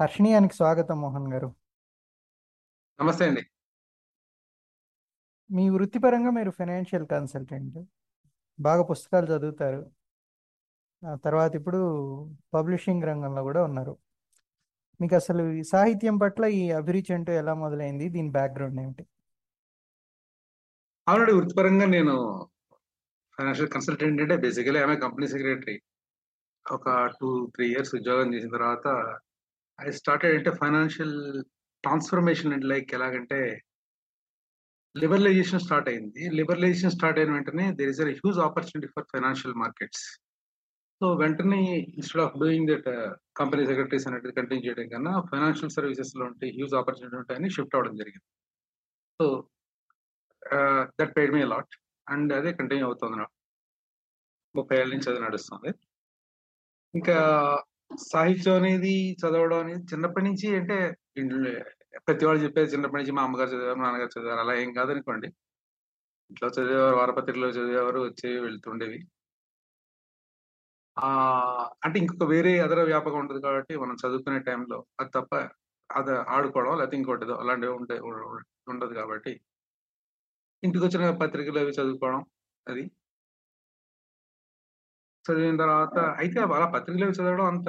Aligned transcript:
హర్షణీయానికి 0.00 0.54
స్వాగతం 0.54 0.96
మోహన్ 1.00 1.26
గారు. 1.32 1.48
నమస్తే 3.00 3.24
అండి. 3.28 3.42
మీ 5.50 5.64
వృత్తిపరంగా 5.74 6.30
మీరు 6.36 6.50
ఫైనాన్షియల్ 6.58 7.06
కన్సల్టెంట్ 7.12 7.76
బాగా 8.58 8.82
పుస్తకాలు 8.90 9.26
చదువుతారు. 9.32 9.82
తర్వాత 11.26 11.52
ఇప్పుడు 11.60 11.80
పబ్లిషింగ్ 12.56 13.06
రంగంలో 13.10 13.42
కూడా 13.42 13.62
ఉన్నారు. 13.68 13.94
మీకు 15.00 15.14
అసలు 15.20 15.44
ఈ 15.60 15.62
సాహిత్యం 15.74 16.16
పట్ల 16.24 16.44
ఈ 16.60 16.64
అభిరుచి 16.80 17.14
అంటూ 17.18 17.32
ఎలా 17.42 17.54
మొదలైంది? 17.64 18.08
దీని 18.16 18.30
బ్యాక్గ్రౌండ్ 18.38 18.80
ఏమిటి? 18.86 19.04
ఆల్రెడీ 21.06 21.32
వృత్తిపరంగా 21.38 21.88
నేను 21.96 22.14
ఫైనాన్షియల్ 23.38 23.74
కన్సల్టెంట్ 23.76 24.22
అంటే 24.22 24.36
బేసికలీ 24.46 24.80
ఆమె 24.86 24.96
కంపెనీ 25.06 25.28
సెక్రటరీ 25.34 25.76
ఒక 26.66 26.88
టూ 27.18 27.30
త్రీ 27.56 27.66
ఇయర్స్ 27.72 27.94
ఉద్యోగం 27.98 28.28
చేసిన 28.34 28.50
తర్వాత 28.58 28.86
ఐ 29.86 29.90
స్టార్టెడ్ 30.00 30.36
అంటే 30.38 30.50
ఫైనాన్షియల్ 30.62 31.16
ట్రాన్స్ఫర్మేషన్ 31.84 32.54
అండ్ 32.54 32.66
లైక్ 32.72 32.88
ఎలాగంటే 32.98 33.40
లిబరలైజేషన్ 34.94 35.62
స్టార్ట్ 35.66 35.88
అయింది. 35.90 36.22
లిబరలైజేషన్ 36.38 36.94
స్టార్ట్ 36.96 37.18
అయిన 37.20 37.30
వెంటనే 37.36 37.66
there 37.78 37.90
is 37.92 38.00
a 38.04 38.08
huge 38.20 38.40
opportunity 38.46 38.88
for 38.94 39.06
financial 39.12 39.56
markets 39.62 40.04
so 41.00 41.08
వెంటనే 41.22 41.60
instead 41.98 42.22
of 42.24 42.34
doing 42.42 42.68
that 42.70 42.88
company 43.40 43.62
secretaries 43.70 44.06
అనేది 44.08 44.34
కంటిన్యూ 44.38 44.64
చేయడం 44.66 44.88
కన్నా 44.94 45.12
ఫైనాన్షియల్ 45.30 45.74
సర్వీసెస్లో 45.76 46.24
ఉంటే 46.30 46.46
హ్యూజ్ 46.56 46.74
ఆపర్చునిటీ 46.80 47.16
ఉంటాయని 47.20 47.50
షిఫ్ట్ 47.56 47.76
అవ్వడం 47.76 47.94
జరిగింది. 48.00 48.26
So 49.20 49.26
that 51.00 51.14
paid 51.18 51.34
me 51.36 51.42
lot 51.52 51.74
and 52.06 52.32
అదే 52.38 52.50
కంటిన్యూ 52.60 52.86
అవుతుంది. 52.88 53.16
నాకు 53.22 53.34
ముప్పై 54.54 54.76
ఏళ్ళ 54.80 54.90
నుంచి 54.94 55.08
అది 55.12 55.20
నడుస్తుంది. 55.26 55.70
ఇంకా 56.94 57.16
సాహిత్యం 57.90 58.56
అనేది 58.56 58.92
చదవడం 59.20 59.58
అనేది 59.58 59.82
చిన్నప్పటి 59.92 60.26
నుంచి 60.26 60.48
అంటే 60.56 60.76
ఇంట్లో 61.16 61.52
ప్రతి 62.06 62.24
వాళ్ళు 62.26 62.42
చెప్పేది 62.44 62.72
చిన్నప్పటి 62.74 63.00
నుంచి 63.02 63.14
మా 63.18 63.22
అమ్మగారు 63.22 63.50
చదివారు 63.50 63.78
మా 63.78 63.86
నాన్నగారు 63.86 64.12
చదివారు 64.16 64.40
అలా 64.40 64.54
ఏం 64.54 64.70
కాదనుకోండి 64.74 65.28
ఇంట్లో 66.30 66.48
చదివేవారు 66.48 66.96
వారపత్రికలో 66.96 67.48
చదివేవారు 67.50 68.00
వచ్చేవి 68.04 68.38
వెళ్తుండేవి. 68.40 68.98
ఆ 70.96 71.08
అంటే 71.84 71.96
ఇంకొక 71.98 72.26
వేరే 72.32 72.52
అదర 72.60 72.80
వ్యాపకం 72.82 73.18
ఉంటుంది 73.20 73.40
కాబట్టి 73.42 73.74
మనం 73.76 73.96
చదువుకునే 74.02 74.40
టైంలో 74.48 74.78
అది 75.00 75.10
తప్ప 75.14 75.32
అది 75.90 76.12
ఆడుకోవడం 76.34 76.74
లేకపోతే 76.78 76.96
ఇంకోటిదో 76.96 77.34
అలాంటివి 77.42 77.72
ఉండే 77.78 77.96
ఉండదు 78.72 78.94
కాబట్టి 78.94 79.32
ఇంటికి 80.62 80.84
వచ్చిన 80.86 81.10
పత్రికలు 81.22 81.58
అవి 81.58 81.72
చదువుకోవడం 81.78 82.22
అది. 82.66 82.82
చదివిన 85.24 85.56
తర్వాత 85.56 85.98
అయితే 86.20 86.38
అలా 86.46 86.66
పత్రికలు 86.74 87.16
చదవడం 87.18 87.46
అంత 87.46 87.68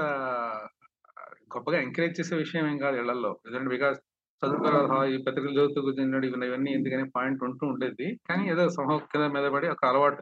గొప్పగా 1.56 1.78
ఎంకరేజ్ 1.80 2.18
చేసే 2.20 2.36
విషయం 2.36 2.66
ఏం 2.68 2.78
కాదు 2.78 2.98
ఇళ్ళలో 2.98 3.32
ఎందుకంటే 3.46 3.70
బికాస్ 3.70 3.98
చదువుకోవాలి 4.42 5.16
ఈ 5.16 5.18
పత్రికలు 5.26 5.56
చదువుతూ 5.58 5.80
కూర్చున్నాడు 5.82 6.26
ఇవన్నీ 6.28 6.48
ఎందుకని 6.48 6.74
ఎందుకనే 6.78 7.06
పాయింట్ 7.16 7.42
ఉంటూ 7.44 7.64
ఉండేది. 7.68 8.08
కానీ 8.28 8.44
ఏదో 8.50 8.64
సమూహ 8.70 8.98
కింద 9.12 9.26
మీద 9.36 9.48
పడి 9.52 9.68
ఒక 9.68 9.84
అలవాటు 9.86 10.22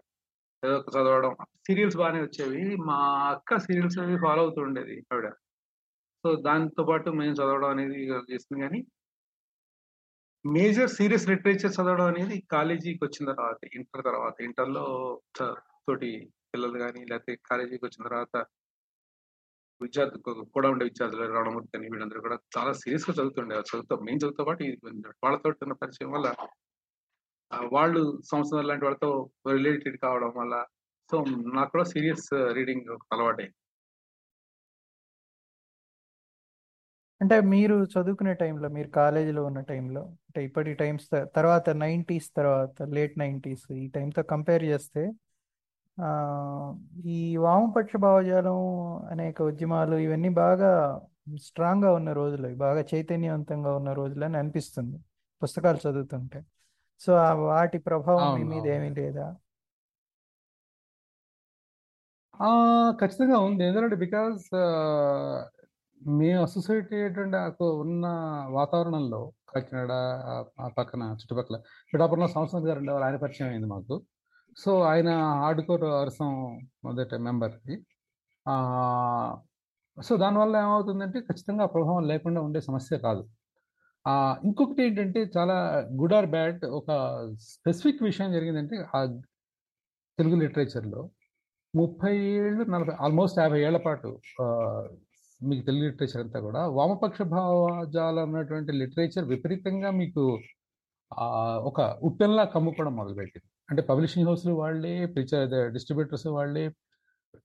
ఏదో 0.64 0.74
ఒక 0.76 0.90
చదవడం 0.96 1.34
సీరియల్స్ 1.68 1.98
బాగానే 1.98 2.22
వచ్చేవి. 2.22 2.62
మా 2.90 2.98
అక్క 3.30 3.60
సీరియల్స్ 3.60 3.98
అవి 4.00 4.18
ఫాలో 4.18 4.42
అవుతూ 4.42 4.62
ఉండేది 4.62 4.96
ఆవిడ. 5.14 5.28
సో 6.24 6.30
దాంతో 6.48 6.84
పాటు 6.84 7.10
మేము 7.20 7.34
చదవడం 7.34 7.70
అనేది 7.70 8.00
చేస్తుంది 8.34 8.62
కానీ 8.62 8.80
మేజర్ 10.46 10.90
సీరియస్ 10.90 11.30
లిటరేచర్ 11.30 11.76
చదవడం 11.78 12.06
అనేది 12.06 12.36
కాలేజీకి 12.52 13.02
వచ్చిన 13.06 13.26
తర్వాత 13.32 13.60
ఇంటర్ 13.78 14.04
తర్వాత 14.04 14.36
ఇంటర్లో 14.42 14.86
తోటి 15.40 16.12
పిల్లలు 16.54 16.78
కానీ 16.84 17.02
లేకపోతే 17.10 17.34
కాలేజీకి 17.50 17.84
వచ్చిన 17.86 18.04
తర్వాత 18.08 18.38
విద్యార్థి 19.82 20.18
కూడా 20.56 20.68
ఉండే 20.70 20.86
విద్యార్థులు 20.86 21.28
రావణమూర్తి 21.36 21.78
అని 21.78 21.90
వీళ్ళందరూ 21.92 22.22
కూడా 22.22 22.38
చాలా 22.56 22.72
సీరియస్గా 22.80 23.14
చదువుతుండే 23.14 23.60
చదువుతా 23.70 23.96
మేము 24.08 24.20
చదువుతో 24.24 24.44
పాటు 24.46 24.64
వాళ్ళతో 25.26 25.52
ఉన్న 25.66 25.76
పరిచయం 25.84 26.12
వల్ల 26.16 26.30
వాళ్ళు 27.72 28.02
సంవత్సరం 28.32 28.68
లాంటి 28.68 28.86
వాళ్ళతో 28.86 29.10
రిలేటెడ్ 29.52 29.98
కావడం 30.04 30.32
వల్ల 30.40 30.56
సో 31.10 31.18
నాకు 31.56 31.72
కూడా 31.72 31.86
సీరియస్ 31.94 32.28
రీడింగ్ 32.58 32.90
అలవాటైంది. 33.14 33.56
అంటే 37.22 37.38
మీరు 37.54 37.78
చదువుకునే 37.94 38.34
టైంలో 38.42 38.68
మీరు 38.70 38.90
కాలేజీలో 38.92 39.42
ఉన్న 39.46 39.62
టైంలో 39.72 40.02
అంటే 40.28 40.42
ఇప్పటి 40.46 40.74
టైమ్స్ 40.74 41.08
తర్వాత 41.36 41.70
నైంటీస్ 41.82 42.30
తర్వాత 42.32 42.82
లేట్ 42.94 43.16
నైంటీస్ 43.20 43.66
ఈ 43.80 43.88
టైంతో 43.88 44.22
కంపేర్ 44.32 44.64
చేస్తే 44.64 45.04
ఈ 47.06 47.38
వామపక్ష 47.38 47.96
భావజాలం 47.96 48.58
అనేక 49.12 49.42
ఉద్యమాలు 49.42 49.96
ఇవన్నీ 49.96 50.30
బాగా 50.30 51.02
స్ట్రాంగ్గా 51.42 51.94
ఉన్న 51.94 52.14
రోజులు. 52.14 52.56
బాగా 52.56 52.82
చైతన్యవంతంగా 52.94 53.76
ఉన్న 53.78 53.94
రోజులు 53.94 54.26
అని 54.26 54.38
అనిపిస్తుంది 54.38 54.98
పుస్తకాలు 55.44 55.80
చదువుతుంటే. 55.88 56.40
సో 57.02 57.14
వాటి 57.46 57.78
ప్రభావం 57.78 58.34
మీ 58.36 58.44
మీద 58.44 58.66
ఏమీ 58.76 58.90
లేదా? 58.90 59.28
ఖచ్చితంగా 63.00 63.38
ఉంది. 63.40 63.64
ఎందుకంటే 63.66 63.96
బికాస్ 63.96 64.44
మేము 66.02 66.42
అసోసియేట్ 66.42 66.94
అయ్యేటువంటి 66.94 67.64
ఉన్న 67.64 68.06
వాతావరణంలో 68.50 69.22
కాకినాడ 69.50 69.92
ఆ 70.62 70.68
పక్కన 70.78 71.04
చుట్టుపక్కల 71.22 71.58
పిఠాపురంలో 71.94 72.28
సంవత్సరం 72.28 72.68
గారు 72.68 72.80
ఉండేవారు 72.80 73.04
ఆయన 73.04 73.16
పరిచయం 73.16 73.50
అయింది 73.50 73.68
మాకు. 73.68 73.96
సో 74.58 74.72
ఆయన 74.92 75.10
ఆడుకోర్ 75.48 75.84
అరసం 75.84 76.30
మొదట 76.86 77.16
మెంబర్కి. 77.28 77.76
సో 79.98 80.14
దానివల్ల 80.18 80.56
ఏమవుతుందంటే 80.66 81.20
ఖచ్చితంగా 81.20 81.66
ప్రభావం 81.66 82.04
లేకుండా 82.12 82.42
ఉండే 82.42 82.62
సమస్య 82.62 82.98
కాదు. 82.98 83.24
ఇంకొకటి 84.48 84.82
ఏంటంటే 84.88 85.22
చాలా 85.38 85.56
గుడ్ 86.02 86.14
ఆర్ 86.14 86.28
బ్యాడ్ 86.36 86.66
ఒక 86.80 86.90
స్పెసిఫిక్ 87.40 88.04
విషయం 88.04 88.30
జరిగిందంటే 88.34 88.76
ఆ 88.96 89.00
తెలుగు 90.20 90.38
లిటరేచర్లో 90.44 91.02
ముప్పై 91.74 92.14
ఏళ్ళు 92.18 92.64
నలభై 92.74 92.96
ఆల్మోస్ట్ 93.06 93.40
యాభై 93.40 93.60
ఏళ్ళ 93.68 93.78
పాటు 93.78 94.10
మీకు 95.42 95.64
తెలుగు 95.66 95.84
లిటరేచర్ 95.90 96.22
అంతా 96.24 96.40
కూడా 96.40 96.62
వామపక్ష 96.78 97.22
భావజాలం 97.36 98.24
ఉన్నటువంటి 98.32 98.72
లిటరేచర్ 98.82 99.26
విపరీతంగా 99.26 99.92
మీకు 100.02 100.24
ఒక 101.70 101.82
ఉప్పెన్లా 102.04 102.44
కమ్ముకోవడం 102.56 102.96
మొదలుపెట్టింది. 102.96 103.48
అంటే 103.70 103.82
పబ్లిషింగ్ 103.90 104.28
హౌస్లు 104.30 104.54
వాళ్ళే 104.62 104.94
డిస్ట్రిబ్యూటర్స్ 105.76 106.28
వాళ్ళే 106.38 106.66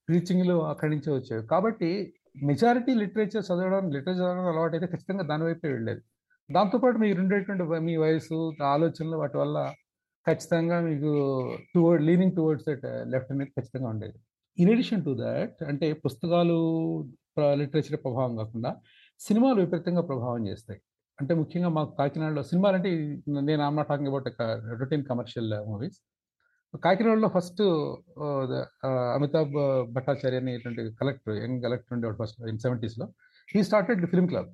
ప్రీచింగ్లు 0.07 0.55
అక్కడి 0.71 0.91
నుంచే 0.95 1.09
వచ్చేవి 1.17 1.43
కాబట్టి 1.53 1.89
మెజారిటీ 2.49 2.93
లిటరేచర్ 3.01 3.45
చదవడం 3.49 3.83
లిటరేచర్ 3.95 4.21
చదవడం 4.21 4.47
అలవాటు 4.51 4.75
అయితే 4.77 4.87
ఖచ్చితంగా 4.93 5.23
దానివైపే 5.31 5.69
వెళ్ళేది. 5.75 6.01
దాంతోపాటు 6.49 6.97
మీరు 7.03 7.19
ఉండేటువంటి 7.23 7.63
మీ 7.87 7.93
వయసు 8.03 8.37
ఆలోచనలు 8.73 9.17
వాటి 9.21 9.37
వల్ల 9.41 9.57
ఖచ్చితంగా 10.27 10.77
మీకు 10.87 11.11
toward 11.73 12.03
leaning 12.07 12.35
towards 12.37 12.65
that 12.69 12.85
left 13.13 13.31
అనేది 13.33 13.51
ఖచ్చితంగా 13.57 13.87
ఉండేది. 13.93 14.17
ఇన్ 14.57 14.71
ఎడిషన్ 14.73 15.03
టు 15.07 15.13
దాట్ 15.23 15.57
అంటే 15.71 15.87
పుస్తకాలు 16.05 16.57
లిటరేచర్ 17.61 17.97
ప్రభావం 18.05 18.33
కాకుండా 18.41 18.71
సినిమాలు 19.21 19.57
విపరీతంగా 19.63 20.03
ప్రభావం 20.09 20.43
చేస్తాయి. 20.51 20.79
అంటే 21.19 21.33
ముఖ్యంగా 21.41 21.69
మాకు 21.77 21.91
కాకినాడలో 21.99 22.43
సినిమాలు 22.51 22.75
అంటే 22.79 22.89
నేను 23.49 23.61
am 23.67 23.77
not 23.79 23.89
talking 23.91 24.09
about 24.11 24.27
routine 24.81 25.03
commercial 25.11 25.51
movies 25.67 25.97
కాకినాడలో 26.83 27.27
ఫస్ట్ 27.35 27.61
అమితాబ్ 29.15 29.55
భట్టాచార్య 29.95 30.39
అనేటువంటి 30.43 30.83
కలెక్టర్ 30.99 31.35
యంగ్ 31.43 31.59
కలెక్టర్ 31.65 31.93
ఉండేవాడు 31.95 32.17
first 32.21 32.39
in 32.51 32.59
సెవెంటీస్లో 32.65 33.05
he 33.53 33.61
started 33.69 34.03
film 34.11 34.29
club 34.31 34.49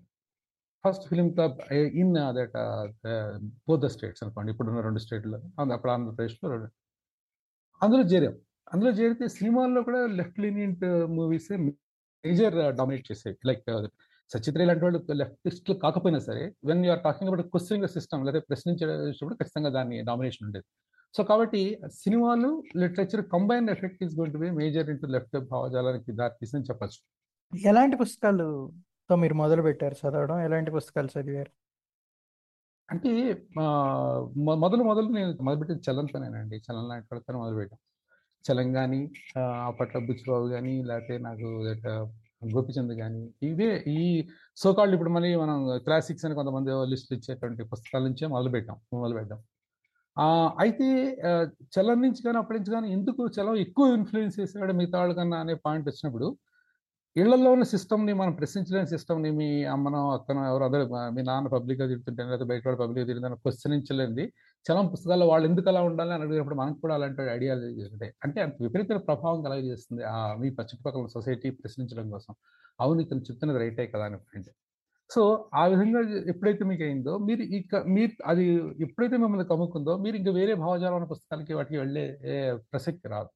first 0.84 1.06
film 1.10 1.28
club 1.36 1.58
in 2.02 2.14
that 2.38 2.56
both 3.70 3.82
the 3.86 3.90
states 3.96 4.24
అనుకోండి. 4.26 4.50
ఇప్పుడున్న 4.54 4.82
రెండు 4.88 5.02
స్టేట్లో 5.06 5.40
అప్పుడు 5.76 5.92
ఆంధ్రప్రదేశ్లో 5.96 6.50
అందులో 7.82 8.04
చేరాం. 8.12 8.36
అందులో 8.74 8.92
చేరితే 9.00 9.26
సినిమాల్లో 9.38 9.82
కూడా 9.88 10.02
left 10.20 10.40
lenient 10.44 10.84
movies 11.18 11.52
major 12.24 12.58
dominate 12.80 13.06
చేసేవి. 13.12 13.38
లైక్ 13.50 13.64
సచిత్ర 14.32 14.60
ఇలాంటి 14.66 14.84
వాళ్ళు 14.86 15.00
లెఫ్టిస్టులు 15.22 15.76
కాకపోయినా 15.86 16.20
సరే 16.28 16.44
when 16.70 16.84
you're 16.88 17.02
talking 17.08 17.30
about 17.30 17.48
questioning 17.54 17.88
system 17.96 18.22
లేదా 18.28 18.40
ప్రశ్నించేటప్పుడు 18.52 19.36
ఖచ్చితంగా 19.40 19.70
దాన్ని 19.78 19.98
డామినేషన్ 20.10 20.46
ఉండేది. 20.50 20.68
సో 21.16 21.22
కాబట్టి 21.24 21.62
సినిమాలు 22.02 22.50
literature 22.82 23.24
combine 23.34 23.68
effect 23.70 24.04
is 24.04 24.14
going 24.20 24.36
to 24.36 24.42
be 24.44 24.50
major 24.52 24.90
into 24.90 25.08
left 25.08 25.38
భావజాలానికి 25.52 26.12
దారి 26.12 26.36
తీసిందని 26.42 26.68
చెప్పచ్చు. 26.70 27.00
ఎలాంటి 27.54 27.96
పుస్తకాలుతో 27.98 29.16
మీరు 29.16 29.34
మొదలు 29.34 29.62
పెట్టారు 29.62 29.96
చదవడం? 30.02 30.38
ఎలాంటి 30.40 30.72
పుస్తకాలు 30.72 31.10
చదివారు? 31.16 31.52
అంటే 32.90 33.12
మొదలు 34.62 34.84
మొదలు 34.84 35.08
నేను 35.08 35.32
మొదలుపెట్టింది 35.42 35.84
చలంతోనేనండి. 35.88 36.58
చలం 36.68 36.88
లాంటి 36.90 37.08
వాళ్ళతో 37.12 37.38
మొదలుపెట్టాం. 37.44 37.80
చలం 38.46 38.74
కానీ 38.74 39.02
అప్పట్లో 39.68 40.00
బుచ్చిబాబు 40.02 40.48
కానీ 40.48 40.84
లేకపోతే 40.84 41.18
నాకు 41.28 41.48
గోపిచంద్ 42.54 42.94
కానీ 42.94 43.22
ఇవే 43.44 43.72
ఈ 43.88 44.30
సోకాళ్ళు 44.58 44.94
ఇప్పుడు 44.94 45.10
మళ్ళీ 45.10 45.30
మనం 45.36 45.58
క్లాసిక్స్ 45.80 46.26
అని 46.26 46.36
కొంతమంది 46.36 46.72
లిస్టులు 46.92 47.18
ఇచ్చేటువంటి 47.20 47.64
పుస్తకాల 47.64 48.04
నుంచే 48.04 48.28
మొదలు 48.28 48.50
పెట్టాం 48.50 48.78
మొదలు 48.94 49.16
పెట్టాం 49.16 49.40
అయితే 50.60 50.88
చలం 51.76 52.02
నుంచి 52.02 52.22
కానీ 52.24 52.38
అప్పటి 52.38 52.58
నుంచి 52.60 52.72
కానీ 52.72 52.88
ఎందుకు 52.92 53.22
చలం 53.28 53.56
ఎక్కువ 53.56 53.86
ఇన్ఫ్లుయెన్స్ 53.94 54.40
చేసాడు 54.40 54.74
మిగతా 54.74 54.98
వాళ్ళు 55.00 55.16
కన్నా 55.16 55.38
అనే 55.40 55.54
పాయింట్ 55.66 55.88
వచ్చినప్పుడు 55.88 56.28
ఇళ్ళలో 57.16 57.50
ఉన్న 57.52 57.64
సిస్టమ్ని 57.64 58.14
మనం 58.14 58.34
ప్రశ్నించలేని 58.34 58.88
సిస్టమ్ని 58.88 59.30
మీ 59.32 59.48
అమ్మనో 59.66 60.02
అక్కనో 60.12 60.42
ఎవరో 60.50 60.66
అదే 60.66 60.80
మీ 61.12 61.22
నాన్న 61.22 61.48
పబ్లిక్గా 61.48 61.86
తిరుగుతుంటే 61.88 62.24
లేదా 62.24 62.46
బయట 62.46 62.62
కూడా 62.64 62.78
పబ్లిక్గా 62.78 63.06
తిరుగుతుందని 63.06 63.40
ప్రశ్నించలేనిది 63.46 64.26
చలం 64.66 64.88
పుస్తకాల్లో 64.88 65.28
వాళ్ళు 65.28 65.48
ఎందుకు 65.48 65.70
అలా 65.70 65.82
ఉండాలి 65.84 66.14
అని 66.14 66.24
అడిగినప్పుడు 66.24 66.56
మనకు 66.56 66.80
కూడా 66.82 66.96
అలాంటి 66.96 67.22
ఐడియాలజీ 67.38 67.84
ఉంటాయి 67.96 68.14
అంటే 68.26 68.42
అంత 68.42 68.56
విపరీతమైన 68.62 69.02
ప్రభావం 69.10 69.42
కలగజేస్తుంది. 69.48 70.04
ఆ 70.04 70.18
మీ 70.42 70.50
చుట్టుపక్కల 70.62 71.08
సొసైటీ 71.18 71.50
ప్రశ్నించడం 71.62 72.08
కోసం. 72.10 72.34
అవును 72.80 73.02
ఇతను 73.02 73.26
చెప్తున్నది 73.30 73.60
రైటే 73.60 73.86
కదా 73.96 74.06
అని 74.06 74.20
పాయింట్ 74.28 74.50
సో 75.12 75.50
ఆ 75.56 75.66
విధంగా 75.66 76.00
ఎప్పుడైతే 76.28 76.64
మీకు 76.66 76.84
అయిందో 76.84 77.18
మీరు 77.18 77.42
ఇక 77.42 77.76
మీరు 77.88 78.12
అది 78.26 78.46
ఎప్పుడైతే 78.86 79.18
మిమ్మల్ని 79.18 79.48
కమ్ముకుందో 79.48 79.98
మీరు 79.98 80.16
ఇంకా 80.16 80.32
వేరే 80.32 80.54
భావజాలం 80.54 81.06
పుస్తకాలకి 81.06 81.54
వాటికి 81.54 81.78
వెళ్ళే 81.78 82.06
ప్రసక్తి 82.74 83.08
రాదు. 83.10 83.30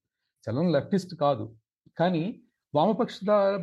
చలం 0.48 0.72
లెఫ్టిస్ట్ 0.74 1.16
కాదు. 1.16 1.46
కానీ 1.98 2.24
వామపక్ష 2.74 3.16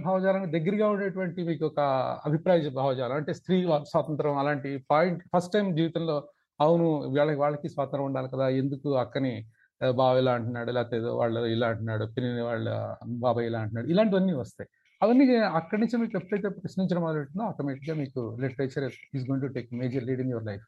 భావజాలానికి 0.04 0.52
దగ్గరగా 0.58 0.88
ఉండేటువంటి 0.88 1.42
మీకు 1.42 1.66
ఒక 1.66 1.80
అభిప్రాయ 2.26 2.68
భావజాలం 2.70 3.16
అంటే 3.16 3.32
స్త్రీ 3.34 3.56
స్వాతంత్రం 3.90 4.36
అలాంటి 4.38 4.84
పాయింట్ 4.90 5.22
ఫస్ట్ 5.36 5.52
టైం 5.52 5.76
జీవితంలో 5.76 6.16
అవును 6.60 6.86
వాళ్ళకి 7.18 7.38
వాళ్ళకి 7.38 7.68
స్వాతంత్రం 7.68 8.04
ఉండాలి 8.04 8.28
కదా 8.34 8.48
ఎందుకు 8.48 8.96
అక్కని 8.96 9.32
బావ 9.80 10.18
ఇలా 10.18 10.32
అంటున్నాడు 10.32 10.70
లేకపోతే 10.70 10.96
ఏదో 10.96 11.16
వాళ్ళు 11.16 11.40
ఇలా 11.46 11.68
అంటున్నాడు 11.68 12.04
పిన్ని 12.06 12.42
వాళ్ళ 12.42 12.66
బాబాయ్ 13.06 13.46
ఇలా 13.46 13.60
అంటున్నాడు 13.60 13.88
ఇలాంటివన్నీ 13.88 14.32
వస్తాయి. 14.32 14.68
అవన్నీ 15.02 15.24
అక్కడి 15.58 15.80
నుంచి 15.82 15.96
మీకు 16.02 16.14
ఎప్పుడైతే 16.20 16.48
ప్రశ్నించడం 16.60 17.02
మొదలెట్టిందో 17.06 17.44
ఆటోమేటిక్గా 17.50 17.94
మీకు 18.02 18.20
literature 18.42 18.86
is 19.16 19.24
going 19.28 19.44
to 19.46 19.50
take 19.56 19.68
major 19.82 20.04
lead 20.08 20.22
in 20.24 20.32
your 20.34 20.46
life 20.50 20.66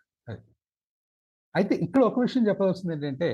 అయితే 1.54 1.75
ఇక్కడ 1.84 2.00
ఒక 2.08 2.20
విషయం 2.25 2.44
చెప్పవలసింది 2.48 2.92
ఏంటంటే 2.94 3.28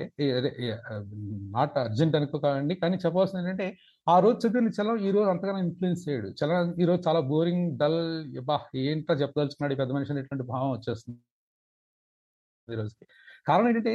నాట్ 1.54 1.76
అర్జెంట్ 1.82 2.16
అనుకోకండి 2.18 2.74
కానీ 2.82 2.96
చెప్పవలసింది 3.04 3.40
ఏంటంటే 3.42 3.66
ఆ 4.06 4.16
రోజు 4.24 4.36
చదివిన 4.44 4.72
చలం 4.78 4.98
ఈ 5.08 5.10
రోజు 5.16 5.28
అంతగానో 5.34 5.60
ఇన్ఫ్లుయెన్స్ 5.66 6.02
చేయడు. 6.08 6.28
చలం 6.40 6.72
ఈ 6.82 6.86
రోజు 6.90 7.00
చాలా 7.06 7.20
బోరింగ్ 7.30 7.64
డల్ 7.82 8.00
బా 8.50 8.56
ఏంటో 8.84 9.14
చెప్పదలుచుకున్నాడు 9.22 9.78
పెద్ద 9.82 9.90
మనిషి 9.96 10.18
ఎటువంటి 10.24 10.46
భావం 10.52 10.70
వచ్చేస్తుంది 10.76 11.18
ఈ 12.68 12.78
రోజుకి. 12.80 13.04
కారణం 13.48 13.68
ఏంటంటే 13.70 13.94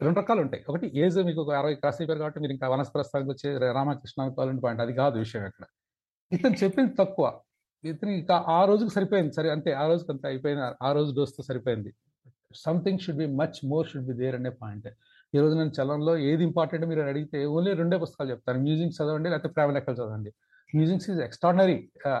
రెండు 0.00 0.18
రకాలు 0.22 0.40
ఉంటాయి. 0.46 0.62
ఒకటి 0.70 0.86
ఏజ్ 1.04 1.18
మీకు 1.28 1.40
ఒక 1.44 1.52
అరవై 1.60 1.74
క్రాస్ 1.82 1.98
అయిపోయారు 2.00 2.22
కాబట్టి 2.24 2.40
మీరు 2.44 2.54
ఇంకా 2.56 2.66
వనస్ప్రస్థానికి 2.74 3.30
వచ్చి 3.34 3.48
రామకృష్ణ 3.78 4.18
అనుకోవాలని 4.26 4.62
పాయింట్ 4.64 4.82
అది 4.86 4.94
కాదు 5.02 5.16
విషయం 5.24 5.44
ఇక్కడ. 5.50 5.64
ఇతను 6.32 6.56
చెప్పింది 6.64 6.92
తక్కువ. 6.98 7.26
ఇతను 7.84 8.10
ఇంకా 8.10 8.36
ఆ 8.48 8.60
రోజుకి 8.64 8.92
సరిపోయింది. 8.94 9.32
సరే 9.32 9.48
అంటే 9.50 9.70
ఆ 9.82 9.84
రోజుకి 9.86 10.10
అంత 10.12 10.24
అయిపోయిన 10.26 10.60
ఆ 10.82 10.90
రోజు 10.92 11.10
డోస్తో 11.18 11.42
సరిపోయింది. 11.42 11.90
Something 12.54 13.00
should 13.04 13.18
be 13.18 13.26
much 13.40 13.58
more 13.70 13.86
should 13.90 14.06
be 14.06 14.14
there 14.22 14.36
అనే 14.40 14.50
పాయింట్ 14.62 14.88
ఈ 15.34 15.38
రోజు 15.38 15.54
నేను 15.56 15.72
చలంలో 15.78 16.12
ఏది 16.30 16.42
ఇంపార్టెంట్ 16.44 16.84
మీరు 16.86 17.00
అడిగితే 17.00 17.38
ఓన్లీ 17.54 17.72
రెండే 17.80 17.96
పుస్తకాలు 18.02 18.30
చెప్తాను. 18.30 18.58
మ్యూజిక్ 18.66 18.92
చదవండి 18.98 19.28
లేకపోతే 19.32 19.52
ప్రేమ 19.56 19.70
లెక్కలు 19.76 19.96
చదవండి. 19.96 20.30
మ్యూజిక్స్ 20.76 21.08
ఈజ్ 21.10 21.20
ఎక్స్ట్రాడనరీ 21.20 21.76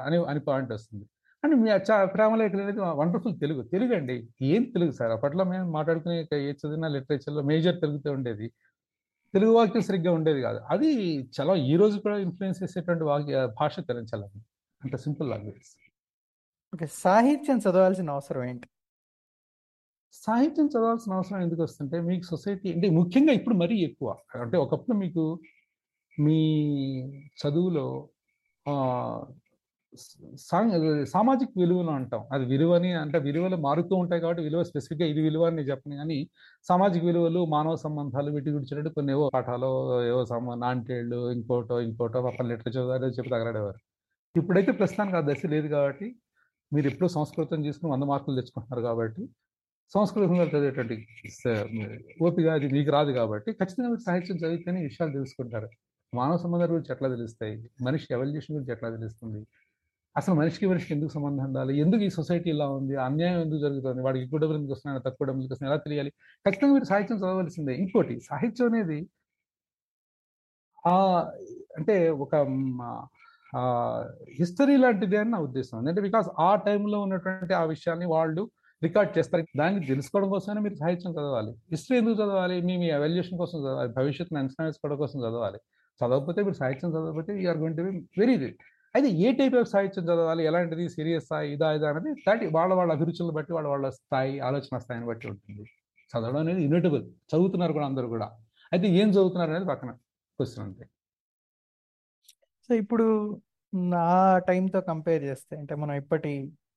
అని 0.06 0.18
అని 0.32 0.40
పాయింట్ 0.40 0.72
వస్తుంది. 0.72 1.04
అండ్ 1.42 1.54
మీ 1.62 1.70
ప్రేమ 2.14 2.32
లెక్కలు 2.40 2.62
అనేది 2.62 2.80
వండర్ఫుల్ 3.00 3.34
తెలుగు. 3.40 3.62
తెలుగు 3.74 3.94
అండి 3.94 4.16
ఏం 4.52 4.62
తెలుగు 4.74 4.90
సార్? 4.90 5.12
అప్పట్లో 5.16 5.44
మేము 5.52 5.66
మాట్లాడుకునే 5.76 6.16
ఏ 6.48 6.52
చదివిన 6.60 6.88
లిటరేచర్లో 6.96 7.42
మేజర్ 7.42 7.80
తెలుగుతో 7.80 8.12
ఉండేది. 8.12 8.48
తెలుగు 9.34 9.52
వాక్యం 9.52 9.82
సరిగ్గా 9.82 10.12
ఉండేది 10.12 10.40
కాదు. 10.40 10.60
అది 10.70 10.90
చాలా 11.36 11.54
ఈ 11.70 11.74
రోజు 11.76 11.96
కూడా 11.98 12.16
ఇన్ఫ్లుయెన్స్ 12.18 12.60
చేసేటువంటి 12.62 13.04
వాక్య 13.04 13.40
భాష 13.60 13.74
తెలుగు 13.80 14.06
చాలా 14.12 14.26
అంత 14.82 14.96
సింపుల్ 14.96 15.28
లాంగ్వేజ్ 15.30 15.70
ఓకే 16.72 16.86
సాహిత్యం 17.02 17.58
చదవాల్సిన 17.58 18.10
అవసరం 18.10 18.42
ఏంటి? 18.44 18.66
సాహిత్యం 20.14 20.66
చదవాల్సిన 20.66 21.12
అవసరం 21.12 21.40
ఎందుకు 21.42 21.62
వస్తుంటే 21.62 21.96
మీకు 22.00 22.24
సొసైటీ 22.24 22.68
అంటే 22.72 22.88
ముఖ్యంగా 22.90 23.32
ఇప్పుడు 23.32 23.54
మరీ 23.54 23.76
ఎక్కువ. 23.80 24.08
అంటే 24.40 24.56
ఒకప్పుడు 24.56 24.96
మీకు 24.96 25.24
మీ 26.18 26.38
చదువులో 27.40 27.86
సామాజిక 31.14 31.48
విలువలు 31.58 31.90
అంటాం. 31.90 32.22
అది 32.32 32.44
విలువని 32.44 32.92
అంటే 32.92 33.18
విలువలు 33.18 33.56
మారుతూ 33.56 33.96
ఉంటాయి 33.96 34.20
కాబట్టి 34.22 34.42
విలువ 34.42 34.62
స్పెసిఫిక్గా 34.62 35.06
ఇది 35.08 35.20
విలువ 35.20 35.44
అని 35.46 35.62
చెప్పను. 35.62 35.96
కానీ 35.96 36.18
సామాజిక 36.68 37.04
విలువలు 37.04 37.44
మానవ 37.44 37.76
సంబంధాలు 37.76 38.30
వీటి 38.32 38.50
గురించి 38.50 38.90
కొన్ని 38.90 39.12
ఏవో 39.12 39.30
పాఠాలు 39.34 39.70
ఏవో 40.10 40.54
నాంటేళ్ళు 40.54 41.20
ఇంకోటో 41.32 41.80
ఇంకోటో 41.80 42.22
పక్కన 42.22 42.46
లిటరేచర్ 42.46 42.90
అదే 42.98 43.06
చెప్పి 43.06 43.30
తగలడేవారు. 43.30 43.80
ఇప్పుడైతే 44.36 44.72
ప్రస్తుతానికి 44.72 45.16
ఆ 45.16 45.20
దశ 45.20 45.46
లేదు 45.46 45.68
కాబట్టి 45.68 46.16
మీరు 46.74 46.86
ఎప్పుడు 46.86 47.08
సంస్కృతం 47.08 47.66
చేసుకుని 47.66 47.92
వంద 47.92 48.04
మార్కులు 48.04 48.36
తెచ్చుకుంటున్నారు 48.40 48.82
కాబట్టి 48.82 49.22
సంస్కృతంలో 49.94 50.44
చదివేటువంటి 50.44 50.94
ఓపిక 52.24 52.46
అది 52.48 52.68
మీకు 52.68 52.90
రాదు 52.90 53.12
కాబట్టి 53.12 53.52
ఖచ్చితంగా 53.52 53.88
మీరు 53.88 54.02
సాహిత్యం 54.06 54.36
చదివితేనే 54.36 54.82
విషయాలు 54.82 55.12
తెలుసుకుంటారు. 55.12 55.68
మానవ 56.14 56.36
సంబంధాల 56.36 56.70
గురించి 56.72 56.92
ఎట్లా 56.94 57.08
తెలుస్తాయి? 57.08 57.54
మనిషి 57.82 58.06
ఎవల్యూషన్ 58.10 58.54
గురించి 58.56 58.72
ఎట్లా 58.72 58.88
తెలుస్తుంది? 58.90 59.40
అసలు 60.16 60.34
మనిషికి 60.34 60.66
మనిషికి 60.66 60.94
ఎందుకు 60.94 61.12
సంబంధం 61.12 61.44
ఉండాలి? 61.44 61.78
ఎందుకు 61.80 62.02
ఈ 62.02 62.08
సొసైటీ 62.08 62.50
ఇలా 62.50 62.68
ఉంది? 62.68 62.96
అన్యాయం 62.96 63.40
ఎందుకు 63.40 63.60
జరుగుతుంది? 63.60 64.02
వాడికి 64.02 64.24
ఎక్కువ 64.24 64.38
డబ్బులు 64.40 64.58
ఎందుకు 64.58 64.72
వస్తున్నాయి? 64.72 65.02
తక్కువ 65.06 65.26
డబ్బులు 65.26 65.44
వస్తున్నాయి? 65.44 65.72
ఎలా 65.74 65.82
తెలియాలి? 65.82 66.10
ఖచ్చితంగా 66.46 66.72
మీరు 66.72 66.84
సాహిత్యం 66.84 67.18
చదవలసిందే. 67.18 67.74
ఇంకోటి 67.74 68.20
సాహిత్యం 68.20 68.68
అనేది 68.72 68.98
ఆ 70.86 70.94
అంటే 71.78 72.10
ఒక 72.10 72.34
హిస్టరీ 74.38 74.76
లాంటిది 74.76 75.16
అని 75.16 75.30
నా 75.30 75.38
ఉద్దేశం. 75.38 75.78
అంటే 75.78 76.00
బికాస్ 76.00 76.28
ఆ 76.38 76.54
టైంలో 76.54 77.00
ఉన్నటువంటి 77.00 77.54
ఆ 77.54 77.64
విషయాన్ని 77.64 78.06
వాళ్ళు 78.06 78.50
రికార్డ్ 78.82 79.18
చేస్తారు. 79.18 79.44
దాన్ని 79.56 79.86
తెలుసుకోవడం 79.86 80.28
కోసమే 80.28 80.60
మీరు 80.60 80.74
సాహిత్యం 80.74 81.12
చదవాలి. 81.12 81.52
హిస్టరీ 81.70 81.98
ఎందుకు 81.98 82.14
చదవాలి? 82.14 82.60
మీ 82.60 82.76
మీ 82.76 82.88
ఎవాల్యుయేషన్ 82.90 83.38
కోసం 83.38 83.58
చదవాలి. 83.58 83.92
భవిష్యత్తును 83.92 84.40
అంచనా 84.40 84.64
వేసుకోవడం 84.66 84.96
కోసం 84.96 85.20
చదవాలి. 85.20 85.58
చదవకపోతే 86.00 86.42
మీరు 86.42 86.54
సాహిత్యం 86.54 86.90
చదవకపోతే 86.90 87.42
you're 87.42 87.58
going 87.58 87.78
to 87.78 87.82
be 87.82 87.90
very 88.18 88.54
అయితే 88.96 89.08
ఏ 89.26 89.30
టైప్ 89.38 89.56
ఆఫ్ 89.60 89.70
సాహిత్యం 89.74 90.04
చదవాలి? 90.10 90.42
ఎలాంటిది? 90.50 90.84
సీరియస్ 90.96 91.24
స్థాయి 91.28 91.48
ఇదా 91.54 91.68
ఇదా 91.78 91.88
అనేది 91.92 92.12
దాటి 92.26 92.46
వాళ్ళ 92.56 92.72
వాళ్ళ 92.80 92.90
అభిరుచులను 92.98 93.34
బట్టి 93.38 93.52
వాళ్ళ 93.56 93.68
వాళ్ళ 93.74 93.86
స్థాయి 94.00 94.34
ఆలోచన 94.48 94.78
స్థాయిని 94.84 95.06
బట్టి 95.10 95.26
ఉంటుంది. 95.32 95.64
చదవడం 96.12 96.40
అనేది 96.44 96.60
ఇన్విటబుల్ 96.66 97.04
చదువుతున్నారు 97.32 97.72
కూడా 97.78 97.86
అందరూ 97.90 98.08
కూడా. 98.14 98.28
అయితే 98.72 98.86
ఏం 99.00 99.08
చదువుతున్నారు 99.16 99.50
అనేది 99.52 99.68
పక్కన 99.72 99.90
క్వశ్చన్ 100.38 100.64
అంతే. 100.66 100.84
సో 102.68 102.72
ఇప్పుడు 102.82 103.06
నా 103.94 104.06
టైంతో 104.48 104.80
కంపేర్ 104.90 105.22
చేస్తే 105.30 105.54
అంటే 105.60 105.74
మనం 105.82 105.94
ఇప్పటి 106.02 106.32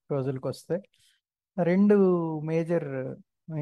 రోజులకు 0.09 0.47
వస్తే 0.53 0.75
రెండు 1.57 1.95
మేజర్ 2.49 2.87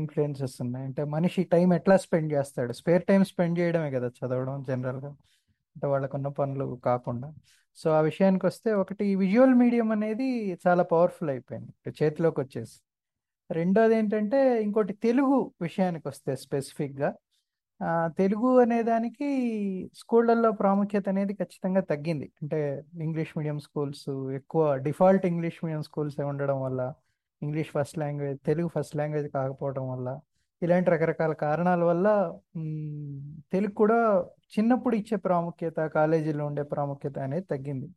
ఇన్ఫ్లుయెన్సెస్ 0.02 0.56
ఉన్నాయి. 0.64 0.86
అంటే 0.90 1.02
మనిషి 1.16 1.42
టైం 1.54 1.70
ఎట్లా 1.80 1.96
స్పెండ్ 2.06 2.32
చేస్తాడు? 2.38 2.72
స్పేర్ 2.80 3.04
టైం 3.10 3.22
స్పెండ్ 3.32 3.56
చేయడమే 3.60 3.90
కదా 3.98 4.08
చదవడం 4.20 4.56
జనరల్గా 4.70 5.12
అంటే 5.76 5.88
వాళ్ళకున్న 5.94 6.28
పనులు 6.40 6.68
కాకుండా. 6.90 7.28
సో 7.78 7.88
ఆ 7.92 8.02
విషయానికి 8.02 8.46
వస్తే 8.46 8.70
ఒకటి 8.74 9.06
విజువల్ 9.16 9.56
మీడియం 9.56 9.90
అనేది 9.92 10.28
చాలా 10.66 10.84
పవర్ఫుల్ 10.94 11.30
అయిపోయింది. 11.30 11.72
చేతిలోకి 12.00 12.40
వచ్చేసి 12.42 12.76
రెండోది 13.50 13.96
ఏంటంటే 13.96 14.40
ఇంకోటి 14.64 14.94
తెలుగు 15.08 15.36
విషయానికి 15.62 16.06
వస్తే 16.08 16.32
స్పెసిఫిక్గా 16.36 17.10
తెలుగు 18.20 18.50
అనే 18.60 18.80
దానికి 18.84 19.28
స్కూళ్ళల్లో 19.96 20.50
ప్రాముఖ్యత 20.52 21.06
అనేది 21.10 21.34
ఖచ్చితంగా 21.34 21.82
తగ్గింది. 21.92 22.28
అంటే 22.42 22.60
ఇంగ్లీష్ 23.02 23.34
మీడియం 23.38 23.60
స్కూల్స్ 23.60 24.08
ఎక్కువ 24.40 24.64
డిఫాల్ట్ 24.88 25.26
ఇంగ్లీష్ 25.26 25.60
మీడియం 25.66 25.84
స్కూల్స్ 25.90 26.18
ఉండడం 26.32 26.60
వల్ల 26.62 26.82
English 27.42 27.72
first 27.76 27.98
language 28.00 28.40
Telugu 28.46 28.70
first 28.76 28.96
language 28.96 29.28
కాకపోవడం 29.38 29.86
వల్ల 29.94 30.10
ఇలాంటి 30.62 30.90
రకరకాల 30.90 31.34
కారణాల 31.34 31.84
వల్ల 31.84 32.34
తెలుగు 33.52 33.72
కూడా 33.72 34.26
చిన్నప్పుడు 34.60 34.96
ఇచ్చే 34.96 35.18
ప్రాముఖ్యత 35.18 35.78
కాలేజీలో 35.78 36.46
ఉండే 36.46 36.64
ప్రాముఖ్యత 36.64 37.20
అనేది 37.20 37.46
తగ్గింది. 37.46 37.90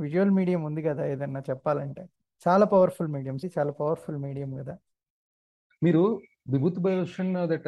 విజువల్ 0.00 0.30
మీడియం 0.30 0.62
ఉంది 0.62 0.82
కదా 0.82 1.06
ఏదన్నా 1.06 1.40
చెప్పాలంటే. 1.50 2.06
చాలా 2.48 2.66
పవర్ఫుల్ 2.66 3.08
మీడియంస్ 3.08 3.58
చాలా 3.58 3.72
పవర్ఫుల్ 3.72 4.16
మీడియం 4.16 4.50
కదా. 4.56 4.76
మీరు 5.82 6.20
విభూతి 6.52 6.80
భూషణ్ 6.84 7.32
దట్ 7.50 7.66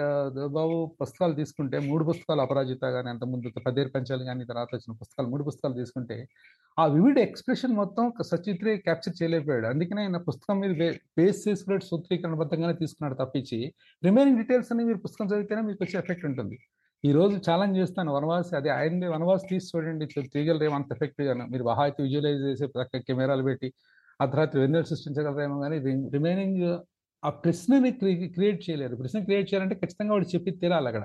బాబు 0.54 0.76
పుస్తకాలు 1.00 1.34
తీసుకుంటే 1.40 1.76
మూడు 1.88 2.02
పుస్తకాలు 2.08 2.42
అపరాజిత 2.44 2.84
కానీ 2.94 3.08
అంతకుముందు 3.12 3.62
పదేరు 3.66 3.90
పంచాలు 3.94 4.24
కానీ 4.28 4.44
తర్వాత 4.50 4.70
వచ్చిన 4.76 4.92
పుస్తకాలు 5.00 5.28
మూడు 5.32 5.44
పుస్తకాలు 5.48 5.74
తీసుకుంటే 5.80 6.16
ఆ 6.76 6.84
వివిడ్ 6.94 7.20
ఎక్స్ప్రెషన్ 7.24 7.74
మొత్తం 7.80 8.04
సచిత్రే 8.30 8.72
క్యాప్చర్ 8.86 9.16
చేయలేకపోయాడు. 9.20 9.66
అందుకనే 9.72 10.02
ఆయన 10.04 10.20
పుస్తకం 10.28 10.58
మీద 10.62 10.72
బేస్ 11.18 11.40
చేసుకునే 11.48 11.78
సూత్రీకరణబద్ధంగానే 11.90 12.76
తీసుకున్నాడు 12.82 13.18
తప్పించి 13.22 13.58
రిమైనింగ్ 14.02 14.38
డీటెయిల్స్ 14.42 14.72
అని 14.74 14.84
మీరు 14.90 15.00
పుస్తకం 15.06 15.28
చదివితేనే 15.32 15.64
మీకు 15.68 15.80
వచ్చే 15.84 15.96
ఎఫెక్ట్ 16.02 16.26
ఉంటుంది. 16.30 16.58
ఈ 17.04 17.12
రోజు 17.12 17.36
ఛాలెంజ్ 17.46 17.76
చేస్తాను 17.80 18.10
వనవాసి 18.16 18.52
అదే 18.58 18.70
ఆయన 18.70 19.08
వనవాసి 19.14 19.46
తీసి 19.50 19.68
చూడండి 19.72 20.06
తీయగలరేమో 20.34 20.76
అంత 20.76 20.88
ఎఫెక్టివ్గా 20.96 21.34
మీరు 21.54 21.64
బాగా 21.70 21.86
విజువలైజ్ 22.06 22.42
చేసే 22.48 22.66
కెమెరాలు 23.08 23.44
పెట్టి 23.48 23.68
అర్ధరాత్రి 24.20 24.58
వెన్నెలు 24.60 24.86
సృష్టించగలరేమో 24.90 25.56
కానీ 25.64 25.76
రిమైనింగ్ 26.16 26.62
ఆ 27.24 27.30
ప్రశ్నని 27.30 27.90
క్రియేట్ 28.36 28.70
చేయలేరు 28.70 28.96
ప్రశ్న 28.96 29.18
క్రియేట్ 29.24 29.48
చేయాలంటే 29.50 29.74
ఖచ్చితంగా 29.74 30.12
వాడు 30.12 30.26
చెప్పి 30.34 30.50
తీరాలి 30.50 30.88
అక్కడ. 30.88 31.04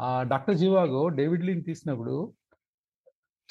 ఆ 0.00 0.22
డాక్టర్ 0.22 0.56
జివాగో 0.56 1.08
డేవిడ్ 1.08 1.44
లీన్ 1.46 1.64
తీసినప్పుడు 1.64 2.14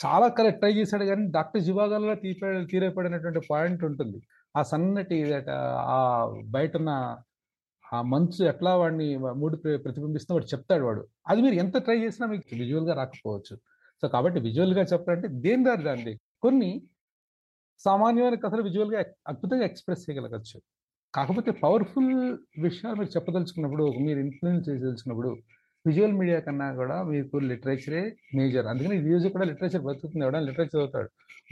చాలా 0.05 0.27
కరెక్ట్ 0.27 0.59
ట్రై 0.59 0.71
చేశాడు 0.73 1.05
కానీ 1.05 1.23
డాక్టర్ 1.31 1.61
జివాగోలో 1.61 2.15
తీపే 2.15 2.49
తీరేపడినటువంటి 2.71 3.41
పాయింట్ 3.49 3.83
ఉంటుంది. 3.83 4.19
ఆ 4.55 4.61
సన్నటి 4.63 5.17
ఆ 5.95 5.99
బయట 6.55 6.77
ఉన్న 6.77 6.91
ఆ 7.93 8.01
మంచు 8.01 8.45
ఎట్లా 8.45 8.75
వాడిని 8.75 9.17
మూడు 9.17 9.55
ప్రతిబింబిస్తున్నా 9.57 10.35
వాడు 10.35 10.45
చెప్తాడు 10.45 10.83
వాడు. 10.85 11.07
అది 11.27 11.41
మీరు 11.41 11.55
ఎంత 11.55 11.77
ట్రై 11.77 11.97
చేసినా 12.03 12.27
మీకు 12.27 12.55
విజువల్గా 12.55 12.93
రాకపోవచ్చు. 12.93 13.55
సో 14.01 14.07
కాబట్టి 14.07 14.39
విజువల్గా 14.39 14.83
చెప్పాలంటే 14.93 15.27
దేని 15.45 15.63
దారి 15.63 15.83
దాన్ని 15.83 16.13
కొన్ని 16.41 16.71
సామాన్యమైన 17.79 18.35
కథలు 18.35 18.63
విజువల్గా 18.63 18.99
అద్భుతంగా 19.27 19.65
ఎక్స్ప్రెస్ 19.65 20.09
చేయగలగచ్చు. 20.09 20.57
కాకపోతే 21.13 21.51
పవర్ఫుల్ 21.51 22.37
విషయాలు 22.65 22.95
మీరు 22.99 23.09
చెప్పదలుచుకున్నప్పుడు 23.09 23.85
మీరు 24.05 24.19
ఇన్ఫ్లుయెన్స్ 24.19 24.69
చేయదలుచుకున్నప్పుడు 24.69 25.31
విజువల్ 25.87 26.13
మీడియా 26.13 26.39
కన్నా 26.39 26.73
కూడా 26.75 27.03
మీకు 27.03 27.37
లిటరేచరే 27.37 28.01
మేజర్. 28.35 28.67
అందుకని 28.71 28.95
ఈ 29.09 29.11
రోజు 29.13 29.27
కూడా 29.27 29.45
లిటరేచర్ 29.45 29.83
బతుకుతుంది. 29.87 30.23
ఎవడైనా 30.25 30.45
లిటరేచర్ 30.49 30.75
చదువుతాడు. 30.75 31.09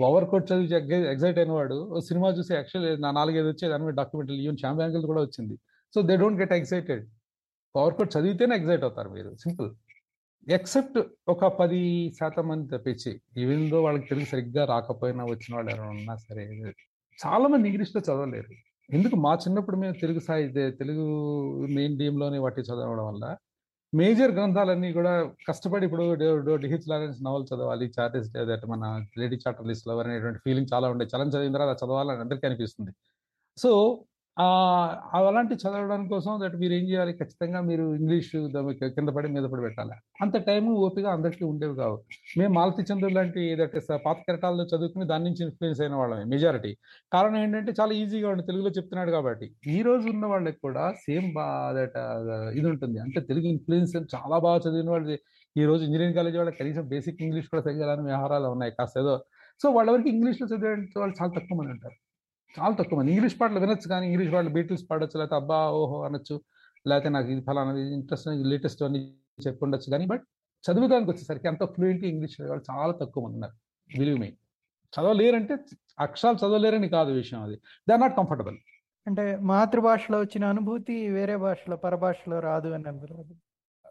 ఓవర్ 0.08 0.26
కోట్ 0.30 0.46
చదివి 0.52 0.76
ఎగ్జైట్ 1.14 1.40
అయినవాడు 1.40 1.78
ఓ 1.96 2.00
సినిమా 2.00 2.30
చూసి 2.30 2.54
యాక్చువల్ 2.54 3.02
నా 3.02 3.12
నాలుగైదు 3.12 3.48
వచ్చే 3.48 3.70
దాని 3.70 3.84
మీద 3.86 3.94
డాక్యుమెంటరీ 4.02 4.38
ఈవెన్ 4.44 4.58
శ్యామ్ 4.58 5.06
కూడా 5.12 5.22
వచ్చింది. 5.22 5.56
So 5.96 6.02
they 6.02 6.16
don't 6.18 6.40
get 6.40 6.54
excited 6.54 7.04
power 7.76 7.94
quote 7.94 8.18
చదివితేనే 8.18 8.56
ఎగ్జైట్ 8.56 8.84
అవుతారు 8.84 9.10
మీరు. 9.10 9.32
సింపుల్. 9.36 9.70
ఎక్సెప్ట్ 10.48 11.00
ఒక 11.30 11.46
పది 11.46 11.82
శాతం 12.20 12.48
మంది 12.48 12.78
తప్పించి 12.78 13.22
ఈవెన్ 13.38 13.70
దో 13.70 13.84
వాళ్ళకి 13.84 14.08
తెలుగు 14.10 14.26
సరిగ్గా 14.26 14.66
రాకపోయినా 14.66 15.24
వచ్చిన 15.26 15.56
వాళ్ళు 15.56 15.72
ఎవరైనా 15.72 15.90
ఉన్నా 15.90 16.16
సరే 16.16 16.44
చాలా 17.26 17.48
మంది 17.48 17.70
ఇంగ్లీష్లో 17.70 18.02
చదవలేరు. 18.02 18.71
ఎందుకు 18.94 19.16
మా 19.16 19.34
చిన్నప్పుడు 19.34 19.78
మేము 19.78 19.94
తెలుగు 20.02 20.20
సాహిత్య 20.20 20.72
తెలుగు 20.72 21.04
మెయిన్లోనే 21.66 22.38
వాటి 22.38 22.62
చదవడం 22.62 23.06
వల్ల 23.08 23.38
మేజర్ 23.94 24.32
గ్రంథాలన్నీ 24.32 24.94
కూడా 24.94 25.32
కష్టపడి 25.48 25.86
ఇప్పుడు 25.86 26.56
డిహిచ్ 26.56 26.90
లారెన్స్ 26.90 27.24
నవల్ 27.24 27.46
చదవాలి 27.56 27.92
చార్టెస్ 28.00 28.30
దట్ 28.32 28.66
మన 28.66 29.06
లేడీ 29.18 29.36
చార్టర్ 29.36 29.68
లిస్ట్ 29.68 29.88
లవర్ 29.88 30.08
అనేటువంటి 30.08 30.40
ఫీలింగ్ 30.40 30.68
చాలా 30.74 30.90
ఉండే. 30.90 31.06
చలం 31.06 31.28
చదివిన 31.28 31.54
తర్వాత 31.54 31.78
చదవాలని 31.86 32.20
అందరికీ 32.20 32.48
అనిపిస్తుంది. 32.48 32.92
సో 33.58 34.04
అలాంటి 34.40 35.54
చదవడం 35.62 36.02
కోసం 36.08 36.34
దట్ 36.42 36.56
మీరు 36.62 36.74
ఏం 36.74 36.84
చేయాలి? 36.90 37.14
ఖచ్చితంగా 37.14 37.62
మీరు 37.70 37.86
ఇంగ్లీష్ 37.96 38.30
కింద 38.96 39.10
పడి 39.18 39.30
మీద 39.36 39.46
పడి 39.54 39.62
పెట్టాలి. 39.62 39.96
అంత 40.24 40.36
టైం 40.50 40.66
ఓపిక 40.86 41.06
అందరికీ 41.16 41.44
ఉండేవి 41.46 41.76
కావు. 41.76 41.98
మేము 42.40 42.54
మాలతి 42.54 42.84
చంద్రుడు 42.90 43.14
లాంటి 43.14 43.42
పాత 44.06 44.18
కెరటాల్లో 44.28 44.64
చదువుకుని 44.72 45.08
దాని 45.12 45.24
నుంచి 45.24 45.42
ఇన్ఫ్లుయెన్స్ 45.48 45.82
అయిన 45.82 45.96
వాళ్ళమే 46.02 46.24
మెజారిటీ. 46.34 46.72
కారణం 47.14 47.38
ఏంటంటే 47.44 47.74
చాలా 47.82 47.94
ఈజీగా 48.02 48.30
ఉంది 48.36 48.46
తెలుగులో 48.50 48.72
చెప్తున్నాడు 48.78 49.12
కాబట్టి. 49.18 49.48
ఈ 49.76 49.82
రోజు 49.88 50.06
ఉన్న 50.14 50.26
వాళ్ళకి 50.34 50.60
కూడా 50.68 50.86
సేమ్ 51.06 51.28
బా 51.38 51.48
దట్ 51.80 51.98
ఇది 52.60 52.68
ఉంటుంది. 52.74 53.00
అంటే 53.06 53.22
తెలుగు 53.32 53.48
ఇన్ఫ్లుయెన్స్ 53.56 53.96
చాలా 54.16 54.38
బాగా 54.48 54.60
చదివిన 54.68 54.90
వాళ్ళు 54.96 55.18
ఈ 55.56 55.64
రోజు 55.70 55.82
ఇంజనీరింగ్ 55.86 56.16
కాలేజ్ 56.18 56.38
వాళ్ళకి 56.38 56.58
కనీసం 56.58 56.84
బేసిక్ 56.94 57.22
ఇంగ్లీష్ 57.24 57.48
కూడా 57.54 57.62
సరిగ్గా 57.64 57.94
వ్యవహారాలు 58.10 58.48
ఉన్నాయి. 58.56 58.72
కాస్త 58.80 58.98
ఏదో. 59.04 59.16
సో 59.62 59.70
వాళ్ళవరకు 59.78 60.10
ఇంగ్లీష్లో 60.16 60.46
చదివే 60.52 60.72
వాళ్ళు 61.02 61.16
చాలా 61.22 61.32
తక్కువ 61.38 61.58
మంది 61.60 61.72
ఉంటారు. 61.76 61.98
చాలా 62.60 62.74
తక్కువ 62.76 63.00
మంది. 63.00 63.12
ఇంగ్లీష్ 63.12 63.36
పాటలు 63.42 63.60
వినొచ్చు 63.60 63.88
కానీ 63.88 64.06
ఇంగ్లీష్ 64.08 64.34
పాటలు 64.34 64.50
బీటిల్స్ 64.50 64.86
పాడొచ్చు 64.92 65.20
లేకపోతే 65.20 65.36
అబ్బా 65.36 65.60
ఓహో 65.72 66.04
అనొచ్చు 66.04 66.36
లేకపోతే 66.88 67.10
నాకు 67.10 67.28
ఇది 67.28 67.42
ఫలానా 67.42 67.74
ఇంట్రెస్ట్ 67.98 68.28
లేటెస్ట్ 68.52 68.84
అని 68.84 69.00
చెప్పుండొచ్చు 69.48 69.90
కానీ 69.92 70.06
బట్ 70.06 70.24
చదువుదానికి 70.64 71.12
వచ్చేసరికి 71.12 71.48
అంత 71.48 71.64
ఫ్లూయెంట్ 71.66 72.06
ఇంగ్లీష్ 72.06 72.36
వాళ్ళు 72.42 72.64
చాలా 72.72 72.94
తక్కువ 72.94 73.24
మంది 73.24 73.36
ఉన్నారు 73.36 73.56
విలువ 73.90 74.18
మీ. 74.18 74.30
చదవలేరంటే 74.94 75.58
అక్షరాలు 76.00 76.38
చదవలేరని 76.38 76.90
కాదు 76.90 77.12
విషయం 77.12 77.42
అది. 77.44 77.56
దే 77.88 77.94
ఆర్ 77.94 78.02
నాట్ 78.02 78.18
కంఫర్టబుల్ 78.18 78.58
అంటే 79.08 79.24
మాతృభాషలో 79.42 80.20
వచ్చిన 80.20 80.46
అనుభూతి 80.46 81.10
వేరే 81.10 81.36
భాషలో 81.36 81.76
పరభాషలో 81.76 82.40
రాదు 82.40 82.70
అని 82.70 82.88
అంటారు 82.88 83.26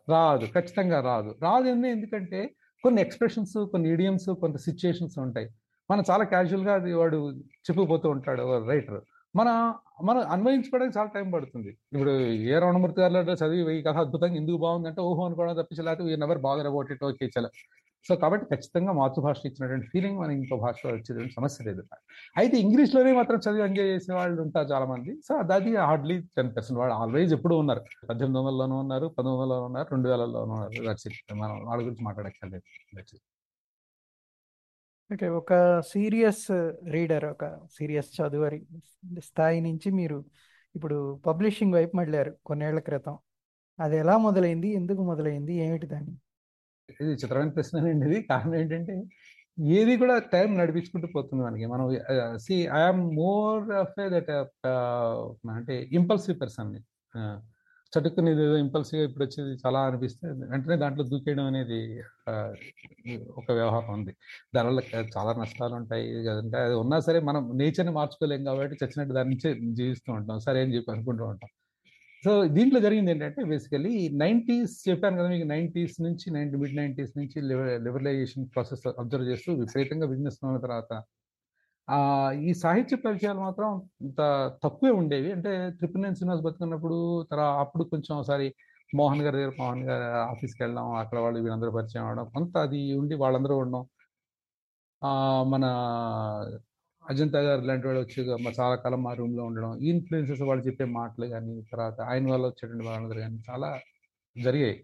రాదు 0.09 0.45
ఖచ్చితంగా 0.47 1.00
రాదు. 1.00 1.31
రాదు 1.43 1.67
ఎందుకంటే 1.69 2.40
కొన్ని 2.85 3.02
ఎక్స్ప్రెషన్స్ 3.02 3.67
కొన్ని 3.73 3.88
ఇడియమ్స్ 3.93 4.29
కొన్ని 4.31 4.59
సిచ్యుయేషన్స్ 4.59 5.19
ఉంటాయి. 5.19 5.49
మనం 5.91 6.03
చాలా 6.11 6.25
క్యాజువల్గా 6.33 6.73
అది 6.81 6.91
వాడు 7.01 7.19
చెప్పుకుపోతూ 7.67 8.07
ఉంటాడు 8.17 8.43
రైటర్ 8.73 9.01
మన 9.35 9.49
మనం 10.09 10.21
అన్వయించుకోవడానికి 10.35 10.95
చాలా 10.97 11.11
టైం 11.17 11.27
పడుతుంది. 11.35 11.71
ఇప్పుడు 11.93 12.13
ఏ 12.53 12.55
రమణమూర్తి 12.63 13.01
గారిలో 13.03 13.35
చదివి 13.43 13.63
ఈ 13.79 13.83
కథ 13.89 13.97
అద్భుతంగా 14.05 14.37
ఎందుకు 14.41 14.59
బాగుందంటే 14.65 15.01
ఓహో 15.09 15.23
అనుకోవడం 15.29 15.57
తప్పించి 15.61 15.85
లేకపోతే 15.89 16.05
వీ 16.09 16.17
నెవర్ 16.23 16.41
బాగా 16.49 16.63
అబౌట్ 16.71 16.91
ఇట్ 16.95 17.05
ఓకే 17.09 17.29
చాలా. 17.37 17.51
సో 18.09 18.13
కాబట్టి 18.23 18.45
ఖచ్చితంగా 18.53 18.93
మాతృభాష 18.99 19.41
ఇచ్చినటువంటి 19.49 19.87
ఫీలింగ్ 19.93 20.19
మన 20.21 20.31
ఇంకో 20.39 20.57
భాషలో 20.65 20.91
వచ్చేటువంటి 20.97 21.35
సమస్య 21.39 21.65
లేదు. 21.69 21.83
అయితే 22.41 22.57
ఇంగ్లీష్లోనే 22.65 23.11
మాత్రం 23.19 23.41
చదివి 23.47 23.65
ఎంజాయ్ 23.69 23.91
చేసే 23.95 24.13
వాళ్ళు 24.19 24.41
ఉంటారు 24.47 24.69
చాలా 24.73 24.87
మంది 24.93 25.13
సో 25.27 25.35
అది 25.59 25.73
హార్డ్లీ 25.89 26.17
టెన్ 26.39 26.53
పర్సెంట్ 26.57 26.79
వాళ్ళు 26.83 26.95
ఆల్వేజ్ 27.03 27.33
ఎప్పుడు 27.39 27.57
ఉన్నారు. 27.63 27.83
పద్దెనిమిది 28.11 28.39
వందలలోనూ 28.41 28.79
ఉన్నారు 28.85 29.09
పంతొమ్మిది 29.17 29.43
వందలలో 29.43 29.67
ఉన్నారు 29.71 29.89
రెండు 29.97 30.09
వేలలోనూ 30.13 30.55
ఉన్నారు. 30.59 30.87
దట్స్ 30.89 31.07
ఇట్ 31.11 31.21
మనం 31.43 31.57
వాళ్ళ 31.71 31.81
గురించి 31.87 32.05
మాట్లాడక్కర్లేదు. 32.09 32.65
దట్స్ 32.97 33.15
ఇట్ 33.17 33.25
ఓకే 35.12 35.29
ఒక 35.29 35.52
సీరియస్ 35.81 36.45
రీడర్ 36.90 37.25
ఒక 37.25 37.45
సీరియస్ 37.76 38.11
చదువరి 38.17 38.67
స్థాయి 39.19 39.61
నుంచి 39.61 39.90
మీరు 39.90 40.25
ఇప్పుడు 40.75 41.21
పబ్లిషింగ్ 41.26 41.75
వైపు 41.75 41.97
మళ్ళారు 41.97 42.33
కొన్నేళ్ళ 42.47 42.79
క్రితం. 42.79 43.19
అది 43.81 43.97
ఎలా 43.97 44.14
మొదలైంది? 44.19 44.69
ఎందుకు 44.69 45.02
మొదలైంది? 45.02 45.55
ఏమిటి 45.55 45.87
దాన్ని 45.87 46.14
ఇది 47.00 47.12
చిత్రమైన 47.12 47.49
ప్రశ్న 47.49 47.79
అండి 47.79 48.07
ఇది. 48.07 48.23
కారణం 48.23 48.55
ఏంటంటే 48.55 48.95
ఏది 49.79 49.97
కూడా 49.97 50.19
టైం 50.19 50.59
నడిపించుకుంటూ 50.59 51.09
పోతుంది 51.17 51.43
మనకి. 51.43 51.67
మనం 51.67 51.87
see 52.38 52.55
I'm 52.55 53.02
more 53.17 53.71
of 53.73 54.11
that 54.14 54.31
అంటే 55.57 55.88
ఇంపల్సివ్ 55.93 56.40
పర్సన్. 56.40 56.71
చటుక్కుని 57.93 58.31
ఏదో 58.37 58.57
ఇంపల్సివ్గా 58.57 59.05
ఇప్పుడు 59.09 59.25
వచ్చేది 59.25 59.53
చాలా 59.63 59.79
అనిపిస్తే 59.87 60.27
వెంటనే 60.53 60.77
దాంట్లో 60.77 61.05
దూకేయడం 61.13 61.47
అనేది 61.47 61.79
ఒక 63.41 63.49
వ్యవహారం 63.53 63.91
ఉంది 63.97 64.13
దానివల్ల 64.55 64.81
చాలా 65.17 65.33
నష్టాలు 65.41 65.75
ఉంటాయి 65.75 66.05
కదంటే 66.29 66.59
అది 66.67 66.75
ఉన్నా 66.75 66.99
సరే 67.09 67.21
మనం 67.21 67.43
నేచర్ని 67.59 67.95
మార్చుకోలేం 67.99 68.45
కాబట్టి 68.45 68.77
చచ్చినట్టు 68.83 69.17
దాని 69.19 69.31
నుంచే 69.31 69.51
జీవిస్తూ 69.81 70.11
ఉంటాం. 70.19 70.39
సరే 70.41 70.61
అని 70.65 70.75
చెప్పి 70.77 70.93
అనుకుంటూ 70.93 71.25
ఉంటాం. 71.33 71.51
సో 72.25 72.31
దీంట్లో 72.57 72.79
జరిగింది 72.81 73.11
ఏంటంటే 73.13 73.43
బేసికలీ 73.51 73.93
నైంటీస్ 74.23 74.75
చెప్పాను 74.89 75.17
కదా 75.21 75.29
మీకు 75.29 75.47
నైంటీస్ 75.47 75.95
నుంచి 76.03 76.27
నైన్టీ 76.31 76.57
మిడ్ 76.57 76.77
నైంటీస్ 76.77 77.13
నుంచి 77.19 77.39
లిబరలైజేషన్ 77.87 78.45
ప్రాసెస్ 78.55 78.85
అబ్జర్వ్ 79.03 79.27
చేస్తూ 79.31 79.51
విపరీతంగా 79.61 80.07
బిజినెస్ 80.07 80.39
ఉన్న 80.45 80.59
తర్వాత 80.67 80.93
ఈ 82.47 82.55
సాహిత్య 82.55 82.97
పరిచయాలు 82.97 83.41
మాత్రం 83.41 83.71
ఇంత 84.01 84.21
తక్కువే 84.65 84.93
ఉండేవి. 84.93 85.33
అంటే 85.33 85.53
త్రిపుల్ 85.71 86.15
శ్రీనివాస్ 86.17 86.43
బతుకున్నప్పుడు 86.43 86.99
తర్వాత 87.31 87.59
అప్పుడు 87.59 87.85
కొంచెం 87.85 88.19
ఒకసారి 88.19 88.55
మోహన్ 88.95 89.23
గారి 89.23 89.37
దగ్గర 89.37 89.53
మోహన్ 89.61 89.83
గారి 89.83 90.05
ఆఫీస్కి 90.31 90.63
వెళ్ళడం 90.63 90.87
అక్కడ 90.95 91.19
వాళ్ళు 91.19 91.41
వీళ్ళందరూ 91.41 91.71
పరిచయం 91.71 92.07
అవడం 92.07 92.27
కొంత 92.35 92.57
అది 92.59 92.81
ఉండి 92.95 93.15
వాళ్ళందరూ 93.15 93.57
ఉండడం. 93.57 93.85
మన 95.53 95.65
అజంతా 97.05 97.41
గారు 97.41 97.61
లాంటి 97.61 97.87
వాళ్ళు 97.87 98.01
వచ్చి 98.03 98.21
చాలా 98.61 98.75
కాలం 98.75 99.03
మా 99.03 99.13
రూమ్లో 99.15 99.45
ఉండడం 99.45 99.79
ఈ 99.79 99.89
ఇన్ఫ్లుయెన్సెస్ 99.91 100.43
వాళ్ళు 100.43 100.65
చెప్పే 100.67 100.85
మాటలు 100.85 101.27
కానీ 101.27 101.63
తర్వాత 101.73 102.01
ఆయన 102.01 102.31
వాళ్ళు 102.31 102.47
వచ్చేటువంటి 102.49 102.87
వాళ్ళందరూ 102.87 103.21
కానీ 103.21 103.39
చాలా 103.51 103.71
జరిగాయి. 104.37 104.77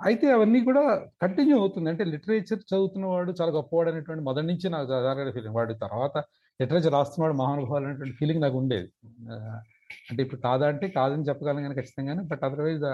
అయితే 0.00 0.26
అవన్నీ 0.36 0.60
కూడా 0.68 0.82
కంటిన్యూ 1.22 1.56
అవుతుంది. 1.62 1.88
అంటే 1.92 2.04
లిటరేచర్ 2.12 2.60
చదువుతున్న 2.70 3.06
వాడు 3.12 3.32
చాలా 3.40 3.52
గొప్పవాడు 3.58 3.90
అనేటువంటి 3.92 4.22
మొదటి 4.28 4.46
నుంచి 4.50 4.66
నాకు 4.74 4.86
సాధారణ 4.92 5.30
ఫీలింగ్ 5.36 5.56
వాడు 5.58 5.74
తర్వాత 5.84 6.16
లిటరేచర్ 6.60 6.94
రాస్తున్నవాడు 6.98 7.36
మహానుభావాలు 7.42 7.86
అనేటువంటి 7.88 8.16
ఫీలింగ్ 8.20 8.42
నాకు 8.44 8.56
ఉండేది. 8.62 8.88
అంటే 10.10 10.20
ఇప్పుడు 10.24 10.40
కాదా 10.46 10.64
అంటే 10.72 10.86
కాదని 10.96 11.26
చెప్పగలను 11.28 11.62
కానీ 11.66 11.76
ఖచ్చితంగానే 11.80 12.22
but 12.30 12.42
otherwise 12.48 12.84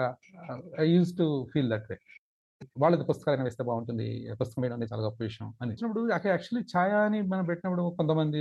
I 0.83 0.87
used 0.95 1.13
to 1.21 1.27
feel 1.53 1.69
that 1.73 1.87
way 1.91 1.97
వాళ్ళది 2.83 3.05
పుస్తకాలు 3.09 3.45
వేస్తే 3.47 3.63
బాగుంటుంది. 3.69 4.05
పుస్తకం 4.41 4.61
వేయడం 4.63 4.87
చాలా 4.91 5.03
గొప్ప 5.07 5.19
విషయం 5.27 5.47
అని. 5.61 5.71
ఇచ్చినప్పుడు 5.73 6.01
అక్కడ 6.15 6.29
యాక్చువల్లీ 6.33 6.63
ఛాయా 6.73 6.99
అని 7.07 7.19
మనం 7.31 7.45
పెట్టినప్పుడు 7.51 7.83
కొంతమంది 7.99 8.39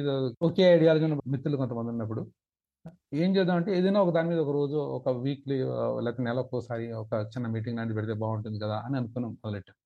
ఒకే 0.49 0.65
ఐడియాలజీ 0.77 1.09
మిత్రులు 1.35 1.59
కొంతమంది 1.63 1.91
ఉన్నప్పుడు 1.95 2.23
ఏం 3.25 3.31
చేద్దాం 3.37 3.57
అంటే 3.61 3.71
ఏదైనా 3.79 4.01
ఒక 4.05 4.13
దాని 4.17 4.29
మీద 4.33 4.41
ఒక 4.45 4.53
రోజు 4.59 4.79
ఒక 4.99 5.09
వీక్లీ 5.25 5.57
లేకపోతే 6.07 6.25
నెలకోసారి 6.29 6.87
ఒక 7.03 7.13
చిన్న 7.33 7.47
మీటింగ్ 7.55 7.79
లాంటి 7.81 7.95
పెడితే 7.99 8.15
బాగుంటుంది 8.23 8.59
కదా 8.65 8.77
అని 8.87 8.97
అనుకున్నాం 9.01 9.33
మొదలెట్టాం. 9.45 9.77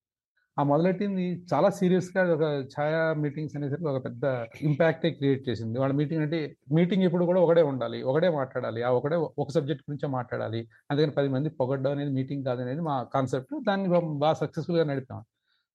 ఆ 0.57 0.63
మొదలెట్టింది 0.71 1.25
చాలా 1.53 1.69
సీరియస్గా 1.79 2.23
ఒక 2.37 2.45
ఛాయా 2.75 3.03
మీటింగ్స్ 3.25 3.55
అనేసరికి 3.59 3.89
ఒక 3.93 3.99
పెద్ద 4.07 4.25
ఇంపాక్టే 4.69 5.11
క్రియేట్ 5.19 5.43
చేసింది. 5.49 5.77
వాళ్ళ 5.83 5.93
మీటింగ్ 6.01 6.23
అంటే 6.27 6.41
మీటింగ్ 6.79 7.05
ఇప్పుడు 7.09 7.25
కూడా 7.31 7.41
ఒకటే 7.47 7.63
ఉండాలి 7.73 7.99
ఒకటే 8.13 8.31
మాట్లాడాలి 8.41 8.83
ఆ 8.89 8.91
ఒకటే 8.99 9.19
ఒక 9.45 9.49
సబ్జెక్ట్ 9.57 9.85
గురించే 9.89 10.09
మాట్లాడాలి. 10.19 10.61
అందుకని 10.91 11.15
పది 11.19 11.31
మంది 11.37 11.51
పొగడ్డం 11.61 11.93
అనేది 11.97 12.13
మీటింగ్ 12.19 12.45
కాదనేది 12.51 12.83
మా 12.91 12.97
కాన్సెప్ట్ 13.17 13.55
దాన్ని 13.71 13.89
బాగా 14.25 14.37
సక్సెస్ఫుల్గా 14.43 14.87
నడిపాం. 14.93 15.21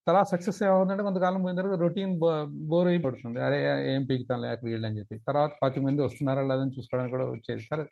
తర్వాత 0.07 0.25
సక్సెస్ 0.33 0.59
ఏమవుతుందంటే 0.67 1.03
కొంతకాలం 1.07 1.39
పోయిన 1.45 1.57
తర్వాత 1.59 1.77
రొటీన్ 1.85 2.13
బోర్ 2.71 2.87
అయిపోతుంది. 2.91 3.39
అరే 3.47 3.57
ఏం 3.93 4.03
పీకుతాను 4.09 4.41
లేక 4.45 4.59
వీళ్ళు 4.69 4.85
అని 4.89 4.97
చెప్పి. 4.99 5.15
తర్వాత 5.29 5.51
పది 5.63 5.79
మంది 5.85 6.01
వస్తున్నారా 6.07 6.43
లేదని 6.51 6.73
చూసుకోవడానికి 6.77 7.13
కూడా 7.15 7.25
వచ్చేది. 7.35 7.63
సరే 7.71 7.85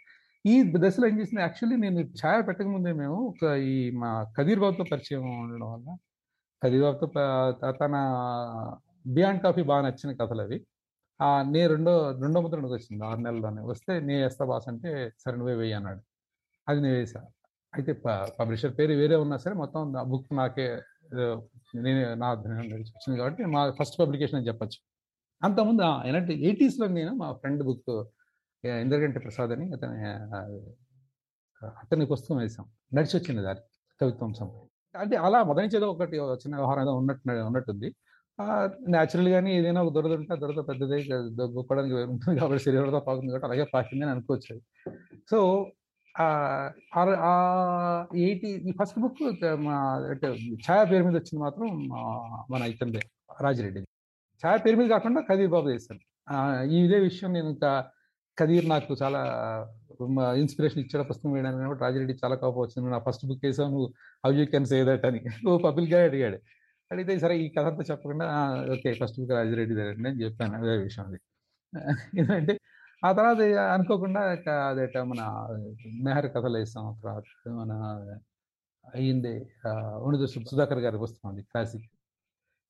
ఈ 0.46 0.56
దశలో 0.84 1.06
ఏం 1.12 1.16
చేసింది? 1.22 1.42
యాక్చువల్లీ 1.46 1.76
నేను 1.86 2.00
ఛాయ 2.22 2.38
పెట్టకముందే 2.50 2.92
మేము 3.02 3.18
ఒక 3.32 3.44
ఈ 3.74 3.76
మా 4.02 4.10
కదీర్ 4.38 4.62
బాబుతో 4.64 4.86
పరిచయం 4.94 5.26
ఉండడం 5.44 5.70
వల్ల 5.74 5.90
కదీర్ 6.62 6.84
బాబుతో 6.88 7.08
తన 7.82 7.96
బియాండ్ 9.16 9.42
కాఫీ 9.46 9.64
బాగా 9.72 9.82
నచ్చిన 9.88 10.12
కథలు 10.22 10.44
అవి. 10.48 10.58
నేను 11.56 11.68
రెండో 11.76 11.94
రెండో 12.24 12.40
ముద్రణకు 12.46 12.74
వచ్చింది 12.78 13.04
ఆరు 13.10 13.22
నెలల్లోనే. 13.28 13.62
వస్తే 13.72 13.94
నే 14.08 14.16
వేస్తా 14.24 14.46
బాస్ 14.52 14.68
అంటే 14.72 14.90
సరే 15.24 15.36
నువ్వే 15.42 15.56
వెయ్యి 15.62 15.76
అన్నాడు. 15.80 16.02
అది 16.68 16.80
నేను 16.86 16.98
వేసా 17.02 17.22
అయితే 17.74 17.92
పబ్లిషర్ 18.40 18.74
పేరు 18.80 18.94
వేరే 19.02 19.16
ఉన్నా 19.26 19.38
సరే 19.46 19.56
మొత్తం 19.64 19.94
బుక్ 20.12 20.30
నాకే 20.40 20.68
నేను 21.86 22.02
నా 22.14 22.30
వచ్చింది 22.32 23.18
కాబట్టి 23.20 23.44
మా 23.46 23.62
ఫస్ట్ 23.80 24.00
పబ్లికేషన్ 24.00 24.38
అని 24.40 24.48
చెప్పచ్చు. 24.48 24.80
అంతకుముందు 25.42 25.84
ఏంటంటే 26.08 26.34
ఎయిటీస్లో 26.48 26.88
నేను 26.88 27.14
మా 27.22 27.30
ఫ్రెండ్ 27.34 27.64
బుక్ 27.64 27.92
ఇంద్రగంటి 28.64 29.20
ప్రసాద్ 29.20 29.52
అని 29.52 29.66
అతని 29.74 30.00
అతని 31.84 32.06
పుస్తకం 32.06 32.38
వేసాం 32.38 32.66
నడిచి 32.98 33.16
వచ్చింది 33.18 33.42
దారి 33.42 33.62
కవిత్వం 34.02 34.32
అంటే 34.96 35.16
అలా 35.16 35.44
మొదటి 35.44 35.76
ఏదో 35.78 35.88
ఒకటి 35.92 36.16
చిన్న 36.18 36.56
వ్యవహారం 36.56 36.82
ఏదో 36.82 36.94
ఉన్నట్టు 36.96 37.32
ఉన్నట్టుంది. 37.50 37.96
న్యాచురల్ 38.90 39.30
కానీ 39.30 39.52
ఏదైనా 39.58 39.84
ఒక 39.84 39.92
దొరద 39.94 40.12
ఉంటే 40.12 40.36
దొరద 40.36 40.56
దురద 40.56 40.68
పెద్దదే 40.70 40.98
గొప్పడానికి 41.58 41.96
ఉంటుంది 41.96 42.40
కాబట్టి 42.40 42.64
శరీరంతో 42.64 43.00
పాకుతుంది 43.00 43.32
కాబట్టి 43.34 43.48
అలాగే 43.50 43.66
పాకింది 43.74 44.04
అని 44.06 44.12
అనుకోవచ్చు. 44.12 44.56
సో 45.32 45.38
ఎయిటీ 48.24 48.50
ఈ 48.70 48.74
ఫస్ట్ 48.80 48.98
బుక్ 49.00 49.22
అంటే 50.12 50.28
ఛాయా 50.66 50.84
పేరు 50.92 51.04
మీద 51.08 51.16
వచ్చింది 51.20 51.42
మాత్రం 51.46 51.68
మన 52.52 52.62
ఇతందే 52.74 53.02
రాజిరెడ్డి. 53.42 53.82
ఛాయా 54.44 54.58
పేరు 54.66 54.78
మీద 54.80 54.88
కాకుండా 54.96 55.22
కదీర్ 55.30 55.52
బాబు 55.56 55.68
చేశాను 55.74 56.02
ఇదే 56.80 57.00
విషయం 57.08 57.32
నేను 57.38 57.50
ఇంకా 57.56 57.72
కదీర్ 58.38 58.68
నాకు 58.70 58.94
చాలా 59.04 59.22
ఇన్స్పిరేషన్ 60.42 60.82
ఇచ్చాడు 60.84 61.04
పుస్తకం 61.10 61.32
వేయడానికి 61.34 61.62
కాబట్టి 61.64 61.84
రాజిరెడ్డి 61.86 62.14
చాలా 62.24 62.36
కోపం 62.44 62.62
వచ్చింది. 62.66 62.88
నా 62.94 63.00
ఫస్ట్ 63.08 63.26
బుక్ 63.30 63.44
వేసాను 63.46 63.82
how 64.24 64.32
you 64.40 64.46
can 64.54 64.68
say 64.72 64.80
that 64.90 65.06
అని. 65.10 65.20
ఓ 65.50 65.58
పబ్లిక్గా 65.66 66.00
అడిగాడు. 66.10 66.38
అడిగితే 66.92 67.14
సరే 67.24 67.36
ఈ 67.44 67.48
కథ 67.56 67.66
అంతా 67.72 67.84
చెప్పకుండా 67.92 68.26
ఓకే 68.76 68.90
ఫస్ట్ 69.02 69.18
బుక్ 69.20 69.34
రాజిరెడ్డి 69.38 69.76
దగ్గర 69.80 69.96
అని 70.10 70.22
చెప్పాను. 70.24 70.56
అదే 70.62 70.76
విషయం 70.88 71.06
అది. 71.10 71.20
ఎందుకంటే 72.20 72.54
ఆ 73.04 73.10
తర్వాత 73.12 73.42
అనుకోకుండా 73.76 74.22
అదేట 74.70 74.98
మన 75.12 75.22
మెహర్ 76.06 76.28
కథలు 76.36 76.58
వేసాం 76.58 76.86
తర్వాత 77.02 77.26
మన 77.60 77.72
అయ్యింది 78.86 79.34
ఉణిదు 80.08 80.26
సుధాకర్ 80.32 80.82
గారి 80.86 80.98
పుస్తకం 81.04 81.30
అది 81.30 81.44
క్లాసిక్. 81.52 81.88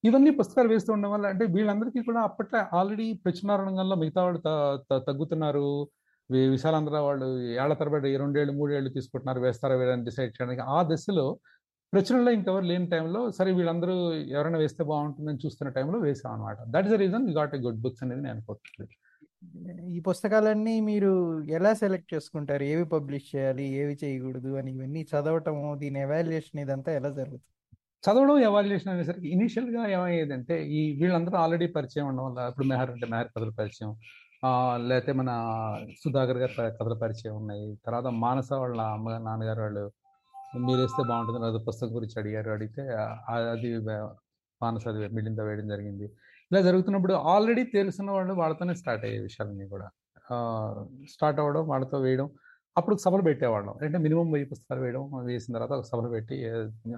ఇవన్నీ 0.04 0.32
పుస్తకాలు 0.40 0.70
వేస్తూ 0.70 0.90
ఉండడం 0.94 1.12
వల్ల 1.12 1.26
అంటే 1.34 1.46
వీళ్ళందరికీ 1.56 2.00
కూడా 2.08 2.22
అప్పట్లో 2.22 2.60
ఆల్రెడీ 2.80 3.06
ప్రచురణ 3.26 3.52
రంగంలో 3.62 3.96
మిగతా 3.96 4.22
వాళ్ళు 4.24 4.42
తగ్గుతున్నారు. 5.10 5.68
విశాలాంధ్ర 6.52 6.98
వాళ్ళు 7.06 7.28
ఏళ్ళ 7.62 7.74
తరబడి 7.74 8.10
రెండేళ్ళు 8.18 8.54
మూడేళ్ళు 8.60 8.90
తీసుకుంటున్నారు 8.90 9.40
వేస్తారా 9.40 9.76
వేరని 9.76 10.06
డిసైడ్ 10.06 10.32
చేయడానికి 10.36 10.64
ఆ 10.76 10.78
దశలో 10.92 11.26
ప్రచురణలో 11.94 12.32
ఇంకెవరు 12.32 12.66
లేని 12.66 12.88
టైంలో 12.88 13.22
సరే 13.32 13.50
వీళ్ళందరూ 13.52 13.96
ఎవరైనా 14.36 14.60
వేస్తే 14.64 14.84
బాగుంటుందని 14.84 15.42
చూస్తున్న 15.46 15.72
టైంలో 15.72 15.98
వేసాం 16.00 16.32
అనమాట 16.34 16.58
that 16.76 16.88
is 16.88 16.94
the 16.96 17.00
reason 17.00 17.26
you 17.30 17.34
got 17.40 17.54
a 17.56 17.60
good 17.66 17.82
books 17.82 18.04
అనేది 18.04 18.22
నేను 18.22 18.36
అనుకుంటుంది 18.36 18.96
ఈ 19.96 20.00
పుస్తకాలన్నీ 20.00 20.80
మీరు 20.82 21.12
ఎలా 21.58 21.74
సెలెక్ట్ 21.74 22.14
చేసుకుంటారు? 22.14 22.64
ఏవి 22.64 22.86
పబ్లిష్ 22.86 23.28
చేయాలి? 23.36 23.66
ఏవి 23.82 23.96
చేయకూడదు? 24.04 24.52
అని 24.60 24.72
ఇవన్నీ 24.72 25.02
చదవటం 25.12 25.58
దీని 25.80 26.00
ఎవాల్యుయేషన్ 26.00 26.62
ఇదంతా 26.62 26.92
ఎలా 26.92 27.10
జరుగుతుంది? 27.10 27.50
చదవడం 28.04 28.40
ఎవాల్యుయేషన్ 28.40 28.92
అనేసరికి 28.94 29.28
ఇనిషియల్గా 29.28 29.84
ఏమయ్యేదంటే 29.88 30.56
ఈ 30.78 30.80
వీళ్ళందరూ 31.02 31.36
ఆల్రెడీ 31.38 31.68
పరిచయం 31.68 32.08
ఉండడం 32.08 32.26
వల్ల 32.26 32.48
ఇప్పుడు 32.50 32.68
మెహర్ 32.68 32.92
అంటే 32.92 33.08
మెహర్ 33.08 33.28
కథల 33.28 33.52
పరిచయం 33.60 33.92
లేకపోతే 34.88 35.12
మన 35.12 35.32
సుధాకర్ 36.04 36.38
గారి 36.38 36.54
కథల 36.80 36.94
పరిచయం 37.04 37.36
ఉన్నాయి. 37.36 37.68
తర్వాత 37.86 38.08
మానస 38.24 38.50
వాళ్ళ 38.54 38.82
అమ్మ 38.96 39.18
నాన్నగారు 39.18 39.62
వాళ్ళు 39.62 39.84
మీరేస్తే 40.68 41.04
బాగుంటుంది 41.10 41.40
లేదా 41.46 41.60
పుస్తకం 41.68 41.96
గురించి 41.96 42.16
అడిగారు 42.20 42.50
అడిగితే 42.50 42.84
అది 43.54 43.70
మానస 44.62 44.84
అది 44.88 45.08
మిడింద 45.16 45.40
వేయడం 45.40 45.68
జరిగింది. 45.68 46.08
ఇలా 46.52 46.60
జరుగుతున్నప్పుడు 46.68 47.14
ఆల్రెడీ 47.34 47.64
తెలిసిన 47.78 48.08
వాళ్ళు 48.16 48.34
వాళ్ళతోనే 48.42 48.74
స్టార్ట్ 48.82 49.04
అయ్యే 49.08 49.20
విషయాలన్నీ 49.28 49.66
కూడా. 49.74 49.88
స్టార్ట్ 51.14 51.40
అవ్వడం 51.44 51.64
వాళ్ళతో 51.72 51.98
వేయడం 52.06 52.28
అప్పుడు 52.78 52.96
సభలు 53.06 53.24
పెట్టేవాళ్ళం. 53.30 53.74
అంటే 53.84 53.98
మినిమం 54.06 54.28
వెయ్యి 54.34 54.48
పుస్తకాలు 54.52 54.82
వేయడం 54.84 55.04
వేసిన 55.30 55.52
తర్వాత 55.56 55.74
ఒక 55.80 55.86
సభలు 55.92 56.10
పెట్టి 56.16 56.36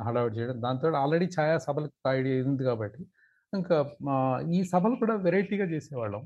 హడావిడి 0.07 0.35
చేయడం. 0.39 0.57
దాంతో 0.65 0.91
ఆల్రెడీ 1.03 1.27
ఛాయా 1.35 1.57
సభలు 1.67 1.87
ఐడియా 2.17 2.35
ఉంది 2.51 2.63
కాబట్టి 2.69 3.01
ఇంకా 3.53 3.77
ఈ 4.57 4.59
సభలు 4.73 4.95
కూడా 5.01 5.15
వెరైటీగా 5.27 5.65
చేసేవాళ్ళం. 5.73 6.23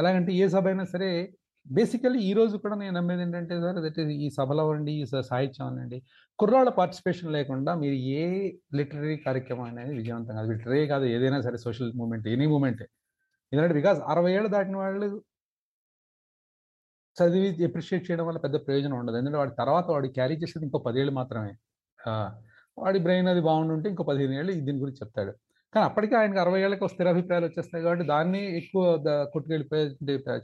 ఎలాగంటే 0.00 0.32
ఏ 0.42 0.46
సభ 0.54 0.66
అయినా 0.72 0.84
సరే 0.94 1.10
బేసికలీ 1.66 2.18
ఈ 2.28 2.32
రోజు 2.32 2.56
కూడా 2.64 2.76
నేను 2.80 2.94
నమ్మేది 2.98 3.22
ఏంటంటే 3.22 3.54
సార్ 3.62 3.78
దట్ 3.84 3.98
ఈ 4.24 4.28
సభలో 4.36 4.64
అండి 4.74 4.92
ఈ 5.00 5.04
సాహిత్యం 5.30 5.66
అనండి 5.66 5.98
కుర్రాళ్ళ 6.38 6.70
పార్టిసిపేషన్ 6.78 7.30
లేకుండా 7.36 7.72
మీరు 7.82 7.96
ఏ 8.20 8.24
లిటరీ 8.78 9.16
కార్యక్రమం 9.26 9.66
అనేది 9.72 9.92
విజయవంతం 10.00 10.34
కాదు 10.38 10.48
లిటరీ 10.54 10.80
కాదు 10.92 11.06
ఏదైనా 11.16 11.40
సరే 11.46 11.58
సోషల్ 11.66 11.90
మూమెంట్ 12.02 12.26
ఎనీ 12.34 12.46
మూమెంటే 12.54 12.86
ఎందుకంటే 13.52 13.74
బికాస్ 13.80 13.98
అరవై 14.12 14.32
ఏళ్ళు 14.38 14.50
దాటిన 14.56 14.76
వాళ్ళు 14.84 15.08
చదివి 17.16 17.48
అప్రిషియేట్ 17.68 18.04
చేయడం 18.08 18.24
వల్ల 18.28 18.38
పెద్ద 18.46 18.56
ప్రయోజనం 18.66 18.96
ఉండదు. 19.00 19.16
ఎందుకంటే 19.20 19.38
వాడి 19.42 19.54
తర్వాత 19.60 19.86
వాడు 19.94 20.08
క్యారీ 20.18 20.34
చేసేది 20.42 20.64
ఇంకో 20.68 20.78
పదేళ్ళు 20.88 21.12
మాత్రమే. 21.20 21.52
వాడి 22.78 22.98
బ్రెయిన్ 23.06 23.28
అది 23.32 23.42
బాగుండుంటే 23.48 23.88
ఇంకో 23.92 24.04
పదిహేను 24.10 24.34
ఏళ్ళు 24.40 24.52
దీని 24.68 24.80
గురించి 24.84 25.00
చెప్తాడు. 25.02 25.32
కానీ 25.76 25.86
అప్పటికే 25.88 26.14
ఆయనకి 26.16 26.40
అరవై 26.40 26.58
ఏళ్ళకి 26.64 26.86
స్థిర 26.92 27.08
అభిప్రాయాలు 27.08 27.46
వచ్చేస్తాయి 27.46 27.82
కాబట్టి 27.84 28.04
దాన్ని 28.12 28.40
ఎక్కువ 28.60 28.82
కొట్టుకెళ్ళిపోయే 29.34 29.84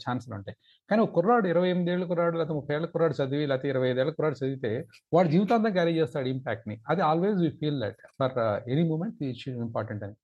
ఛాన్సులు 0.04 0.34
ఉంటాయి. 0.38 0.56
కానీ 0.90 1.00
ఒక 1.02 1.10
కుర్రాడు 1.10 1.46
ఇరవై 1.52 1.68
ఎనిమిది 1.68 1.90
ఏళ్ళ 1.94 2.04
కుర్రాడు 2.10 2.36
లేకపోతే 2.38 2.56
ముప్పై 2.58 2.74
ఏళ్ళ 2.76 2.86
కుర్రాడు 2.94 3.14
చదివి 3.20 3.44
లేకపోతే 3.50 3.68
ఇరవై 3.68 3.88
ఐదు 3.90 4.00
ఏళ్ళ 4.02 4.12
కుర్రాడు 4.18 4.36
చదివితే 4.42 4.72
వాడు 5.16 5.28
జీవితాంతం 5.34 5.72
క్యారీ 5.72 5.92
చేస్తాడు 6.00 6.28
ఇంపాక్ట్ని 6.34 6.76
అది 6.90 7.02
always 7.10 7.38
we 7.44 7.50
feel 7.60 7.78
that 7.84 8.00
for 8.20 8.34
any 8.74 8.84
moment 8.92 9.22
important 9.66 10.04
అని. 10.08 10.16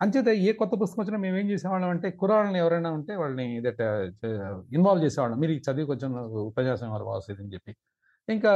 అంచేత 0.00 0.28
ఏ 0.48 0.52
కొత్త 0.52 0.74
పుస్తకం 0.82 1.00
వచ్చినా 1.02 1.18
మేము 1.24 1.36
ఏం 1.42 1.46
చేసేవాళ్ళం 1.52 1.90
అంటే 1.94 2.08
కుర్రాళ్ళని 2.22 2.58
ఎవరైనా 2.64 2.90
ఉంటే 2.98 3.12
వాళ్ళని 3.22 3.46
దట్ 3.66 3.84
ఇన్వాల్వ్ 4.78 5.04
చేసేవాళ్ళం. 5.06 5.38
మీరు 5.44 5.52
చదివి 5.68 5.86
కొంచెం 5.92 6.10
ఉపన్యాసం 6.50 6.90
వాళ్ళు 6.94 7.06
బాగుంది 7.10 7.42
అని 7.44 7.52
చెప్పి. 7.56 7.72
ఇంకా 8.28 8.52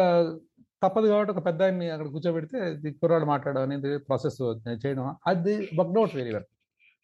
తప్పదు 0.83 1.07
కాబట్టి 1.12 1.33
ఒక 1.35 1.40
పెద్ద 1.49 1.61
ఆయన్ని 1.66 1.87
అక్కడ 1.95 2.09
కూర్చోబెడితే 2.14 2.59
కుర్రాడు 3.03 3.27
మాట్లాడడం 3.33 3.64
అనేది 3.69 3.90
ప్రాసెస్ 4.09 4.38
చేయడం. 4.85 5.05
అది 5.31 5.55
వర్క్అవుట్ 5.79 6.14
వెరీ 6.21 6.33
వెల్ 6.37 6.49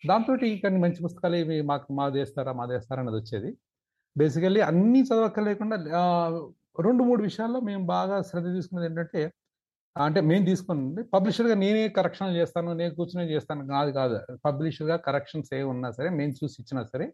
దాంతో 0.02 0.32
కొన్ని 0.64 0.78
మంచి 0.84 1.00
పుస్తకాలు 1.06 1.36
ఇవి 1.42 1.56
మాకు 1.70 1.86
మా 1.98 2.06
వేస్తారా 2.18 2.52
మా 2.60 2.64
వేస్తారా 2.74 3.00
అనేది 3.04 3.18
వచ్చేది. 3.22 3.50
బేసికల్లీ 4.16 4.60
అన్ని 4.70 5.00
చదవక్కర్లేకుండా 5.08 5.76
రెండు 6.86 7.02
మూడు 7.08 7.20
విషయాల్లో 7.28 7.60
మేము 7.68 7.82
బాగా 7.94 8.16
శ్రద్ధ 8.28 8.48
తీసుకున్నది 8.56 8.86
ఏంటంటే 8.90 9.20
అంటే 9.96 10.20
మేము 10.30 10.44
తీసుకున్నది 10.50 11.02
పబ్లిషర్గా 11.14 11.54
నేనే 11.62 11.82
కరెక్షన్లు 11.98 12.34
చేస్తాను 12.40 12.70
నేను 12.80 12.92
కూర్చునే 12.98 13.24
చేస్తాను. 13.34 13.62
కాదు 13.74 13.90
కాదు. 14.00 14.16
పబ్లిషర్గా 14.46 14.96
కరెక్షన్స్ 15.06 15.50
ఏ 15.58 15.60
ఉన్నా 15.72 15.88
సరే 15.98 16.08
మేము 16.18 16.32
చూసి 16.40 16.56
ఇచ్చినా 16.62 16.82
సరే 16.92 17.06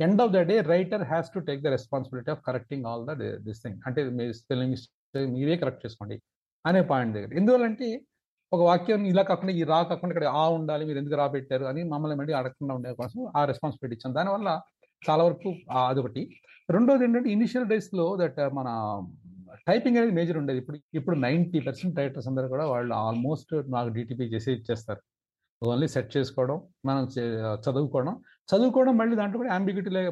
end 0.00 0.20
of 0.24 0.32
the 0.36 0.40
day 0.50 0.56
writer 0.74 1.04
has 1.12 1.30
to 1.34 1.40
take 1.48 1.60
the 1.66 1.70
responsibility 1.76 2.30
of 2.36 2.42
correcting 2.48 2.86
all 2.90 3.04
the 3.10 3.14
this 3.48 3.60
thing 3.64 3.78
అంటే 3.88 4.02
మీ 4.18 4.26
స్పెల్లింగ్ 4.40 4.76
మీరే 5.34 5.56
కరెక్ట్ 5.62 5.82
చేసుకోండి 5.86 6.16
అనే 6.64 6.80
పాయింట్ 6.90 7.12
దగ్గర. 7.16 7.30
ఎందువల్లంటే 7.40 7.88
ఒక 8.52 8.60
వాక్యం 8.68 9.02
ఇలా 9.12 9.22
కాకుండా 9.30 9.52
ఈ 9.60 9.62
రా 9.70 9.78
కాకుండా 9.90 10.12
ఇక్కడ 10.14 10.28
ఆ 10.40 10.44
ఉండాలి 10.58 10.84
మీరు 10.88 10.98
ఎందుకు 11.00 11.16
రా 11.20 11.26
పెట్టారు 11.34 11.64
అని 11.70 11.82
మమ్మల్ని 11.92 12.16
మళ్ళీ 12.20 12.32
అడగకుండా 12.38 12.74
ఉండే 12.78 12.92
కోసం 13.00 13.20
ఆ 13.38 13.40
రెస్పాన్సిబిలిటీ 13.50 13.94
ఇచ్చాం 13.96 14.14
దానివల్ల 14.18 14.48
చాలా 15.02 15.22
వరకు 15.28 15.50
అదొకటి. 15.90 16.22
రెండోది 16.68 17.04
ఏంటంటే 17.06 17.30
ఇనిషియల్ 17.36 17.68
డేస్లో 17.72 18.06
దట్ 18.22 18.40
మన 18.58 18.68
టైపింగ్ 19.68 19.98
అనేది 20.00 20.14
మేజర్ 20.18 20.38
ఉండేది. 20.40 20.58
ఇప్పుడు 20.62 20.78
ఇప్పుడు 20.98 21.16
నైంటీ 21.26 21.58
పర్సెంట్ 21.66 21.98
రైటర్స్ 22.00 22.28
అందరూ 22.30 22.48
కూడా 22.54 22.64
వాళ్ళు 22.72 22.92
ఆల్మోస్ట్ 23.06 23.52
నాకు 23.76 23.90
డిటిపి 23.96 24.26
చేసి 24.34 24.50
ఇచ్చేస్తారు. 24.58 25.00
ఓన్లీ 25.62 25.86
సెట్ 25.94 26.10
చేసుకోవడం 26.16 26.58
మనం 26.88 27.02
చదువుకోవడం. 27.64 28.14
చదువుకోవడం 28.52 28.94
మళ్ళీ 29.00 29.14
దాంట్లో 29.20 29.38
కూడా 29.42 29.52
అంబిగ్యూటీ 29.58 29.90
లే 29.96 30.02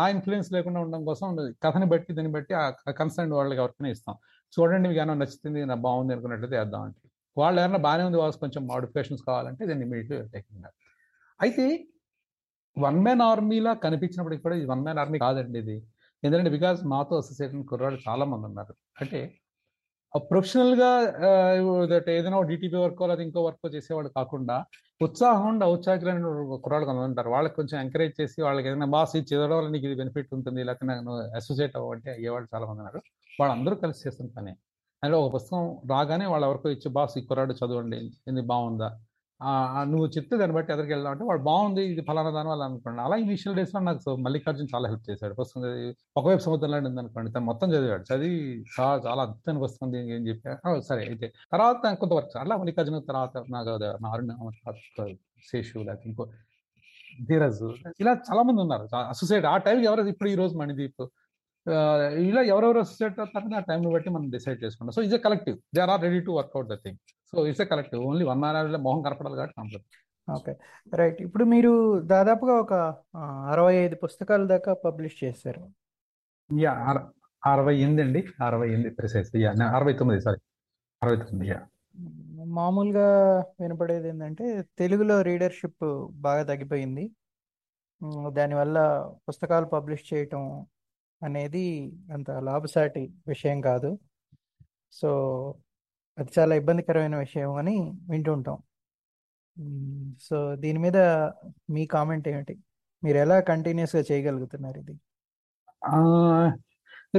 నా 0.00 0.04
ఇన్ఫ్లుయెన్స్ 0.14 0.48
లేకుండా 0.56 0.78
ఉండడం 0.84 1.02
కోసం 1.08 1.26
కథని 1.64 1.86
బట్టి 1.92 2.12
దాన్ని 2.18 2.32
బట్టి 2.36 2.54
ఆ 2.60 2.64
కన్సర్న్ 3.00 3.34
వాళ్ళకి 3.38 3.60
ఎవరికైనా 3.62 3.90
ఇస్తాం. 3.96 4.14
చూడండి 4.54 4.86
మీకు 4.90 5.00
ఏమైనా 5.02 5.16
నచ్చుతుంది 5.22 5.60
నా 5.72 5.76
బాగుంది 5.86 6.12
అనుకున్నట్లయితే 6.14 6.56
వేద్దాం 6.60 6.82
అంటే 6.88 7.00
వాళ్ళు 7.36 7.58
ఏమైనా 7.62 7.80
బాగానే 7.86 8.04
ఉంది 8.08 8.18
వాళ్ళకి 8.22 8.40
కొంచెం 8.44 8.62
మాడిఫికేషన్స్ 8.72 9.22
కావాలంటే 9.28 9.62
దాన్ని 9.70 9.84
ఇమీడియట్లీ 9.86 10.18
టేకింగ్ 10.34 10.68
అయితే 11.40 11.64
వన్ 12.76 13.00
మ్యాన్ 13.06 13.22
ఆర్మీలా 13.30 13.72
కనిపించినప్పటికి 13.86 14.42
కూడా 14.44 14.54
ఇది 14.60 14.66
వన్ 14.72 14.82
మ్యాన్ 14.86 15.00
ఆర్మీ 15.02 15.18
కాదండి 15.24 15.58
ఇది. 15.64 15.76
ఎందుకంటే 16.22 16.50
బికాస్ 16.56 16.78
మాతో 16.92 17.14
అసోసియేట్ 17.22 17.54
కుర్రాడు 17.72 17.98
చాలా 18.06 18.24
మంది 18.32 18.46
ఉన్నారు. 18.50 18.72
అంటే 19.02 19.20
ప్రొఫెషనల్గా 20.30 20.88
దట్ 21.92 22.08
ఏదైనా 22.16 22.40
డిటిపి 22.50 22.76
వర్క్ 22.82 23.02
లేదా 23.10 23.22
ఇంకో 23.26 23.40
వర్క్ 23.46 23.66
చేసేవాడు 23.76 24.10
కాకుండా 24.18 24.56
ఉత్సాహం 25.06 25.46
ఉండి 25.50 25.64
ఔత్సాహికులైన 25.72 26.18
కుర్రాళ్ళు 26.64 26.86
కొంతమంది 26.88 27.10
ఉంటారు. 27.12 27.30
వాళ్ళకి 27.36 27.54
కొంచెం 27.60 27.76
ఎంకరేజ్ 27.84 28.14
చేసి 28.20 28.38
వాళ్ళకి 28.46 28.68
ఏదైనా 28.70 28.88
బాస్ 28.94 29.14
ఇది 29.18 29.26
చదవడం 29.30 29.56
వల్ల 29.58 29.70
నీకు 29.74 29.86
ఇది 29.88 29.96
బెనిఫిట్ 30.02 30.30
ఉంటుంది 30.38 30.60
లేకపోతే 30.68 30.88
నాకు 30.92 31.14
అసోసియేట్ 31.40 31.74
అవ్వంటే 31.80 32.10
అయ్యేవాళ్ళు 32.16 32.48
చాలా 32.54 32.64
మంది 32.70 32.80
ఉన్నారు. 32.84 33.00
వాళ్ళందరూ 33.40 33.74
కలిసి 33.84 34.02
చేసిన 34.06 34.26
పని. 34.36 34.52
అందులో 35.02 35.18
ఒక 35.24 35.30
పుస్తకం 35.34 35.64
రాగానే 35.92 36.26
వాళ్ళు 36.32 36.46
ఎవరికో 36.48 36.68
ఇచ్చి 36.76 36.88
బాస్ 36.96 37.14
ఈ 37.20 37.22
కుర్రాడు 37.30 37.54
చదవండి 37.60 37.98
ఇది 38.30 38.42
బాగుందా? 38.52 38.88
నువ్వు 39.92 40.06
చెప్తే 40.16 40.34
దాన్ని 40.40 40.54
బట్టి 40.56 40.70
ఎదరికి 40.72 40.92
వెళ్దాం 40.94 41.12
అంటే 41.14 41.24
వాడు 41.28 41.42
బాగుంది 41.48 41.82
ఇది 41.92 42.02
ఫలానా 42.08 42.30
దాని 42.36 42.48
వల్ల 42.52 42.62
అనుకోండి 42.68 43.00
అలా 43.06 43.16
ఇనిషియల్ 43.24 43.56
డేస్లో 43.58 43.80
నాకు 43.88 44.12
మల్లికార్జున్ 44.26 44.68
చాలా 44.74 44.86
హెల్ప్ 44.90 45.06
చేశాడు. 45.10 45.34
పుస్తకం 45.40 45.64
ఒకవైపు 46.20 46.42
సముద్రం 46.46 46.86
ఉంది 46.90 47.00
అనుకోండి 47.02 47.30
తను 47.32 47.46
మొత్తం 47.50 47.68
చదివాడు. 47.74 48.04
చదివి 48.10 48.38
చాలా 48.76 48.94
చాలా 49.06 49.20
అద్భుతానికి 49.26 49.64
వస్తుంది 49.64 49.98
ఏం 50.16 50.22
చెప్పా? 50.28 50.54
సరే 50.88 51.02
అయితే 51.10 51.28
తర్వాత 51.52 51.94
కొంతవరకు 52.02 52.38
అలా 52.44 52.56
మల్లికార్జున 52.62 53.00
తర్వాత 53.10 53.44
నాకు 53.56 53.74
నారాయణ 54.06 55.10
శేషు 55.50 55.78
లేకపోతే 55.88 56.08
ఇంకో 56.10 56.26
ధీరజ్ 57.28 57.62
ఇలా 58.02 58.12
చాలా 58.28 58.42
మంది 58.48 58.60
ఉన్నారు. 58.66 58.86
అసోసియేట్ 59.14 59.46
ఆ 59.52 59.56
టైంకి 59.66 59.86
ఎవరు 59.90 60.08
ఇప్పుడు 60.14 60.30
ఈ 60.34 60.36
రోజు 60.42 60.54
మణిదీప్. 60.62 61.04
ఇలా 62.28 62.40
ఎవరెవరు 62.52 62.78
అసోసియేట్ 62.84 63.18
అవుతారని 63.22 63.56
ఆ 63.58 63.62
టైంని 63.68 63.90
బట్టి 63.94 64.08
మనం 64.16 64.26
డిసైడ్ 64.34 64.58
చేసుకుంటాం. 64.64 64.94
So 64.96 65.02
it's 65.04 65.16
a 65.18 65.22
collective 65.26 65.56
they 65.76 65.80
are 65.84 66.02
ready 66.06 66.20
to 66.26 66.32
work out 66.38 66.68
the 66.72 66.76
thing 66.84 66.98
so 67.32 67.46
it's 67.50 67.62
a 67.64 67.68
collective 67.72 68.00
only 68.08 68.24
one 68.30 68.40
man 68.44 68.76
మొహం 68.86 69.00
కనపడాలి 69.06 69.36
కాబట్టి 69.40 69.56
కంప్లీట్ 69.60 69.86
ఓకే 70.28 70.52
రైట్ 70.92 71.18
ఇప్పుడు 71.26 71.44
మీరు 71.54 71.72
దాదాపుగా 72.12 72.54
ఒక 72.64 72.74
అరవై 73.54 73.74
ఐదు 73.84 73.96
పుస్తకాల 74.04 74.42
దాకా 74.52 74.72
పబ్లిష్ 74.84 75.16
చేశారు. 75.24 75.62
యా 76.50 76.72
అరవై 77.42 77.74
ఎనిమిది 77.84 78.02
అండి 78.04 78.20
అరవై 78.46 78.68
ఎనిమిది 78.74 78.92
ప్రిసైజ్ 78.98 79.30
యా 79.44 79.50
అరవై 79.78 79.94
తొమ్మిది 80.00 80.22
సారీ 80.26 80.40
అరవై 81.02 81.16
తొమ్మిది 81.22 81.50
యా 81.52 81.60
మామూలుగా 82.58 83.08
వినపడేది 83.60 84.08
ఏంటంటే 84.08 84.46
తెలుగులో 84.78 85.16
రీడర్షిప్ 85.28 85.84
బాగా 86.26 86.42
తగ్గిపోయింది. 86.50 87.04
దానివల్ల 88.38 88.78
పుస్తకాలు 89.28 89.66
పబ్లిష్ 89.66 90.04
చేయటం 90.12 90.42
అనేది 91.28 91.64
అంత 92.16 92.30
లాభసాటి 92.48 93.02
విషయం 93.32 93.58
కాదు. 93.68 93.90
సో 95.00 95.10
అది 96.18 96.30
చాలా 96.38 96.54
ఇబ్బందికరమైన 96.60 97.16
విషయం 97.24 97.52
అని 97.60 97.76
వింటుంటాం. 98.10 98.58
సో 100.26 100.36
దీని 100.62 100.78
మీద 100.84 100.98
మీ 101.74 101.82
కామెంట్ 101.94 102.26
ఏమిటి? 102.32 102.54
మీరు 103.02 103.18
ఎలా 103.24 103.36
కంటిన్యూస్గా 103.50 104.02
చేయగలుగుతున్నారు 104.10 104.78
ఇది? 104.84 104.94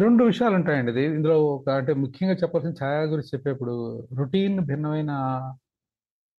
రెండు 0.03 0.21
విషయాలు 0.29 0.55
ఉంటాయండి. 0.59 0.91
ఇది 0.93 1.03
ఇందులో 1.17 1.35
ఒక 1.55 1.67
అంటే 1.79 1.91
ముఖ్యంగా 2.03 2.35
చెప్పాల్సిన 2.41 2.73
ఛాయా 2.81 3.03
గురించి 3.11 3.31
చెప్పేప్పుడు 3.35 3.73
రొటీన్ 4.19 4.57
భిన్నమైన 4.69 5.11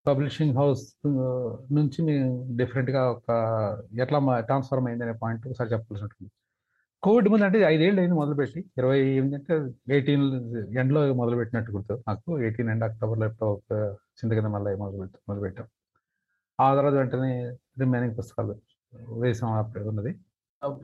పబ్లిషింగ్ 0.06 0.56
హౌస్ 0.60 0.82
నుంచి 1.78 1.98
మేము 2.08 2.28
డిఫరెంట్గా 2.58 3.02
ఒక 3.14 3.28
ఎట్లా 4.04 4.18
ట్రాన్స్ఫార్మ్ 4.48 4.88
అయింది 4.88 5.04
అనే 5.06 5.14
పాయింట్ 5.22 5.46
ఒకసారి 5.48 5.72
చెప్పాల్సి 5.74 6.04
ఉంటుంది 6.06 6.30
కోవిడ్ 7.06 7.28
ముందు 7.28 7.44
అంటే 7.44 7.58
ఐదేళ్ళు 7.62 8.00
అయింది 8.00 8.16
మొదలుపెట్టి. 8.16 8.60
ఇరవై 8.78 9.00
ఎనిమిది 9.08 9.34
అంటే 9.34 9.54
ఎయిటీన్ 9.94 10.24
ఎండ్లో 10.78 11.14
మొదలుపెట్టినట్టు 11.14 11.72
గుర్తు 11.72 11.92
నాకు. 12.08 12.38
ఎయిటీన్ 12.40 12.70
ఎండ్ 12.70 12.84
అక్టోబర్లో 12.84 13.26
ఎప్పుడో 13.26 13.50
ఒక 13.52 13.96
చింత 14.18 14.32
కింద 14.34 14.46
మళ్ళీ 14.54 14.76
మొదలు 14.76 15.02
మొదలుపెట్టాం. 15.28 15.66
ఆ 16.60 16.74
తర్వాత 16.74 16.94
వెంటనే 16.94 17.32
రిమైనింగ్ 17.80 18.18
పుస్తకాలు 18.18 18.56
వేసాం 19.20 19.52
అప్పుడు 19.52 19.84
ఉన్నది. 19.84 20.12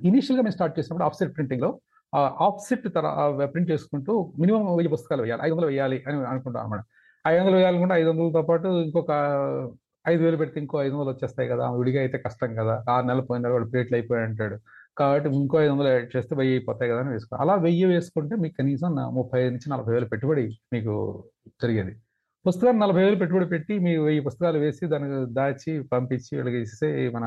ఇనీషియల్గా 0.04 0.42
మేము 0.42 0.52
స్టార్ట్ 0.52 0.78
చేసినప్పుడు 0.78 1.04
ఆఫ్సెట్ 1.04 1.36
ప్రింటింగ్లో 1.36 1.70
ఆఫ్సెట్ 2.16 2.86
తర 2.94 3.06
ప్రింట్ 3.52 3.70
చేసుకుంటూ 3.70 4.32
మినిమం 4.38 4.64
వెయ్యి 4.76 4.92
పుస్తకాలు 4.92 5.22
వేయాలి. 5.22 5.42
ఐదు 5.44 5.54
వందలు 5.54 5.66
వేయాలి 5.66 6.04
అని 6.08 6.26
అనుకుంటాం 6.26 6.62
అనమాట 6.62 6.84
ఐదు 7.26 7.40
వందలు 7.40 7.56
వేయాలనుకుంటే 7.56 7.94
ఐదు 7.94 8.08
వందలతో 8.08 8.42
పాటు 8.42 8.68
ఇంకొక 8.68 9.10
ఐదు 10.08 10.22
వేలు 10.22 10.36
పెడితే 10.36 10.60
ఇంకో 10.60 10.82
ఐదు 10.82 10.94
వందలు 10.94 11.10
వచ్చేస్తాయి 11.10 11.48
కదా. 11.48 11.70
విడిగా 11.70 12.00
అయితే 12.00 12.18
కష్టం 12.18 12.54
కదా. 12.54 12.84
ఆరు 12.90 13.06
నెలలు 13.06 13.22
పోయిన 13.22 13.48
వాడు 13.48 13.64
ప్లేట్లు 13.64 13.96
అయిపోయి 13.96 14.22
అంటాడు. 14.22 14.58
కాబట్టి 14.96 15.28
ఇంకో 15.40 15.56
ఐదు 15.62 15.72
వందలు 15.72 15.88
యాడ్ 15.88 16.08
చేస్తే 16.16 16.32
వెయ్యి 16.40 16.54
అయిపోతాయి 16.56 16.88
కదా 16.90 17.00
అని 17.04 17.10
వేసుకో. 17.14 17.34
అలా 17.44 17.54
వెయ్యి 17.66 17.86
వేసుకుంటే 17.92 18.34
మీకు 18.42 18.54
కనీసం 18.60 18.90
ముప్పై 19.18 19.40
నుంచి 19.50 19.68
నలభై 19.72 19.92
వేలు 19.94 20.08
పెట్టుబడి 20.12 20.44
మీకు 20.74 20.94
జరిగేది. 21.62 21.92
పుస్తకాలు 22.44 22.78
నలభై 22.78 23.02
వేలు 23.04 23.18
పెట్టుబడి 23.22 23.48
పెట్టి 23.54 23.74
మీ 23.86 23.92
వెయ్యి 24.06 24.22
పుస్తకాలు 24.28 24.58
వేసి 24.58 24.84
దానికి 24.94 25.18
దాచి 25.38 25.72
పంపించి 25.92 26.30
వీళ్ళకి 26.36 26.60
ఇస్తే 26.66 26.88
మన 27.16 27.26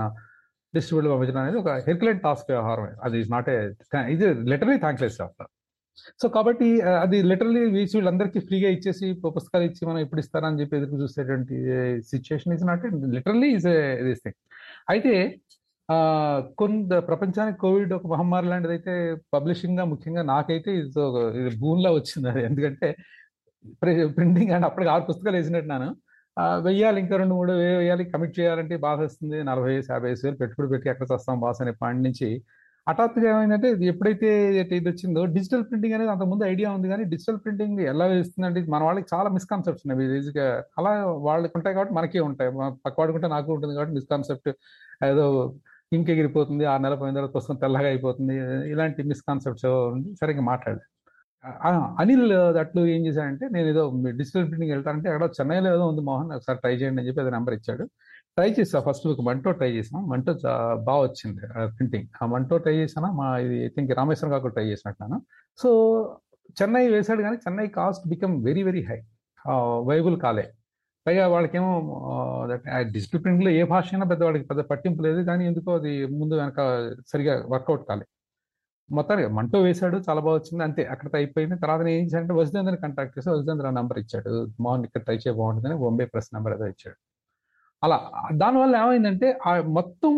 డిస్ట్రిబ్యూటర్ 0.73 1.11
పంపించడం 1.13 1.41
అనేది 1.41 1.57
ఒక 1.57 1.69
హెర్కులెంట్ 1.87 2.21
టాస్క్ 2.23 2.49
వ్యవహారం 2.51 2.87
అది 3.03 3.19
నాట్ 3.35 3.49
ఏ 3.49 3.59
ఇది 4.15 4.27
లిటరలీ 4.51 4.77
థ్యాంక్లెస్ 4.77 5.17
చేస్తారు 5.21 5.51
సో 6.21 6.25
కాబట్టి 6.27 6.67
అది 7.03 7.17
లిటరలీ 7.31 7.61
వేసి 7.75 7.93
వీళ్ళందరికీ 7.97 8.39
ఫ్రీగా 8.39 8.69
ఇచ్చేసి 8.69 9.07
పుస్తకాలు 9.37 9.65
ఇచ్చి 9.69 9.83
మనం 9.85 9.99
ఎప్పుడు 9.99 10.19
ఇస్తారని 10.19 10.59
చెప్పి 10.61 10.77
ఎదురు 10.77 11.01
చూసేటువంటి 11.01 11.57
situation 12.11 12.53
is 12.53 12.65
not 12.65 12.85
literally 13.17 13.49
is 13.57 13.67
this 14.07 14.21
thing 14.23 14.39
అయితే 14.89 15.13
కొంత 16.59 16.91
ప్రపంచానికి 17.09 17.57
కోవిడ్ 17.63 17.91
ఒక 17.97 18.07
మహమ్మారి 18.13 18.47
లాంటిది 18.51 18.73
అయితే 18.75 18.93
పబ్లిషింగ్గా 19.35 19.83
ముఖ్యంగా 19.91 20.23
నాకైతే 20.33 20.69
ఇది 20.79 20.99
ఒక 21.09 21.17
ఇది 21.39 21.51
భూమిలా 21.63 21.91
వచ్చింది 21.97 22.27
అది. 22.31 22.41
ఎందుకంటే 22.49 22.87
ప్రింటింగ్ 24.17 24.51
అంటే 24.55 24.65
అప్పటికి 24.69 24.89
ఆరు 24.93 25.03
పుస్తకాలు 25.09 25.37
వేసినట్టున్నాను. 25.39 25.89
నేను 26.37 26.63
వెయ్యాలి 26.67 26.99
ఇంకా 27.03 27.15
రెండు 27.21 27.35
మూడు 27.39 27.53
వేయాలి 27.61 28.03
కమిట్ 28.13 28.33
చేయాలంటే 28.39 28.75
బాధ 28.87 28.97
వస్తుంది. 29.07 29.37
నలభై 29.49 29.71
వేసి 29.75 29.89
యాభై 29.93 30.09
వేసి 30.11 30.23
వేలు 30.25 30.37
పెట్టుబడి 30.41 30.69
పెట్టి 30.73 30.87
ఎక్కడ 30.93 31.07
వస్తాం 31.17 31.37
బాస్ 31.43 31.61
అనే 31.63 31.73
పాయింట్ 31.81 32.03
నుంచి. 32.07 32.29
హఠాత్తుగా 32.87 33.27
ఏమైందంటే 33.33 33.67
ఇది 33.75 33.85
ఎప్పుడైతే 33.91 34.29
ఇది 34.79 34.87
వచ్చిందో 34.89 35.21
డిజిటల్ 35.35 35.63
ప్రింటింగ్ 35.69 35.95
అనేది 35.97 36.11
అంతకుముందు 36.15 36.43
ఐడియా 36.53 36.69
ఉంది 36.77 36.87
కానీ 36.93 37.03
డిజిటల్ 37.13 37.39
ప్రింటింగ్ 37.43 37.79
ఎలా 37.93 38.05
వేస్తుందంటే 38.13 38.59
మన 38.73 38.81
వాళ్ళకి 38.87 39.07
చాలా 39.13 39.29
మిస్కాన్సెప్ట్స్ 39.37 39.83
ఉన్నాయి 39.85 40.17
ఈజీగా 40.19 40.45
అలా 40.79 40.91
వాళ్ళకి 41.27 41.55
ఉంటాయి 41.59 41.75
కాబట్టి 41.77 41.95
మనకే 41.99 42.21
ఉంటాయి. 42.29 42.51
మన 42.59 42.67
పక్క 42.85 42.95
వాడుకుంటే 43.01 43.29
నాకు 43.35 43.49
ఉంటుంది 43.57 43.75
కాబట్టి 43.77 43.95
మిస్కాన్సెప్ట్ 43.99 44.49
ఏదో 45.09 45.25
ఇంక 45.93 46.09
ఎగిరిపోతుంది 46.09 46.65
ఆరు 46.65 46.81
నెలల 46.81 46.95
పోయిన 46.95 47.15
తర్వాత 47.15 47.35
పుస్తకం 47.35 47.55
తెల్లగా 47.55 47.87
అయిపోతుంది 47.87 48.35
ఇలాంటి 48.71 49.03
మిస్కాన్సెప్ట్స్ 49.03 49.65
సరిగ్గా 50.21 50.41
మాట్లాడలేదు. 50.41 50.95
అనిల్ 51.99 52.33
అట్లు 52.33 52.85
ఏం 52.85 53.05
చేశాడంటే 53.05 53.49
నేను 53.51 53.67
ఏదో 53.67 54.03
డిజిటల్ 54.09 54.47
ప్రింటింగ్ 54.47 54.71
వెళ్తానంటే 54.71 55.09
ఎక్కడో 55.09 55.27
చెన్నైలో 55.27 55.69
ఏదో 55.69 55.87
ఉంది 55.87 56.01
మోహన్ 56.01 56.31
ఒకసారి 56.31 56.59
ట్రై 56.59 56.75
చేయండి 56.75 57.01
అని 57.01 57.07
చెప్పి 57.07 57.21
అది 57.21 57.31
నెంబర్ 57.31 57.53
ఇచ్చాడు. 57.53 57.85
ట్రై 58.35 58.55
చేసా 58.59 58.79
ఫస్ట్ 58.79 59.07
బుక్ 59.07 59.21
మంటో 59.21 59.51
ట్రై 59.51 59.71
చేసాం 59.71 60.09
మంటో 60.09 60.31
చా- 60.31 60.83
బాగా 60.83 61.01
వచ్చింది 61.01 61.41
ప్రింటింగ్ 61.65 62.07
ఆ 62.21 62.25
మంటో 62.25 62.57
ట్రై 62.57 62.75
చేసానా? 62.75 63.11
మా 63.11 63.37
ఇది 63.37 63.65
ఐ 63.65 63.67
థింక్ 63.67 63.91
రామేశ్వరం 63.91 64.31
కాకు 64.31 64.47
ట్రై 64.47 64.65
చేసినట్టున్నాను. 64.65 65.21
సో 65.57 65.69
చెన్నై 66.61 66.87
వేశాడు 66.87 67.21
కానీ 67.21 67.35
Chennai 67.35 67.67
cost 67.67 68.07
become 68.07 68.43
very 68.45 68.63
very 68.63 68.83
high 68.83 69.01
viable 69.83 70.19
కాలే. 70.19 70.51
పైగా 71.05 71.23
వాళ్ళకేమో 71.33 71.71
డిజిటల్ 72.95 73.49
ఏ 73.59 73.63
భాష 73.73 73.87
అయినా 73.93 74.05
పెద్ద 74.11 74.21
వాళ్ళకి 74.27 74.45
పెద్ద 74.51 74.61
పట్టింపు 74.71 75.01
లేదు 75.07 75.21
కానీ 75.29 75.43
ఎందుకో 75.51 75.71
అది 75.79 75.93
ముందు 76.19 76.33
వెనక 76.41 76.59
సరిగా 77.11 77.33
వర్కౌట్ 77.53 77.83
కాలే. 77.89 78.05
మొత్తానికి 78.89 79.29
మంటో 79.37 79.59
వేశాడు 79.67 79.97
చాలా 80.07 80.21
బాగా 80.25 80.35
వచ్చింది 80.39 80.63
అంతే 80.67 80.83
అక్కడ 80.93 81.07
అయిపోయింది. 81.19 81.55
తర్వాత 81.63 81.81
ఏం 81.93 82.03
చేశాడంటే 82.05 82.35
వసుదేంద్రని 82.39 82.79
కాంటాక్ట్ 82.83 83.13
చేసి 83.17 83.29
వసుదేంద్ర 83.35 83.69
నంబర్ 83.79 83.99
ఇచ్చాడు. 84.03 84.33
మోహన్ 84.65 84.83
ఇక్కడ 84.87 85.01
ట్రై 85.07 85.17
చేయ 85.23 85.33
బాగుంటుందని 85.39 85.77
బొంబే 85.83 86.05
ప్రెస్ 86.13 86.29
నెంబర్ 86.35 86.53
ఏదో 86.57 86.67
ఇచ్చాడు. 86.73 86.97
అలా 87.83 87.97
దానివల్ల 88.41 88.75
ఏమైందంటే 88.83 89.27
ఆ 89.49 89.51
మొత్తం 89.77 90.13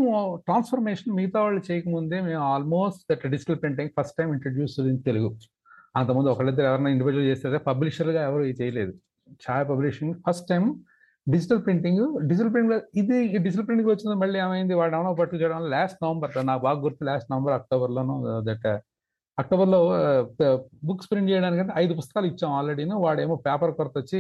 ట్రాన్స్ఫర్మేషన్ 0.48 1.16
మిగతా 1.20 1.40
వాళ్ళు 1.46 1.62
చేయకముందే 1.70 2.18
మేము 2.28 2.44
almost 2.54 3.02
that 3.12 3.26
digital 3.36 3.60
printing 3.64 3.92
first 3.98 4.18
time 4.20 4.30
introduce 4.38 4.76
in 4.94 5.02
Telugu. 5.10 5.30
అంతకుముందు 6.00 6.30
ఒకళ్ళిద్దరు 6.34 6.68
ఎవరైనా 6.72 6.92
ఇండివిజువల్ 6.96 7.28
చేస్తే 7.32 7.60
పబ్లిషర్గా 7.70 8.22
ఎవరు 8.30 8.44
చేయలేదు. 8.62 8.94
Chaaya 9.46 9.66
publishing 9.72 10.14
first 10.26 10.48
time 10.52 10.64
digital 11.28 11.62
printing 11.66 12.04
digital 12.30 12.52
printing 12.54 12.84
ఇది 13.02 13.16
డిజిటల్ 13.46 13.66
ప్రింటింగ్ 13.70 13.90
వచ్చింది 13.94 14.16
మళ్ళీ 14.24 14.38
ఏమైంది? 14.46 14.74
వాడు 14.80 14.94
ఏమైనా 14.98 15.14
పట్టు 15.22 15.38
చేయడం 15.42 15.64
లాస్ట్ 15.76 15.98
నవంబర్ 16.04 16.32
నాకు 16.50 16.62
బాగా 16.68 16.80
గుర్తు 16.86 17.04
లాస్ట్ 17.10 17.30
నవంబర్ 17.34 17.56
అక్టోబర్లోనూ 17.60 18.16
దట్ 18.50 18.68
అక్టోబర్లో 19.42 19.80
బుక్స్ 20.90 21.10
ప్రింట్ 21.10 21.30
చేయడానికి 21.32 21.64
ఐదు 21.82 21.94
పుస్తకాలు 21.98 22.28
ఇచ్చాం 22.32 22.54
ఆల్రెడీను 22.60 22.96
వాడేమో 23.06 23.36
పేపర్ 23.48 23.74
కొరత 23.80 23.96
వచ్చి 24.04 24.20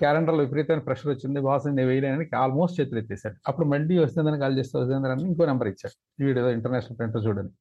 క్యాలెండర్లో 0.00 0.42
విపరీతమైన 0.44 0.82
ప్రెషర్ 0.86 1.10
వచ్చింది. 1.12 1.38
బాస్ 1.46 1.66
నేను 1.68 1.88
వేయలేని 1.90 2.24
ఆల్మోస్ట్ 2.44 2.76
చేతులు 2.80 2.98
ఎత్తేసాడు. 3.02 3.36
అప్పుడు 3.48 3.66
మళ్ళీ 3.72 3.94
వస్తుందని 4.04 4.38
కాల్ 4.42 4.56
చేస్తే 4.60 4.74
వస్తుందని 4.80 5.12
అని 5.14 5.24
ఇంకో 5.30 5.46
నెంబర్ 5.50 5.68
ఇచ్చాడు. 5.72 5.96
వీడు 6.22 6.40
ఇంటర్నేషనల్ 6.56 6.98
ప్రింటర్ 6.98 7.22
చూడండి. 7.26 7.52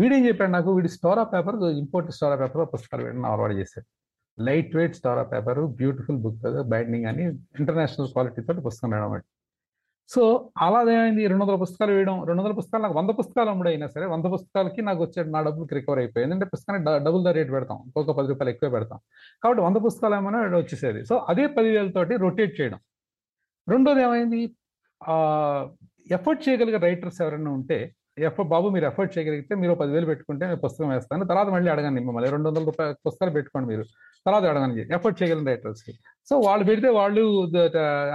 వీడేం 0.00 0.22
చెప్పాడు 0.28 0.52
నాకు? 0.56 0.70
వీడి 0.76 0.90
Stora 0.96 1.22
paper 1.34 1.56
import 1.82 2.10
Stora 2.16 2.36
paper 2.42 2.68
పుస్తకాలు 2.74 3.02
వేయడం 3.06 3.24
అలవాటు 3.30 3.56
చేశాడు. 3.60 3.86
Light 4.40 4.76
weight 4.76 4.96
Stora 4.96 5.22
paper 5.22 5.58
beautiful 5.58 6.18
book 6.18 6.62
binding 6.62 7.06
అని 7.06 7.24
ఇంటర్నేషనల్ 7.34 8.08
క్వాలిటీ 8.08 8.42
తోటి 8.42 8.60
పుస్తకం 8.60 8.90
వేయడం 8.90 9.20
సో 10.08 10.50
అలా 10.58 10.92
ఏమైంది 10.92 11.26
రెండు 11.26 11.44
వందల 11.44 11.54
పుస్తకాలు 11.54 11.92
వేయడం. 11.92 12.24
రెండు 12.24 12.42
వందల 12.42 12.54
పుస్తకాలు 12.54 12.82
నాకు 12.82 12.94
వంద 12.94 13.10
పుస్తకాలు 13.10 13.50
అమ్ముడైనా 13.50 13.86
సరే 13.86 14.06
వంద 14.06 14.24
పుస్తకాలకి 14.24 14.82
నాకు 14.82 15.02
వచ్చే 15.02 15.24
నా 15.24 15.42
డబ్బులకి 15.42 15.74
రికవర్ 15.74 15.98
అయిపోయింది 15.98 16.34
ఎందుకంటే 16.34 16.50
పుస్తకానికి 16.54 16.84
డ- 16.84 17.06
డబుల్ 17.06 17.24
ద 17.24 17.28
రేట్ 17.28 17.50
పెడతాం. 17.50 17.76
ఇంకొక 17.76 18.10
పది 18.10 18.28
రూపాయలు 18.28 18.50
ఎక్కువ 18.50 18.70
పెడతాం. 18.70 18.98
కాబట్టి 19.44 19.62
వంద 19.62 19.76
పుస్తకాలు 19.76 20.14
ఏమైనా 20.14 20.38
వచ్చేసేది. 20.38 21.04
సో 21.04 21.16
అదే 21.28 21.46
పదివేలతోటి 21.46 22.16
రొటేట్ 22.16 22.60
చేయడం. 22.60 22.78
రెండోది 23.68 24.02
ఏమైంది? 24.02 24.56
ఎఫర్ట్ 26.10 26.48
చేయగలిగే 26.48 26.76
రైటర్స్ 26.76 27.22
ఎవరైనా 27.22 27.50
ఉంటే 27.50 27.94
ఎఫ్ 28.18 28.40
బాబు 28.42 28.68
మీరు 28.68 28.86
ఎఫర్ట్ 28.86 29.18
చేయగలిగితే 29.18 29.54
మీరు 29.54 29.74
పదివేలు 29.74 30.06
పెట్టుకుంటే 30.06 30.46
నేను 30.46 30.58
పుస్తకం 30.60 30.88
వేస్తాను. 30.88 31.24
తర్వాత 31.24 31.46
మళ్ళీ 31.46 31.70
అడగండి 31.70 32.00
మిమ్మల్ని. 32.04 32.30
రెండు 32.30 32.48
వందల 32.48 32.64
రూపాయల 32.64 32.94
పుస్తకాలు 33.06 33.32
పెట్టుకోండి 33.32 33.68
మీరు. 33.68 33.84
తర్వాత 34.26 34.44
అడగండి. 34.44 34.94
ఎఫర్ట్ 34.94 35.22
చేయగలిగిన 35.22 35.48
రైటర్స్కి 35.48 35.92
సో 36.30 36.38
వాళ్ళు 36.38 36.64
పెడితే 36.64 36.88
వాళ్ళు 36.88 37.22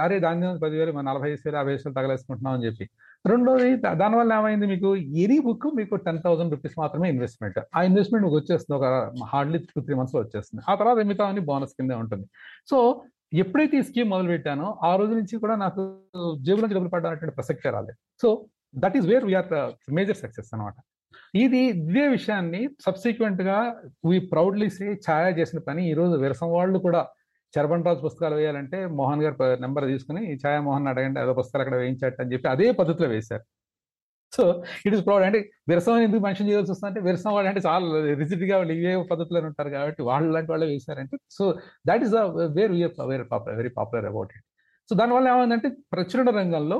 అరే 0.02 0.18
దాని 0.18 0.58
పదివేలు 0.58 0.92
మన 0.92 1.04
నలభై 1.10 1.30
వేలు 1.30 1.56
యాభై 1.56 1.72
వేలు 1.72 1.92
తగలేసుకుంటున్నాం 1.92 2.54
అని 2.54 2.66
చెప్పి. 2.66 2.90
రెండోది 3.26 3.76
దానివల్ల 3.76 4.32
ఏమైంది 4.32 4.66
మీకు? 4.66 4.96
ఎనీ 4.96 5.38
బుక్ 5.38 5.66
మీకు 5.76 5.94
టెన్ 5.96 6.18
థౌసండ్ 6.24 6.50
రూపీస్ 6.50 6.74
మాత్రమే 6.78 7.10
ఇన్వెస్ట్మెంట్. 7.10 7.58
ఆ 7.76 7.82
ఇన్వెస్ట్మెంట్ 7.82 8.24
మీకు 8.26 8.36
వచ్చేస్తుంది. 8.36 8.78
ఒక 8.80 9.12
హార్డ్లీ 9.32 9.58
టూ 9.58 9.82
త్రీ 9.82 9.94
మంత్స్లో 9.94 10.20
వచ్చేస్తుంది. 10.20 10.64
ఆ 10.72 10.74
తర్వాత 10.74 10.96
మిగతా 11.06 11.26
అన్ని 11.26 11.40
బోనస్ 11.40 11.70
కిందే 11.70 11.94
ఉంటుంది. 11.94 12.26
సో 12.70 13.02
ఎప్పుడైతే 13.34 13.78
ఈ 13.78 13.82
స్కీమ్ 13.82 14.10
మొదలు 14.10 14.28
పెట్టానో 14.28 14.78
ఆ 14.84 14.96
రోజు 14.96 15.12
నుంచి 15.12 15.38
కూడా 15.38 15.56
నాకు 15.56 15.98
జేబులో 16.40 16.66
డబ్బులు 16.66 16.88
పడ్డానటువంటి 16.88 17.34
ప్రసక్తే 17.34 17.70
రాలేదు. 17.70 17.98
So 18.22 18.28
that 18.74 18.96
is 18.98 19.06
where 19.12 19.26
we're 19.30 19.48
major 19.98 20.18
success 20.24 20.50
అనమాట 20.54 20.76
ఇది 21.42 21.60
ఇదే 21.70 22.04
విషయాన్ని 22.16 22.60
సబ్సిక్వెంట్గా 22.86 23.58
వీ 24.08 24.16
ప్రౌడ్లీ 24.32 24.68
సే 24.76 24.86
ఛాయా 25.06 25.30
చేసిన 25.38 25.58
పని. 25.68 25.82
ఈ 25.90 25.92
రోజు 26.00 26.14
విరసం 26.22 26.48
వాళ్ళు 26.56 26.78
కూడా 26.86 27.00
చరబన్ 27.54 27.84
రాజు 27.86 28.00
పుస్తకాలు 28.06 28.36
వేయాలంటే 28.38 28.78
మోహన్ 28.98 29.22
గారు 29.24 29.36
నెంబర్ 29.64 29.84
తీసుకుని 29.92 30.22
ఛాయా 30.42 30.60
మోహన్ 30.68 30.88
అడగండి 30.92 31.18
అదో 31.24 31.34
పుస్తకాలు 31.40 31.62
అక్కడ 31.64 31.76
వేయించట 31.82 32.18
అని 32.24 32.32
చెప్పి 32.34 32.48
అదే 32.54 32.66
పద్ధతిలో 32.80 33.08
వేశారు. 33.14 33.44
సో 34.32 34.44
ఇట్ 34.86 34.94
ఇస్ 34.96 35.04
ప్రౌడ్ 35.06 35.24
అంటే 35.28 35.40
విరసం 35.70 35.98
ఎందుకు 36.06 36.22
మెన్షన్ 36.26 36.48
చేయాల్సి 36.50 36.70
వస్తుందంటే 36.72 37.00
విరసం 37.06 37.30
వాళ్ళు 37.36 37.48
అంటే 37.50 37.62
చాలా 37.68 38.00
రిజిడ్గా 38.22 38.56
వాళ్ళు 38.60 38.74
ఇవే 38.78 38.94
పద్ధతిలో 39.12 39.40
ఉంటారు 39.50 39.70
కాబట్టి 39.76 40.02
వాళ్ళు 40.10 40.28
లాంటి 40.36 40.50
వాళ్ళే 40.52 40.66
వేశారంటే. 40.72 41.16
So 41.36 41.44
that 41.90 42.02
is 42.06 42.14
where 42.58 42.74
where 43.12 43.24
popular 43.32 43.56
very 43.60 43.72
popular 43.78 44.08
about 44.12 44.32
it 44.36 44.44
so 44.88 44.94
దానివల్ల 45.00 45.28
ఏమైందంటే 45.34 45.68
ప్రచురణ 45.92 46.30
రంగంలో 46.40 46.78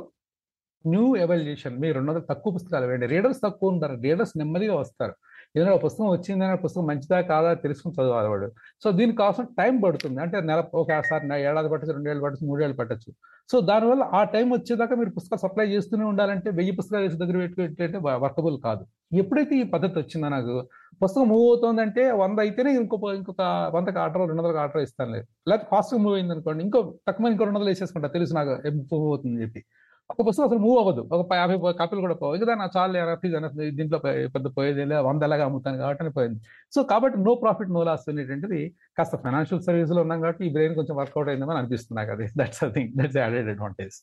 న్యూ 0.86 1.16
ఎవల్యూషన్ 1.16 1.80
మీరు 1.80 1.94
రెండు 1.94 2.12
వందల 2.12 2.22
తక్కువ 2.30 2.52
పుస్తకాలు 2.52 2.86
వేయండి. 2.86 3.06
రీడర్స్ 3.06 3.40
తక్కువ 3.44 3.72
ఉంటారు. 3.72 3.94
రీడర్స్ 4.02 4.38
నెమ్మదిగా 4.38 4.74
వస్తారు. 4.74 5.14
ఏదైనా 5.56 5.72
ఒక 5.74 5.84
పుస్తకం 5.84 6.08
వచ్చిందని 6.10 6.56
పుస్తకం 6.56 6.86
మంచిదా 6.86 7.20
కాదా 7.20 7.54
తెలుసుకుని 7.54 7.94
చదవాలి 7.94 8.28
వాడు. 8.28 8.48
సో 8.84 8.90
దీనికోసం 8.90 9.44
టైం 9.58 9.80
పడుతుంది. 9.80 10.20
అంటే 10.20 10.40
నెల 10.40 10.64
ఒకసారి 10.74 11.42
ఏడాది 11.42 11.68
పట్టచ్చు 11.68 11.92
రెండేళ్ళు 11.92 12.22
పట్టచ్చు 12.24 12.46
మూడేళ్ళు 12.48 12.76
పట్టచ్చు. 12.76 13.10
సో 13.52 13.60
దానివల్ల 13.60 14.02
ఆ 14.02 14.24
టైం 14.24 14.50
వచ్చేదాకా 14.52 14.96
మీరు 14.96 15.10
పుస్తకాలు 15.10 15.42
సప్లై 15.46 15.66
చేస్తూనే 15.72 16.04
ఉండాలంటే 16.04 16.50
వెయ్యి 16.50 16.72
పుస్తకాలు 16.72 17.04
వేసి 17.04 17.18
దగ్గర 17.18 17.36
పెట్టుకుంటే 17.36 17.98
వర్కబుల్ 18.24 18.56
కాదు. 18.64 18.84
ఎప్పుడైతే 19.16 19.56
ఈ 19.56 19.62
పద్ధతి 19.62 19.98
వచ్చిందో 19.98 20.28
నాకు 20.28 20.54
పుస్తకం 21.02 21.28
మూవ్ 21.28 21.46
అవుతుందంటే 21.46 22.10
వంద 22.10 22.38
అయితేనే 22.40 22.70
ఇంకొక 22.74 23.14
ఇంకొక 23.14 23.42
వందకి 23.74 23.98
ఆర్డర్ 23.98 24.28
రెండు 24.28 24.42
వందలకు 24.42 24.58
ఆర్డర్ 24.58 24.82
ఇస్తాను 24.82 25.12
లేదు 25.12 25.26
లేకపోతే 25.50 25.68
ఫాస్ట్గా 25.70 26.00
మూవ్ 26.02 26.14
అయింది 26.14 26.32
అనుకోండి 26.32 26.64
ఇంకో 26.64 26.80
తక్కువ 27.08 27.32
ఇంకో 27.32 27.44
రెండు 27.44 27.58
వందలు 27.58 27.70
వేసేసుకుంటా. 27.70 28.08
తెలుసు 28.08 28.34
నాకు 28.34 28.50
మూవ్ 28.76 29.06
అవుతుంది 29.08 29.42
చెప్పి. 29.42 29.64
ఒక 30.12 30.20
పుస్తకం 30.26 30.46
అసలు 30.48 30.60
మూవ్ 30.64 30.76
అవ్వదు. 30.80 31.02
ఒక 31.14 31.36
యాభై 31.38 31.54
కాపీలు 31.78 32.02
కూడా 32.04 32.16
పోవు. 32.20 32.34
ఇంకా 32.38 32.54
నా 32.60 32.66
చాలు 32.74 33.14
ఫీజు 33.22 33.36
అనేది 33.38 33.64
దీంట్లో 33.78 33.98
పెద్ద 34.34 34.46
పోయేది 34.56 34.84
లే, 34.90 34.96
వంద 35.06 35.22
ఎలాగా 35.28 35.44
అమ్ముతాను 35.48 35.78
కాబట్టి 35.82 36.02
అని 36.04 36.12
పోయింది. 36.18 36.38
సో 36.74 36.80
కాబట్టి 36.92 37.16
నో 37.26 37.32
ప్రాఫిట్ 37.42 37.70
నో 37.76 37.82
లాస్ 37.88 38.04
అనేటువంటిది 38.12 38.60
కాస్త 38.98 39.16
ఫైనాన్షియల్ 39.24 39.62
సర్వీస్లో 39.68 40.00
ఉన్నాం 40.06 40.20
కాబట్టి 40.24 40.44
ఈ 40.48 40.50
బ్రెయిన్ 40.56 40.74
కొంచెం 40.78 40.96
వర్కౌట్ 41.00 41.30
అయిందని 41.32 41.58
అనిపిస్తుంది 41.62 41.98
నాకు 42.00 42.12
అది. 42.16 42.26
That's 42.40 42.62
a 42.66 42.70
thing 42.76 42.92
that's 43.00 43.18
added 43.22 43.50
advantage 43.54 43.96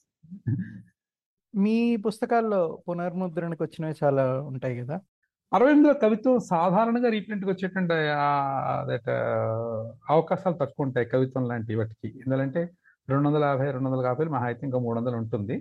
మీ 1.54 1.78
పుస్తకాల్లో 2.06 2.62
పునర్ముద్రణకు 2.88 3.64
వచ్చినవి 3.66 3.96
చాలా 4.04 4.24
ఉంటాయి 4.52 4.76
కదా? 4.82 4.96
అరవింద్లో 5.52 5.94
కవిత్వం 6.04 6.38
సాధారణంగా 6.54 7.10
రీప్రింట్కి 7.16 7.50
వచ్చేటువంటి 7.52 7.96
దట్ 8.90 9.12
అవకాశాలు 10.16 10.58
తక్కువ 10.62 10.86
ఉంటాయి 10.88 11.08
కవిత్వం 11.14 11.44
లాంటి 11.52 11.76
వాటికి. 11.80 12.10
ఎందుకంటే 12.24 12.62
రెండు 13.08 13.26
వందల 13.30 13.44
యాభై 13.52 13.68
రెండు 13.76 13.88
వందల 13.90 14.06
యాభై 14.10 14.26
మహా 14.36 14.46
అయితే 14.52 14.64
ఇంకా 14.68 14.80
మూడు 14.86 14.96
వందలు 15.00 15.18
ఉంటుంది. 15.24 15.56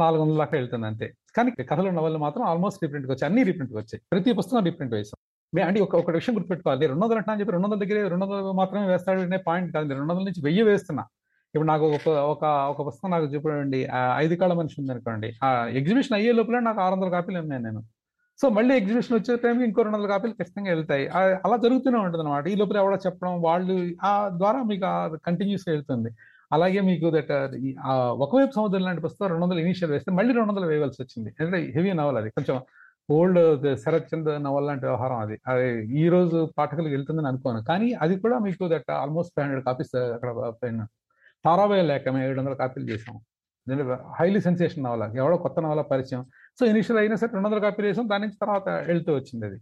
నాలుగు 0.00 0.20
వందల 0.22 0.36
దాకా 0.42 0.54
వెళ్తుంది 0.58 0.86
అంతే. 0.86 1.06
కానీ 1.36 1.50
కథలు 1.70 1.90
నవలు 1.98 2.18
మాత్రం 2.18 2.44
ఆల్మోస్ట్ 2.50 2.80
రీప్రింట్కి 2.84 3.12
వచ్చాయి. 3.12 3.28
అన్ని 3.30 3.42
రీప్రింట్కి 3.48 3.78
వచ్చాయి. 3.78 4.00
ప్రతి 4.12 4.32
పుస్తకం 4.32 4.64
రీప్రింట్ 4.64 4.94
వేసాం 4.94 5.18
మేము 5.54 5.66
అంటే 5.68 5.80
ఒక 5.80 5.96
ఒక 5.96 6.10
విషయం 6.10 6.34
గుర్తుపెట్టుకోవాలి. 6.36 6.86
రెండు 6.86 7.02
వందలు 7.04 7.18
అంటున్నా 7.18 7.34
అని 7.34 7.40
చెప్పి 7.40 7.52
రెండు 7.52 7.66
వందల 7.68 7.78
దగ్గర 7.84 8.08
రెండు 8.12 8.24
వందలు 8.26 8.52
మాత్రమే 8.60 8.86
వేస్తాడు 8.92 9.20
అనే 9.26 9.38
పాయింట్ 9.48 9.68
కాదు. 9.74 9.88
రెండు 9.88 10.12
వందల 10.12 10.24
నుంచి 10.28 10.42
వెయ్యి 10.44 10.62
వేస్తున్నా. 10.70 11.04
ఇప్పుడు 11.54 11.68
నాకు 11.68 11.86
ఒక 11.96 12.08
ఒక 12.32 12.44
ఒక 12.72 12.80
పుస్తకం 12.86 13.10
నాకు 13.10 13.24
చూపండి 13.24 13.80
ఐదు 14.16 14.34
కాళ్ళ 14.40 14.54
మనిషి 14.54 14.76
ఉంది 14.80 14.92
అనుకోండి. 14.92 15.28
ఆ 15.44 15.48
ఎగ్జిబిషన్ 15.80 16.16
అయ్యే 16.18 16.32
లోపల 16.32 16.58
నాకు 16.68 16.80
ఆరు 16.80 16.94
వందల 16.94 17.08
కాపీలు 17.08 17.38
ఉన్నాయి 17.38 17.62
నేను. 17.62 17.82
సో 18.42 18.48
మళ్ళీ 18.56 18.72
ఎగ్జిబిషన్ 18.76 19.14
వచ్చే 19.18 19.34
టైంకి 19.44 19.64
ఇంకో 19.64 19.82
రెండు 19.82 19.98
వందల 19.98 20.08
కాపీలు 20.08 20.32
ఖచ్చితంగా 20.32 20.70
వెళ్తాయి. 20.74 21.04
అలా 21.44 21.56
జరుగుతూనే 21.56 21.98
ఉంటుంది 21.98 22.24
అనమాట 22.24 22.46
ఈ 22.48 22.56
లోపల 22.62 22.76
ఎవడో 22.76 22.96
చెప్పడం 23.06 23.34
వాళ్ళు 23.42 23.76
ఆ 24.04 24.12
ద్వారా 24.40 24.62
మీకు 24.62 25.16
కంటిన్యూస్గా 25.26 25.74
వెళ్తుంది. 25.74 26.10
అలాగే 26.50 26.80
మీకు 26.88 27.06
దట్ 27.14 27.30
uh, 27.32 28.10
ఒకవైపు 28.24 28.52
సముద్రం 28.56 28.82
లాంటి 28.86 29.02
పుస్తకం 29.06 29.28
రెండు 29.32 29.44
వందలు 29.44 29.60
ఇనిషియల్ 29.66 29.92
వేస్తే 29.94 30.10
మళ్ళీ 30.18 30.32
రెండు 30.36 30.50
వందలు 30.52 30.66
వేయవలసి 30.72 31.00
వచ్చింది. 31.04 31.30
అంటే 31.44 31.58
హెవీ 31.76 31.92
నవల్ 32.00 32.18
అది. 32.20 32.28
కొంచెం 32.36 32.56
ఓల్డ్ 33.08 33.40
శరత్ 33.84 34.08
చంద్ర 34.12 34.32
నవల్ 34.46 34.66
లాంటి 34.68 34.84
వ్యవహారం 34.88 35.18
అది. 35.24 35.36
అది 35.50 35.66
ఈ 36.02 36.04
రోజు 36.14 36.38
పాఠకులకు 36.58 36.94
వెళ్తుందని 36.96 37.28
అనుకోను. 37.32 37.60
కానీ 37.70 37.88
అది 38.04 38.14
కూడా 38.24 38.36
మీకు 38.46 38.68
that 38.74 38.90
almost 39.02 39.32
five 39.36 39.44
hundred 39.46 39.64
copies 39.68 39.94
అక్కడ 40.16 40.30
uh, 40.44 40.52
పైన 40.62 40.86
తారాబాయ 41.44 41.82
లేక 41.92 42.04
మేము 42.14 42.24
ఏడు 42.28 42.38
వందల 42.40 42.54
కాపీలు 42.62 42.86
చేసాం 42.92 43.16
హైలీ 44.18 44.40
సెన్సేషన్ 44.46 44.84
నవల 44.86 45.04
ఎవడో 45.20 45.36
కొత్త 45.44 45.58
నవల 45.66 45.82
పరిచయం. 45.92 46.22
సో 46.58 46.62
ఇనిషియల్ 46.72 46.98
అయినా 47.02 47.16
సరే 47.20 47.30
రెండు 47.36 47.46
వందల 47.48 47.60
కాపీలు 47.64 47.86
వేసాం 47.88 48.06
దాని 48.12 48.22
నుంచి 48.26 48.38
తర్వాత 48.44 48.68
వెళ్తూ 48.90 49.10
వచ్చింది 49.18 49.44
అది. 49.48 49.58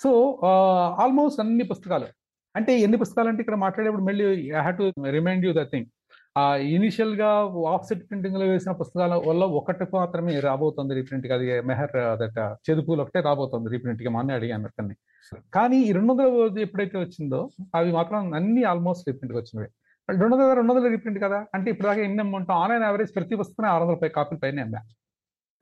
సో 0.00 0.10
uh, 0.50 0.86
ఆల్మోస్ట్ 1.04 1.40
అన్ని 1.44 1.66
పుస్తకాలు. 1.72 2.08
అంటే 2.54 2.72
ఎన్ని 2.86 2.98
పుస్తకాలు 3.02 3.28
అంటే 3.30 3.40
ఇక్కడ 3.44 3.56
మాట్లాడేప్పుడు 3.66 4.04
మళ్ళీ 4.08 4.24
I 4.58 4.62
have 4.64 4.76
to 4.80 4.86
remind 5.18 5.44
you 5.46 5.52
the 5.60 5.62
thing 5.72 5.86
ఆ 6.36 6.56
ఇనిషియల్గా 6.56 7.28
ఆఫ్సెట్ 7.68 8.10
ప్రింటింగ్లో 8.10 8.46
వేసిన 8.46 8.72
పుస్తకాల 8.72 9.14
వల్ల 9.14 9.44
ఒకటి 9.44 9.84
మాత్రమే 9.94 10.40
రాబోతుంది 10.40 10.94
రీప్రింట్ 10.94 11.32
అది 11.32 11.60
మెహర్ 11.60 11.90
దట్ 12.18 12.38
చెదుపులు 12.70 13.02
ఒకటే 13.02 13.20
రాబోతుంది 13.20 13.70
రీప్రింట్కి 13.70 14.08
మొన్నే 14.08 14.34
అడిగాను 14.34 14.64
అతన్ని 14.64 14.94
కానీ 15.54 15.76
ఈ 15.82 15.92
రెండు 15.92 16.12
వందల 16.12 16.60
ఎప్పుడైతే 16.60 16.98
వచ్చిందో 16.98 17.50
అవి 17.74 17.92
మాత్రం 17.92 18.34
అన్ని 18.34 18.64
ఆల్మోస్ట్ 18.64 19.08
రీప్రింట్ 19.08 19.36
వచ్చినవి. 19.36 19.68
రెండు 20.10 20.36
వందల 20.36 20.52
రెండు 20.54 20.72
వందల 20.72 20.88
రీప్రింట్ 20.88 21.22
కదా? 21.22 21.46
అంటే 21.54 21.70
ఇప్పుడు 21.70 21.88
దాకా 21.88 22.00
ఎన్ని 22.00 22.20
అమ్ముంటాం 22.20 22.56
ఆన్లైన్ 22.56 22.82
యావరేజ్ 22.82 23.14
ప్రతి 23.14 23.36
పుస్తకం 23.36 23.68
ఆరు 23.68 23.84
వందల 23.84 23.96
పై 23.96 24.08
కాపీల 24.08 24.38
పైన 24.38 24.62
అమ్మా. 24.62 24.80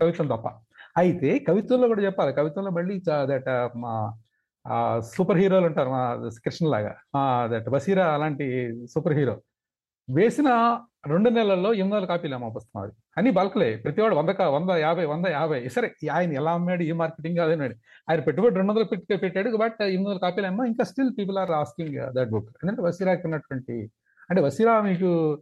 కవిత్వం 0.01 0.27
తప్ప. 0.27 0.49
అయితే 0.97 1.39
కవిత్వంలో 1.39 1.89
కూడా 1.89 2.03
చెప్పాలి. 2.03 2.33
కవిత్వంలో 2.33 2.71
మళ్ళీ 2.71 3.03
దట్ 3.23 3.79
మా 3.79 3.95
సూపర్ 5.01 5.37
హీరోలు 5.37 5.67
ఉంటారు 5.67 5.91
మా 5.91 6.03
కృష్ణ 6.45 6.69
లాగా 6.69 6.95
దట్ 7.47 7.69
బసీరా 7.69 8.07
అలాంటి 8.15 8.47
సూపర్ 8.95 9.13
హీరో. 9.13 9.37
వేసిన 10.11 10.79
రెండు 11.07 11.31
నెలల్లో 11.31 11.75
ఎనిమిది 11.75 11.95
వందల 11.95 12.07
కాపీలు 12.07 12.35
అమ్మ 12.35 12.49
పుస్తకం 12.49 12.91
అన్ని 13.19 13.31
బల్క్లే. 13.31 13.77
ప్రతివాడు 13.77 14.15
వంద 14.15 14.29
కా- 14.29 14.51
వంద 14.51 14.71
యాభై 14.71 15.05
వంద 15.05 15.27
యాభై. 15.27 15.69
సరే 15.69 15.95
ఆయన 16.13 16.33
ఎలా 16.33 16.53
అమ్మాడు 16.53 16.83
ఈ 16.83 16.93
మార్కెటింగ్ 16.93 17.39
అదేనాడు 17.39 17.75
ఆయన 18.11 18.21
పెట్టుబడి 18.21 18.55
రెండు 18.55 18.73
వందలు 18.73 18.85
పెట్టి 18.85 19.17
పెట్టాడు 19.17 19.57
బట్ 19.57 19.83
ఎనిమిది 19.83 20.09
వందల 20.09 20.19
కాపీలు 20.19 20.47
అమ్మ 20.47 20.65
ఇంకా 20.65 20.85
still 20.85 21.11
people 21.19 21.39
are 21.39 21.51
asking 21.51 22.15
that 22.15 22.31
book. 22.31 22.49
ఎందుకంటే 22.49 22.83
వసీరాకి 22.83 23.23
ఉన్నటువంటి 23.25 23.91
అంటే 24.31 24.43
వసీరా 24.43 24.81
మీకు 24.81 25.41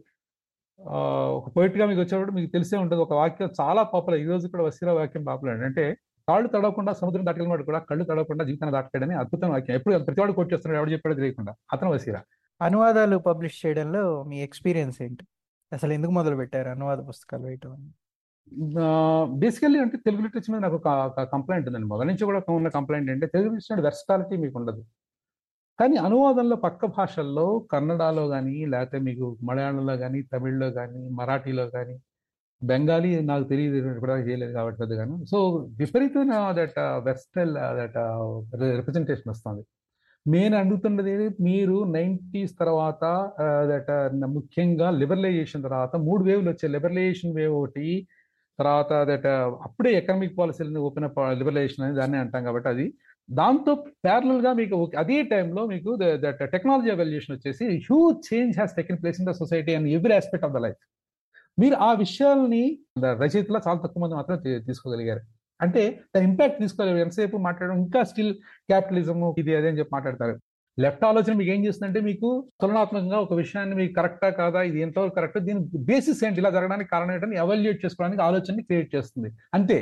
ఆ, 0.89 0.97
ఒక 1.25 1.59
poet 1.59 1.79
గా 1.79 1.85
మీకు 1.85 2.01
వచ్చేటప్పుడు 2.01 2.31
మీకు 2.31 2.51
తెలిసే 2.51 2.77
ఉంటుంది. 2.77 3.01
ఒక 3.01 3.13
వాక్యం 3.13 3.49
చాలా 3.61 3.83
పాపులర్. 3.83 4.19
ఈ 4.19 4.25
రోజు 4.25 4.47
కూడా 4.47 4.63
వసీరా 4.63 4.93
వాక్యం 4.93 5.23
పాపులర్. 5.23 5.59
అంటే 5.59 5.97
కాళ్ళు 6.29 6.47
తడవకుండా 6.47 6.93
సముద్రం 6.93 7.25
దాటగలవాడు 7.25 7.63
కూడా 7.63 7.79
కళ్ళు 7.79 8.03
తడవకుండా 8.03 8.45
జీవితాన్ని 8.45 8.73
దాటకాడని 8.73 9.15
అద్భుతం 9.15 9.49
వాక్యం. 9.49 9.75
ఎప్పుడు 9.75 9.97
ప్రతివాడు 9.97 10.31
కొట్టి 10.31 10.55
వస్తున్నాడు 10.55 10.81
ఎవడు 10.81 10.91
చెప్పాడో 10.91 11.15
తెలియకుండా. 11.15 11.55
అతను 11.73 11.91
వసీరా 11.91 12.21
అనువాదాలు 12.67 13.15
పబ్లిష్ 13.27 13.57
చేయడంలో 13.63 14.03
మీ 14.29 14.37
ఎక్స్పీరియన్స్ 14.47 14.97
ఏంటి? 15.05 15.23
అసలు 15.71 15.91
ఎందుకు 15.97 16.13
మొదలు 16.19 16.35
పెట్టారు 16.41 16.69
అనువాద 16.75 16.99
పుస్తకాలు 17.09 17.43
వేయటం? 17.49 17.73
బేసికల్లీ 19.41 19.79
అంటే 19.83 19.97
తెలుగు 20.05 20.23
లిటరేచర్ 20.25 20.51
మీద 20.53 20.61
నాకు 20.65 20.77
ఒక 20.81 21.23
కంప్లైంట్ 21.35 21.67
ఉందండి. 21.69 21.87
మొదటి 21.93 22.07
నుంచి 22.11 22.25
కూడా 22.29 22.39
ఉన్న 22.59 22.69
కంప్లైంట్ 22.77 23.09
అంటే 23.15 23.27
తెలుగు 23.35 23.53
లిటరేచర్ 23.55 23.83
వెర్సటాలిటీ 23.87 24.37
మీకు 24.43 24.57
ఉండదు. 24.61 24.81
కానీ 25.79 25.95
అనువాదంలో 26.07 26.55
పక్క 26.65 26.85
భాషల్లో 26.97 27.45
కన్నడలో 27.73 28.23
కానీ 28.33 28.55
లేకపోతే 28.73 28.97
మీకు 29.07 29.25
మలయాళంలో 29.49 29.95
కానీ 30.03 30.19
తమిళ్ళో 30.33 30.69
కానీ 30.79 31.01
మరాఠీలో 31.19 31.65
కానీ 31.75 31.95
బెంగాలీ 32.61 33.11
నాకు 33.31 33.45
తెలియదు 33.51 33.77
కూడా 34.03 34.15
చేయలేదు 34.27 34.53
కాబట్టి 34.57 34.95
కానీ 35.01 35.15
సో 35.31 35.37
విపరీతమైన 35.81 36.35
దట్ 36.59 36.79
వెస్టల్ 37.09 37.53
దట్ 37.79 37.97
రిప్రజెంటేషన్ 38.79 39.31
వస్తుంది. 39.33 39.63
నేను 40.25 40.55
అడుగుతున్నది 40.61 41.13
మీరు 41.47 41.77
నైంటీస్ 41.97 42.53
తర్వాత 42.61 43.03
దట్ 43.71 43.91
ముఖ్యంగా 44.37 44.87
లిబరలైజేషన్ 45.01 45.63
తర్వాత 45.67 45.93
మూడు 46.07 46.21
వేవ్లు 46.27 46.49
వచ్చాయి. 46.51 46.71
లిబరలైజేషన్ 46.75 47.33
వేవ్ 47.37 47.55
ఒకటి 47.61 47.87
తర్వాత 48.59 48.91
దట్ 49.09 49.25
అప్పుడే 49.67 49.91
ఎకనామిక్ 49.99 50.35
పాలసీలని 50.39 50.81
ఓపెన్ 50.87 51.07
అప్ 51.09 51.19
లిబరలైజేషన్ 51.39 51.85
అని 51.85 51.95
దాన్ని 52.01 52.17
అంటాం 52.23 52.43
కాబట్టి 52.47 52.69
అది. 52.73 52.85
దాంతో 53.29 53.71
ప్యారల్గా 54.05 54.51
మీకు 54.59 54.77
అదే 55.03 55.17
టైంలో 55.33 55.61
మీకు 55.73 55.91
దట్ 56.23 56.41
టెక్నాలజీ 56.55 56.89
అవల్యూషన్ 56.95 57.35
వచ్చేసి 57.37 57.65
huge 57.87 58.17
change 58.29 58.55
has 58.59 58.73
taken 58.79 58.99
place 59.01 59.19
in 59.21 59.29
the 59.31 59.33
society 59.41 59.73
and 59.79 59.89
every 59.97 60.13
aspect 60.19 60.45
of 60.47 60.55
the 60.57 60.61
life 60.65 60.81
మీరు 61.57 61.75
ఆ 61.87 61.91
విషయాల్ని 62.03 62.63
రచయితలో 63.21 63.59
చాలా 63.67 63.79
తక్కువ 63.83 64.01
మంది 64.03 64.15
మాత్రం 64.19 64.37
తీసుకోగలిగారు. 64.67 65.21
అంటే 65.61 65.81
దాని 66.15 66.25
ఇంపాక్ట్ 66.29 66.59
తీసుకోలేదు 66.61 66.97
ఎంతసేపు 66.97 67.37
మాట్లాడడం? 67.47 67.77
ఇంకా 67.85 68.01
స్టిల్ 68.11 68.33
క్యాపిటలిజం 68.69 69.19
ఇది 69.43 69.51
అదే 69.59 69.69
అని 69.71 69.79
చెప్పి 69.79 69.93
మాట్లాడతారు. 69.95 70.35
లెఫ్ట్ 70.77 71.03
ఆలోచన 71.05 71.33
మీకు 71.39 71.51
ఏం 71.55 71.61
చేస్తుందంటే 71.65 71.99
మీకు 72.01 72.27
తులనాత్మకంగా 72.61 73.17
ఒక 73.19 73.33
విషయాన్ని 73.33 73.75
మీకు 73.75 73.93
కరెక్టా 73.99 74.29
కాదా? 74.41 74.59
ఇది 74.61 74.79
ఎంతవరకు 74.81 75.15
కరెక్ట్? 75.15 75.39
దీని 75.47 75.61
బేసిస్ 75.89 76.21
ఏంటి? 76.27 76.39
ఇలా 76.41 76.49
జరగడానికి 76.49 76.89
కారణం 76.89 77.13
ఏంటని 77.15 77.35
ఎవాల్యుయేట్ 77.35 77.79
చేసుకోవడానికి 77.85 78.21
ఆలోచనని 78.21 78.63
క్రియేట్ 78.63 78.89
చేస్తుంది. 78.95 79.31
అంతే. 79.53 79.79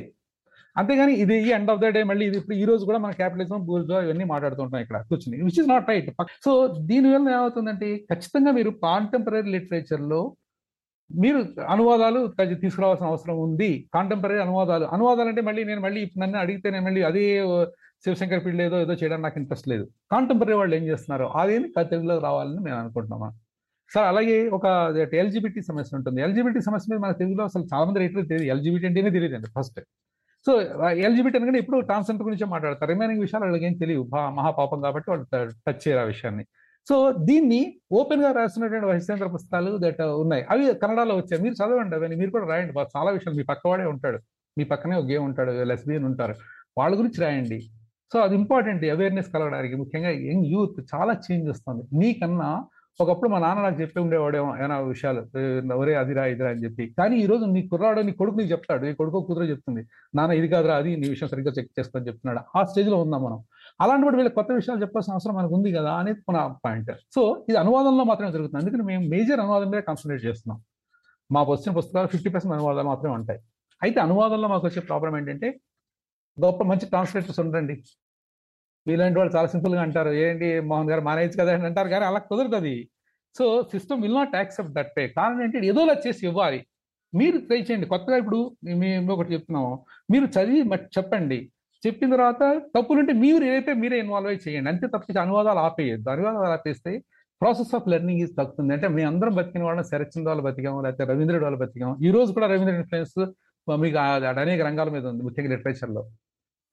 అంతేగాని 0.76 1.14
ఇది 1.14 1.36
ఈ 1.46 1.50
ఎండ్ 1.58 1.72
ఆఫ్ 1.72 1.80
ద 1.84 1.88
డే 1.96 2.02
మళ్ళీ 2.04 2.24
ఇది 2.26 2.38
ఇప్పుడు 2.38 2.56
ఈ 2.56 2.66
రోజు 2.66 2.84
కూడా 2.86 3.00
మన 3.00 3.12
క్యాపిటలిజం 3.12 3.62
బూర్జా 3.66 4.00
ఇవన్నీ 4.02 4.26
మాట్లాడుతుంటాం 4.26 4.80
ఇక్కడ 4.80 4.98
కూర్చుని 5.10 5.38
which 5.48 5.60
is 5.62 5.70
not 5.70 5.90
right 5.90 6.10
so 6.46 6.52
దీనివల్ల 6.92 7.28
ఏమవుతుందంటే 7.30 7.88
ఖచ్చితంగా 8.12 8.52
మీరు 8.52 8.72
కాంటెంపరీ 8.86 9.42
లిటరేచర్లో 9.56 10.22
మీరు 11.18 11.46
అనువాదాలు 11.70 12.34
తీసుకురావాల్సిన 12.54 13.08
అవసరం 13.08 13.40
ఉంది. 13.40 13.90
కాంటెంపరీ 13.94 14.38
అనువాదాలు. 14.40 14.86
అనువాదాలు 14.86 15.30
అంటే 15.30 15.42
మళ్ళీ 15.42 15.64
నేను 15.64 15.82
మళ్ళీ 15.82 16.02
ఇప్పుడు 16.02 16.24
నన్ను 16.24 16.40
అడిగితే 16.40 16.70
నేను 16.70 16.86
మళ్ళీ 16.86 17.02
అదే 17.04 17.46
శివశంకర్ 18.04 18.46
పిల్లి 18.46 18.64
ఏదో 18.64 18.82
ఏదో 18.82 18.94
చేయడానికి 18.94 19.24
నాకు 19.24 19.40
ఇంట్రెస్ట్ 19.40 19.68
లేదు. 19.68 19.88
కాంటెంపరీ 20.12 20.54
వాళ్ళు 20.54 20.76
ఏం 20.76 20.84
చేస్తున్నారు 20.84 21.26
అదేమి 21.26 21.74
తెలుగులో 21.84 22.20
రావాలని 22.20 22.60
మేము 22.60 22.78
అనుకుంటున్నాము? 22.80 23.34
సార్ 23.94 24.08
అలాగే 24.08 24.50
ఒక 24.50 24.66
ఎల్జిబిటీ 25.14 25.62
సమస్య 25.62 25.98
ఉంటుంది. 25.98 26.22
ఎల్జిబిటీ 26.22 26.62
సమస్య 26.62 26.88
మీద 26.92 27.00
మన 27.00 27.12
తెలుగులో 27.12 27.44
అసలు 27.44 27.68
చాలా 27.74 27.86
మంది 27.86 28.00
రైతులు 28.00 28.22
తెలియదు. 28.22 28.58
ఎల్జిబిటీ 28.58 28.86
అంటేనే 28.88 29.10
తెలియదు 29.10 29.36
అండి 29.36 29.48
ఫస్ట్. 29.60 29.80
సో 30.46 30.62
ఎల్జిబిటీ 30.90 31.38
అనగానే 31.38 31.60
ఇప్పుడు 31.60 31.80
ట్రాన్స్జెండర్ 31.80 32.24
గురించే 32.24 32.46
మాట్లాడతారు. 32.46 32.92
రిమైనింగ్ 32.92 33.22
విషయాలు 33.22 33.46
వాళ్ళకి 33.46 33.66
ఏం 33.66 33.74
తెలియదు 33.74 34.10
మహాపాపం 34.14 34.82
కాబట్టి 34.82 35.12
వాళ్ళు 35.12 35.26
టచ్ 35.68 35.88
చేయరు 35.88 36.00
ఆ 36.00 36.04
విషయాన్ని. 36.04 36.46
సో 36.90 37.12
దీన్ని 37.20 37.80
ఓపెన్గా 37.92 38.32
రాసినటువంటి 38.32 38.86
వహిస్తేంద్ర 38.86 39.28
పుస్తకాలు 39.28 39.78
దట్ 39.78 40.02
uh, 40.02 40.08
ఉన్నాయి. 40.08 40.46
అవి 40.50 40.74
కన్నడలో 40.74 41.16
వచ్చాయి. 41.16 41.44
మీరు 41.44 41.54
చదవండి 41.54 41.96
అవన్నీ. 41.96 42.16
మీరు 42.16 42.32
కూడా 42.32 42.46
రాయండి. 42.46 42.74
చాలా 42.98 43.12
విషయాలు. 43.12 43.38
మీ 43.38 43.44
పక్కవాడే 43.44 43.86
ఉంటాడు. 43.86 44.20
మీ 44.58 44.64
పక్కనే 44.64 44.96
ఒక 44.96 45.06
గేమ్ 45.06 45.24
ఉంటాడు. 45.24 45.52
లెస్బియన్ 45.52 46.06
ఉంటారు. 46.06 46.36
వాళ్ళ 46.78 46.98
గురించి 46.98 47.22
రాయండి. 47.22 47.60
సో 48.14 48.20
అది 48.20 48.36
ఇంపార్టెంట్ 48.36 48.86
అవేర్నెస్ 48.86 49.34
కలగడానికి 49.34 49.76
ముఖ్యంగా 49.76 50.10
యంగ్ 50.10 50.46
యూత్ 50.46 50.86
చాలా 50.96 51.14
చేంజ్ 51.14 51.50
వస్తుంది. 51.50 51.84
నీకన్నా 51.94 52.66
ఒకప్పుడు 53.02 53.30
మా 53.30 53.40
నాన్న 53.40 53.62
నాకు 53.62 53.82
చెప్పి 53.82 54.00
ఉండేవాడేమో 54.00 54.58
ఏమైనా 54.58 54.80
విషయాలు. 54.80 55.40
ఏ, 55.40 55.62
ఒరే 55.74 55.96
అదిరా 55.96 56.26
ఇదిరా 56.26 56.50
అని 56.50 56.64
చెప్పి. 56.64 56.96
కానీ 56.98 57.18
ఈ 57.18 57.26
రోజు 57.26 57.46
నీ 57.46 57.68
కుర్రాడు 57.68 58.02
నీ 58.02 58.12
కొడుకు 58.12 58.36
నీకు 58.36 58.52
చెప్తాడు. 58.52 58.86
ఈ 58.86 58.94
కొడుకు 58.94 59.22
కూతురు 59.22 59.46
చెప్తుంది. 59.46 59.86
నాన్న 60.16 60.34
ఇది 60.34 60.48
కాదురా 60.48 60.76
అది 60.76 60.98
నీ 60.98 61.10
విషయం 61.10 61.30
సరిగ్గా 61.30 61.54
చెక్ 61.60 61.80
చేస్తాను 61.80 62.08
చెప్తున్నాడు. 62.08 62.58
ఆ 62.58 62.64
స్టేజ్లో 62.64 63.04
మనం. 63.04 63.44
అలాంటి 63.82 64.16
వీళ్ళు 64.18 64.30
కొత్త 64.30 64.52
విషయాలు 64.52 64.82
చెప్పాల్సిన 64.82 65.14
అవసరం 65.14 65.36
మనకు 65.36 65.54
ఉంది 65.56 65.70
కదా 65.74 65.92
అనేది 65.94 66.20
మన 66.30 66.56
పాయింట్ 66.66 66.92
సో 67.16 67.46
ఇది 67.50 67.58
అనువాదంలో 67.58 68.04
మాత్రమే 68.04 68.32
జరుగుతుంది. 68.32 68.62
అందుకని 68.64 68.84
మేము 68.84 69.08
మేజర్ 69.08 69.40
అనువాదం 69.40 69.70
మీద 69.72 69.82
కాన్సన్ట్రేట్ 69.82 70.26
చేస్తున్నాం. 70.26 70.64
మాకు 71.32 71.52
వచ్చిన 71.52 71.72
పుస్తకాలు 71.76 72.08
ఫిఫ్టీ 72.08 72.30
పర్సెంట్ 72.30 72.56
అనువాదాలు 72.56 72.88
మాత్రమే 72.88 73.14
ఉంటాయి. 73.14 73.40
అయితే 73.84 74.00
అనువాదంలో 74.00 74.48
మాకు 74.48 74.68
వచ్చే 74.68 74.82
ప్రాబ్లం 74.82 75.18
ఏంటంటే 75.18 75.60
గొప్ప 76.46 76.64
మంచి 76.64 76.86
ట్రాన్స్లేటర్స్ 76.86 77.40
ఉండండి. 77.40 77.84
వీలాంటి 78.88 79.20
వాళ్ళు 79.20 79.36
చాలా 79.36 79.48
సింపుల్గా 79.48 79.82
అంటారు. 79.82 80.10
ఏంటి 80.10 80.60
మోహన్ 80.60 80.90
గారు 80.90 81.02
మానేజ్ 81.02 81.38
కదా 81.38 81.54
అని 81.54 81.66
అంటారు 81.66 81.90
కానీ 81.90 82.06
అలా 82.06 82.20
కుదరదు 82.20 82.74
so 83.38 83.64
system 83.72 84.02
will 84.02 84.16
not 84.16 84.36
accept 84.36 84.74
that 84.74 84.92
pay 84.98 85.08
కారణం 85.08 85.42
ఏంటి? 85.44 85.68
ఏదోలా 85.68 85.96
చేసి 86.08 86.28
ఇవ్వాలి. 86.28 86.66
మీరు 87.14 87.38
ట్రై 87.38 87.62
చేయండి. 87.62 87.88
కొత్తగా 87.88 88.18
ఇప్పుడు 88.18 88.56
మేము 88.66 89.14
ఒకటి 89.14 89.34
చెప్తున్నాము. 89.34 89.86
మీరు 90.12 90.26
చదివి 90.26 90.62
చెప్పండి. 90.98 91.52
చెప్పిన 91.86 92.10
తర్వాత 92.16 92.44
తప్పులుంటే 92.76 93.14
మీరు 93.24 93.44
ఏదైతే 93.50 93.74
మీరే 93.82 93.98
ఇన్వాల్వ్ 94.04 94.30
అయ్యి 94.32 94.42
చేయండి. 94.46 94.70
అంతే 94.72 94.88
తప్పించి 94.96 95.22
అనువాదాలు 95.26 95.62
ఆపేయద్దు. 95.68 96.10
అనువాదాలు 96.16 96.54
ఆపేస్తే 96.58 96.94
ప్రాసెస్ 97.42 97.74
ఆఫ్ 97.78 97.88
లెర్నింగ్ 97.92 98.22
ఈజ్ 98.24 98.34
తగ్గుతుంది. 98.40 98.72
అంటే 98.76 98.88
మీ 98.96 99.04
అందరం 99.12 99.34
బతికిన 99.40 99.64
వాళ్ళని 99.68 99.88
శరచంద్ర 99.92 100.30
వాళ్ళు 100.32 100.44
బతికాం 100.50 100.76
లేకపోతే 100.86 101.06
రవీంద్రుడు 101.12 101.46
వాళ్ళు 101.48 101.60
బతికాం 101.66 101.92
ఈ 102.08 102.12
రోజు 102.18 102.32
కూడా 102.38 102.48
రవీంద్ర 102.54 102.76
ఇన్ఫ్లుయెన్స్ 102.82 103.18
మీకు 103.68 103.98
అనేక 104.44 104.62
రంగాల 104.68 104.90
మీద 104.98 105.06
ఉంది. 105.12 105.24
ముఖ్యంగా 105.28 105.52
లిటరేచర్లో 105.56 106.04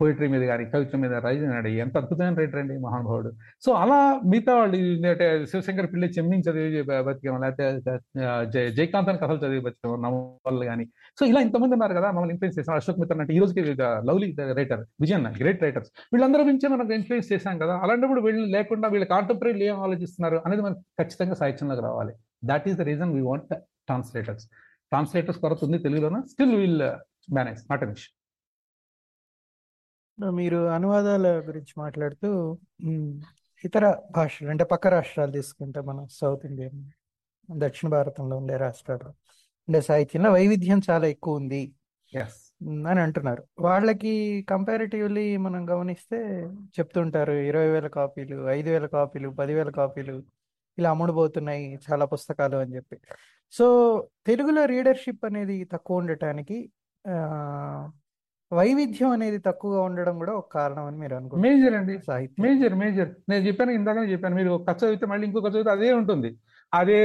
పోయిటరీ 0.01 0.29
మీద 0.33 0.45
కానీ 0.51 0.65
కవిత్వం 0.73 1.01
మీద 1.05 1.15
రైజనాడు 1.27 1.71
ఎంత 1.85 1.95
అద్భుతమైన 2.01 2.35
రైటర్ 2.41 2.61
అండి 2.63 2.75
మహానుభావుడు. 2.87 3.31
సో 3.65 3.71
అలా 3.83 3.99
మిగతా 4.33 4.53
వాళ్ళు 4.61 4.79
అంటే 5.11 5.27
శివశంకర్ 5.51 5.89
పిల్లి 5.93 6.09
చెమ్మిని 6.17 6.45
చదివి 6.49 6.83
బతికేమో 7.09 7.39
లేకపోతే 7.45 7.95
జయకాంతన్ 8.79 9.21
కథలు 9.23 9.41
చదివి 9.45 9.63
బతికేమో 9.67 9.95
నవలు 10.05 10.67
కానీ 10.71 10.87
సో 11.21 11.23
ఇలా 11.31 11.43
ఇంతమంది 11.47 11.77
ఉన్నారు 11.79 11.97
కదా 11.99 12.11
మమ్మల్ని 12.17 12.35
ఇన్ఫ్లుయెన్స్ 12.37 12.59
చేసిన 12.61 12.77
అశోక్ 12.81 13.01
మిత్ర 13.03 13.19
అంటే 13.25 13.35
ఈ 13.37 13.41
రోజుకి 13.45 13.65
lovely 14.11 14.29
writer 14.61 14.83
Vijayan 15.05 15.27
great 15.41 15.65
writers 15.67 15.91
వీళ్ళందరూ 16.15 16.45
నుంచి 16.51 16.69
మనం 16.75 16.93
ఇన్ఫ్లుయెన్స్ 16.99 17.31
చేశాం 17.35 17.57
కదా 17.65 17.77
అలాంటప్పుడు 17.87 18.23
వీళ్ళు 18.27 18.47
లేకుండా 18.57 18.89
వీళ్ళ 18.95 19.09
కాంటెంపరీ 19.15 19.53
ఏం 19.71 19.81
ఆలోచిస్తున్నారు 19.87 20.39
అనేది 20.47 20.65
మనకు 20.67 20.83
ఖచ్చితంగా 21.01 21.37
సాహిత్యంలోకి 21.43 21.85
రావాలి. 21.89 22.15
That 22.53 22.67
is 22.71 22.79
the 22.83 22.87
reason 22.91 23.13
we 23.17 23.25
want 23.31 23.55
translators 23.89 24.47
translators 24.93 25.41
కొరత 25.45 25.61
ఉంది 25.67 25.79
తెలుగులోన? 25.87 26.17
Still 26.33 26.55
will 26.63 26.83
manage 27.37 27.61
not 27.73 27.83
an 27.87 27.93
issue 27.97 28.11
మీరు 30.19 30.57
అనువాదాల 30.67 31.27
గురించి 31.47 31.75
మాట్లాడుతూ 31.79 32.29
ఇతర 33.65 33.95
భాషలు 34.11 34.49
అంటే 34.49 34.65
పక్క 34.65 34.87
రాష్ట్రాలు 34.87 35.33
తీసుకుంటే 35.33 35.81
మన 35.81 36.07
సౌత్ 36.11 36.47
ఇండియన్ 36.47 36.91
దక్షిణ 37.51 37.89
భారతంలో 37.89 38.37
ఉండే 38.37 38.57
రాష్ట్రాలు 38.57 39.09
ఉండే 39.69 39.81
సాహిత్యంలో 39.81 40.31
వైవిధ్యం 40.33 40.81
చాలా 40.91 41.07
ఎక్కువ 41.07 41.35
ఉంది 41.35 41.75
అని 42.89 43.01
అంటున్నారు. 43.01 43.43
వాళ్ళకి 43.61 44.43
కంపారిటివ్లీ 44.51 45.37
మనం 45.37 45.71
గమనిస్తే 45.71 46.19
చెప్తుంటారు 46.79 47.33
ఇరవై 47.33 47.67
వేల 47.67 47.87
కాపీలు 47.87 48.49
ఐదు 48.51 48.71
వేల 48.71 48.87
కాపీలు 48.87 49.29
పదివేల 49.31 49.71
కాపీలు 49.71 50.23
ఇలా 50.79 50.91
అమ్ముడుపోతున్నాయి 50.91 51.79
చాలా 51.91 52.05
పుస్తకాలు 52.05 52.57
అని 52.57 52.77
చెప్పి. 52.77 52.97
సో 53.53 53.67
తెలుగులో 54.27 54.65
రీడర్షిప్ 54.65 55.25
అనేది 55.25 55.65
తక్కువ 55.65 55.97
ఉండటానికి 55.97 56.71
వైవిధ్యం 58.53 59.11
అనేది 59.17 59.39
తక్కువగా 59.47 59.81
ఉండడం 59.89 60.15
కూడా 60.23 60.33
ఒక 60.41 60.49
కారణం 60.57 60.85
అని 60.89 60.99
మీరు 61.03 61.15
అనుకుంటున్నారు. 61.19 61.45
మేజర్ 61.47 61.75
అండి. 61.79 61.95
సాహిత్యం. 62.09 62.43
మేజర్ 62.47 62.75
మేజర్ 62.83 63.11
నేను 63.31 63.43
చెప్పాను 63.47 63.73
ఇందాకనే 63.79 64.11
చెప్పాను. 64.13 64.37
మీరు 64.41 64.53
కథ 64.69 64.77
చదివితే 64.85 65.07
మళ్ళీ 65.13 65.25
ఇంకో 65.29 65.41
చదివితే 65.47 65.71
అదే 65.71 65.89
ఉంటుంది. 65.93 66.31
అదే 66.73 66.97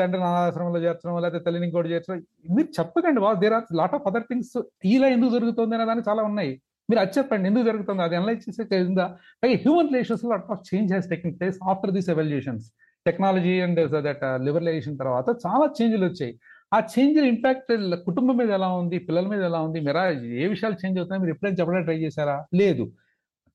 తండ్రి 0.00 0.20
అనాథాశ్రమంలో 0.20 0.80
చేర్చడం 0.84 1.16
లేకపోతే 1.24 1.44
తల్లిని 1.46 1.66
ఇంకోటి 1.68 1.92
చేర్చడం 1.94 2.20
మీరు 2.56 2.68
చెప్పకండి 2.78 3.20
వా 3.20 3.30
there 3.42 3.54
are 3.58 3.66
lot 3.80 3.94
of 3.98 4.06
other 4.10 4.26
things 4.30 4.54
ఇలా 4.94 5.08
ఎందుకు 5.16 5.32
జరుగుతుంది 5.36 5.74
అనే 5.76 5.86
దానికి 5.90 6.08
చాలా 6.10 6.22
ఉన్నాయి. 6.30 6.52
మీరు 6.88 7.00
అది 7.00 7.12
చెప్పండి 7.18 7.48
ఎందుకు 7.48 7.64
జరుగుతుంది 7.64 8.02
అది 8.02 8.16
అనలైజ్ 8.16 8.44
చేసే 8.46 8.64
కింద 8.70 9.02
పైగా 9.42 9.56
human 9.64 9.90
relations 9.92 10.24
lot 10.32 10.48
of 10.54 10.62
change 10.70 10.92
has 10.94 11.08
taking 11.08 11.36
place 11.40 11.58
after 11.72 11.92
this 11.96 12.08
evolutions 12.14 12.66
technology 13.06 13.60
and 13.66 13.80
that 14.06 14.24
liberalisation 14.46 14.96
తర్వాత 14.98 15.28
చాలా 15.46 15.66
చేంజ్లు 15.78 16.04
వచ్చాయి. 16.06 16.32
ఆ 16.72 16.78
చేంజ్ 16.92 17.18
ఇంపాక్ట్ 17.32 17.70
కుటుంబం 18.06 18.36
మీద 18.40 18.50
ఎలా 18.58 18.68
ఉంది 18.80 18.98
పిల్లల 19.06 19.26
మీద 19.26 19.42
ఎలా 19.50 19.60
ఉంది 19.66 19.78
మీరు 19.86 20.02
ఏ 20.42 20.46
విషయాలు 20.46 20.76
చేంజ్ 20.82 20.98
అవుతున్నాయి 20.98 21.22
మీరు 21.22 21.32
ఎప్పుడైనా 21.34 21.56
చెప్పడానికి 21.60 21.86
ట్రై 21.88 21.98
చేశారా? 21.98 22.36
లేదు. 22.54 22.84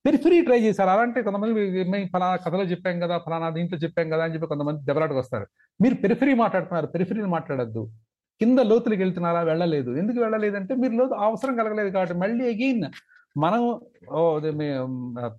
పెరిఫరీ 0.05 0.39
ట్రై 0.47 0.59
చేశారు. 0.59 0.89
అలాంటి 0.89 1.23
కొంతమంది 1.23 1.53
మేము 1.91 2.07
ఫలానా 2.13 2.35
కథలో 2.35 2.63
చెప్పాం 2.71 2.99
కదా 3.03 3.15
ఫలానా 3.25 3.49
దీంట్లో 3.49 3.77
చెప్పాం 3.83 4.09
కదా 4.09 4.23
అని 4.23 4.33
చెప్పి 4.33 4.47
కొంతమంది 4.47 4.85
దెబ్బలాటకు 4.85 5.19
వస్తారు. 5.19 5.45
మీరు 5.81 5.95
పెరిఫరీ 5.95 6.33
మాట్లాడుతున్నారు. 6.33 6.87
పెరిఫరీని 6.87 7.27
మాట్లాడద్దు. 7.27 7.83
కింద 8.41 8.59
లోతులకు 8.59 9.01
వెళ్తున్నారా? 9.01 9.41
వెళ్ళలేదు. 9.41 9.91
ఎందుకు 10.01 10.19
వెళ్ళలేదంటే 10.19 10.75
మీరు 10.75 10.93
లోతు 10.93 11.13
అవసరం 11.13 11.55
కలగలేదు 11.55 11.89
కాబట్టి 11.89 12.15
మళ్ళీ 12.23 12.43
అగైన్ 12.53 12.85
మనం 13.37 13.61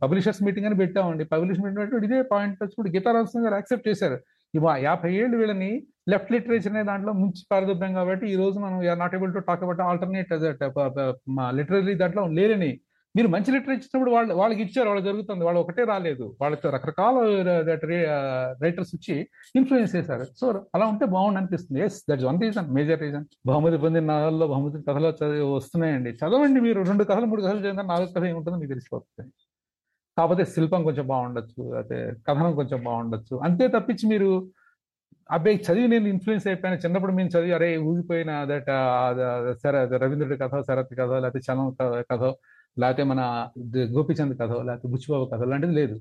పబ్లిషర్స్ 0.03 0.43
మీటింగ్ 0.43 0.67
అని 0.67 0.77
పెట్టామండి. 0.77 1.25
పబ్లిష్ 1.25 1.61
మీటింగ్ 1.61 2.05
ఇదే 2.05 2.23
పాయింట్ 2.23 2.57
వచ్చి 2.63 2.91
గిటార్ 2.97 3.17
గారు 3.17 3.55
యాక్సెప్ట్ 3.55 3.89
చేశారు. 3.89 4.19
ఇవా 4.55 4.77
యాభై 4.77 5.15
ఏళ్ళు 5.15 5.37
వీళ్ళని 5.37 5.71
లెఫ్ట్ 6.13 6.33
లిటరేచర్ 6.33 6.73
అనే 6.73 6.83
దాంట్లో 6.83 7.13
ముంచి 7.13 7.43
పారదొబ్బాం 7.53 7.95
కాబట్టి 7.95 8.27
ఈ 8.33 8.37
రోజు 8.37 8.59
మనం 8.59 8.99
not 8.99 9.15
able 9.15 9.33
to 9.37 9.39
talk 9.39 9.63
about 9.63 9.81
alternate 9.81 10.33
literary 11.59 11.95
దాంట్లో 11.95 12.27
లేరని. 12.27 12.73
మీరు 13.17 13.29
మంచి 13.29 13.53
లిటరేచర్ 13.53 13.79
ఇచ్చినప్పుడు 13.79 14.11
వాళ్ళు 14.15 14.35
వాళ్ళకి 14.35 14.63
ఇచ్చారు 14.63 14.89
వాళ్ళు 14.89 15.05
జరుగుతుంది 15.05 15.45
వాళ్ళు 15.45 15.61
ఒకటే 15.61 15.85
రాలేదు. 15.85 16.37
వాళ్ళకి 16.41 16.71
రకరకాల 16.75 17.17
uh, 17.19 18.55
రైటర్స్ 18.65 18.91
uh, 18.91 18.97
వచ్చి 18.97 19.15
ఇన్ఫ్లుయెన్స్ 19.59 19.95
చేశారు. 19.97 20.25
సో 20.41 20.47
అలా 20.75 20.87
ఉంటే 20.87 21.07
బాగుండి 21.15 21.39
అనిపిస్తుంది. 21.41 21.81
Yes 21.81 21.99
that's 22.11 22.25
one 22.25 22.41
reason 22.43 22.69
major 22.75 23.01
reason 23.01 23.25
బహుమతి 23.47 23.79
పొందిన 23.85 24.05
నవల్లో 24.13 24.47
బహుమతి 24.47 24.83
కథలు 24.89 25.13
చదివి 25.21 25.47
వస్తున్నాయండి. 25.55 26.11
చదవండి 26.11 26.61
మీరు. 26.61 26.83
రెండు 26.83 27.05
కథలు 27.05 27.29
మూడు 27.33 27.43
కథలు 27.43 27.59
చదివిన 27.59 27.85
నాలుగు 27.93 28.13
కథ 28.17 28.25
ఏముంటుందో 28.25 28.59
మీకు 28.59 28.73
తెలిసిపోతుంది. 28.75 29.33
కాకపోతే 30.19 30.45
శిల్పం 30.45 30.85
కొంచెం 30.85 31.07
బాగుండొచ్చు 31.07 31.63
అయితే 31.77 31.97
కథనం 32.29 32.55
కొంచెం 32.55 32.79
బాగుండొచ్చు. 32.85 33.35
అంతే 33.49 33.69
తప్పించి 33.69 34.07
మీరు 34.09 34.31
అబ్బాయి 35.35 35.57
చదివి 35.67 35.89
నేను 35.93 36.09
ఇన్ఫ్లుయెన్స్ 36.15 36.45
అయిపోయాను. 36.47 36.79
చిన్నప్పుడు 36.85 37.13
మేము 37.13 37.31
చదివి 37.35 37.55
అరే 37.59 37.69
ఊగిపోయిన 37.91 38.33
దట్ 38.51 38.69
సరే 39.63 39.79
రవీంద్రుడి 40.03 40.37
కథ 40.43 40.61
శరత్ 40.69 40.93
కథ 41.01 41.13
లేకపోతే 41.25 41.41
చలం 41.47 41.69
కథ 42.11 42.23
లేకపోతే 42.77 43.03
మన 43.11 43.21
గోపీచంద్ 43.97 44.35
కథ 44.43 44.53
లేకపోతే 44.69 44.89
బుచ్చిబాబు 44.93 45.27
కథ 45.33 45.43
లాంటిది 45.53 45.75
లేదు. 45.81 45.97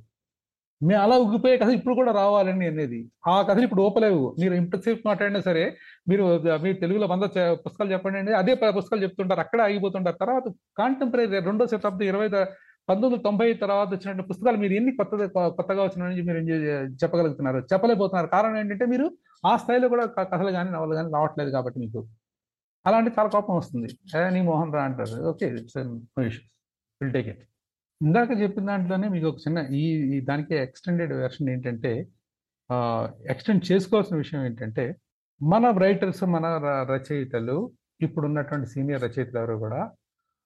మేము 0.82 1.02
అలా 1.02 1.16
ఉగ్గిపోయే 1.24 1.58
కథ 1.58 1.70
ఇప్పుడు 1.78 1.96
కూడా 1.96 2.12
రావాలని 2.12 2.66
అనేది. 2.72 3.00
ఆ 3.28 3.36
కథలు 3.50 3.66
ఇప్పుడు 3.68 3.84
ఓపలేవు. 3.88 4.24
మీరు 4.42 4.54
ఇంతసేపు 4.62 5.02
మాట్లాడినా 5.06 5.42
సరే 5.42 5.64
మీరు 6.10 6.24
మీరు 6.64 6.78
తెలుగులో 6.84 7.08
వంద 7.14 7.26
పుస్తకాలు 7.66 7.92
చెప్పండి 7.94 8.20
అంటే 8.22 8.34
అదే 8.42 8.54
పుస్తకాలు 8.78 9.04
చెప్తుంటారు 9.04 9.40
అక్కడ 9.46 9.62
ఆగిపోతుంటారు. 9.68 10.18
తర్వాత 10.22 10.44
కాంటెంపరీ 10.78 11.26
రెండో 11.50 11.68
శతాబ్దం 11.74 12.08
ఇరవై 12.12 12.30
పంతొమ్మిది 12.90 13.24
తొంభై 13.24 13.48
తర్వాత 13.64 13.90
వచ్చిన 13.96 14.24
పుస్తకాలు 14.30 14.58
మీరు 14.64 14.74
ఎన్ని 14.74 14.92
కొత్త 14.96 15.16
కొత్తగా 15.58 15.82
వచ్చిన 15.84 16.10
మీరు 16.30 16.40
చెప్పగలుగుతున్నారు? 17.04 17.60
చెప్పలేకపోతున్నారు. 17.74 18.28
కారణం 18.36 18.58
ఏంటంటే 18.58 18.86
మీరు 18.94 19.08
ఆ 19.46 19.54
స్థాయిలో 19.58 19.88
కూడా 19.94 20.06
కథలు 20.34 20.52
కానీ 20.52 20.70
నవలు 20.72 20.96
కానీ 20.96 21.10
రావట్లేదు 21.14 21.52
కాబట్టి 21.52 21.80
మీకు. 21.80 22.02
అలాంటి 22.86 23.12
చాలా 23.18 23.30
కోపం 23.30 23.56
వస్తుంది. 23.58 23.88
నీ 24.36 24.42
మోహన్ 24.42 24.74
రా 24.74 24.84
అంటారు. 24.84 25.18
ఓకే 25.32 25.48
విల్ 27.02 27.14
టేక్ 27.14 27.28
ఇట్ 27.28 27.44
ఇందాక 28.02 28.32
చెప్పిన 28.42 28.66
దాంట్లోనే 28.66 29.08
మీకు 29.10 29.28
ఒక 29.28 29.36
చిన్న 29.36 29.60
ఈ 29.82 30.20
దానికి 30.22 30.54
ఎక్స్టెండెడ్ 30.56 31.14
వెర్షన్ 31.14 31.50
ఏంటంటే 31.50 31.92
ఎక్స్టెండ్ 33.34 33.64
చేసుకోవాల్సిన 33.72 34.16
విషయం 34.18 34.42
ఏంటంటే 34.46 34.86
మన 35.42 35.70
రైటర్స్ 35.78 36.24
మన 36.36 36.46
రచయితలు 36.92 37.58
ఇప్పుడు 38.02 38.26
ఉన్నటువంటి 38.28 38.68
సీనియర్ 38.70 39.04
రచయితలు 39.04 39.40
ఎవరు 39.40 39.56
కూడా 39.56 39.82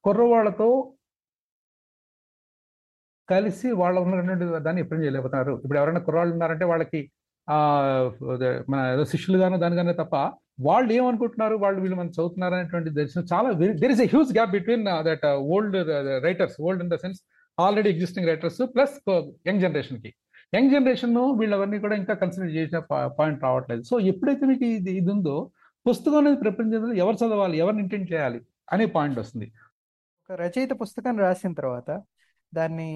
కుర్రవాళ్ళతో 0.04 0.70
కలిసి 3.32 3.68
వాళ్ళ 3.82 3.96
ఉన్నటువంటి 4.06 4.46
దాన్ని 4.66 4.82
ఎప్పుడు 4.84 5.00
చేయలేకపోతున్నారు. 5.04 5.54
ఇప్పుడు 5.64 5.80
ఎవరైనా 5.82 6.02
కుర్రాళ్ళు 6.08 6.34
ఉన్నారంటే 6.36 6.66
వాళ్ళకి 6.72 7.02
ఆ 7.48 7.58
మన 8.72 8.80
ఏదో 8.94 9.04
శిష్యులుగాను 9.12 9.58
దానిగానే 9.64 9.94
తప్ప 10.00 10.16
వాళ్ళు 10.68 10.90
ఏమనుకుంటున్నారు? 10.98 11.56
వాళ్ళు 11.64 11.80
వీళ్ళు 11.84 11.98
మనం 12.00 12.12
చదువుతున్నారు 12.16 12.56
అనేటువంటి 12.58 12.90
దర్శనం 12.98 13.26
చాలా 13.34 13.50
there 13.84 13.94
is 13.96 14.04
a 14.06 14.08
huge 14.14 14.32
gap 14.38 14.52
between 14.56 14.84
that 15.08 15.26
old 15.54 15.78
writers 16.28 16.58
old 16.66 16.82
in 16.86 16.92
the 16.94 16.98
sense 17.04 17.20
already 17.66 17.90
existing 17.94 18.28
writers 18.32 18.60
plus 18.76 18.98
young 19.50 19.62
జనరేషన్కి. 19.66 20.12
యంగ్ 20.56 20.72
జనరేషన్ 20.76 21.16
వీళ్ళవన్నీ 21.40 21.80
కూడా 21.86 21.96
ఇంకా 22.02 22.14
కన్సిడర్ 22.22 22.54
చేసిన 22.58 22.80
పాయింట్ 23.18 23.42
రావట్లేదు. 23.48 23.84
సో 23.90 23.96
ఎప్పుడైతే 24.12 24.46
మీకు 24.52 24.64
ఇది 24.76 24.94
ఇది 25.00 25.12
ఉందో 25.16 25.36
పుస్తకం 25.88 26.18
అనేది 26.22 26.40
ప్రపంచంలో 26.46 26.94
ఎవరు 27.04 27.18
చదవాలి? 27.24 27.56
ఎవరిని 27.64 27.82
ఇంటెంట్ 27.86 28.08
చేయాలి? 28.14 28.40
అనే 28.74 28.86
పాయింట్ 28.96 29.20
వస్తుంది. 29.24 29.48
ఒక 30.24 30.38
రచయిత 30.44 30.74
పుస్తకాన్ని 30.82 31.22
రాసిన 31.28 31.54
తర్వాత 31.60 31.90
దాన్ని 32.54 32.90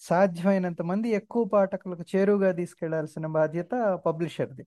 సాధ్యమైనంత 0.00 0.82
మంది 0.82 1.08
ఎక్కువ 1.08 1.44
పాఠకులకు 1.44 2.04
చేరువుగా 2.16 2.52
తీసుకెళ్ళాల్సిన 2.52 3.26
బాధ్యత 3.26 3.74
పబ్లిషర్ది. 4.06 4.64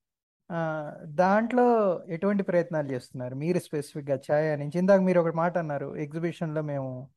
దాంట్లో 1.04 1.66
ఎటువంటి 2.10 2.44
ప్రయత్నాలు 2.44 2.88
చేస్తున్నారు? 2.92 3.36
మీరు 3.36 3.60
స్పెసిఫిక్గా 3.60 4.18
ఛాయా 4.28 4.56
నుంచి? 4.56 4.78
ఇందాక 4.80 5.02
మీరు 5.02 5.20
ఒకటి 5.20 5.36
మాట 5.36 5.58
అన్నారు 5.58 5.96
ఎగ్జిబిషన్లో 5.96 6.62
మేము 6.62 7.10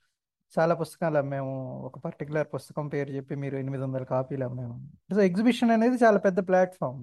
చాలా 0.59 0.74
పుస్తకాలు 0.74 1.18
అమ్మాము 1.18 1.55
ఒక 1.82 1.99
పర్టికులర్ 1.99 2.49
పుస్తకం 2.55 2.88
పేరు 2.88 3.11
చెప్పి 3.11 3.34
మీరు 3.34 3.57
ఎనిమిది 3.57 3.82
వందల 3.84 4.03
కాపీలు 4.03 4.45
అమ్మాము. 4.45 4.76
సో 5.14 5.20
ఎగ్జిబిషన్ 5.20 5.70
అనేది 5.70 5.97
చాలా 6.05 6.18
పెద్ద 6.18 6.49
ప్లాట్ఫామ్. 6.49 7.03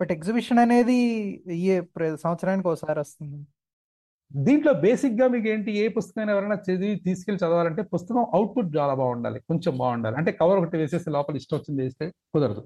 బట్ 0.00 0.12
ఎగ్జిబిషన్ 0.12 0.58
అనేది 0.58 0.98
ఏ 1.72 1.80
సంవత్సరానికి 2.14 2.68
ఒకసారి 2.68 2.98
వస్తుంది. 3.00 3.46
దీంట్లో 4.30 4.72
బేసిక్గా 4.84 5.26
మీకు 5.34 5.48
ఏంటి 5.48 5.70
ఏ 5.82 5.84
పుస్తకం 5.96 6.30
ఎవరైనా 6.34 6.56
చదివి 6.66 6.96
తీసుకెళ్ళి 7.06 7.40
చదవాలంటే 7.44 7.82
పుస్తకం 7.94 8.22
అవుట్పుట్ 8.36 8.70
చాలా 8.78 8.94
బాగుండాలి. 9.02 9.38
కొంచెం 9.50 9.72
బాగుండాలి. 9.82 10.16
అంటే 10.20 10.30
కవర్ 10.40 10.58
ఒకటి 10.62 10.80
వేసేసి 10.82 11.10
లోపల 11.16 11.36
ఇష్టం 11.42 11.56
వచ్చింది 11.58 11.80
వేస్తే 11.82 12.06
కుదరదు. 12.34 12.64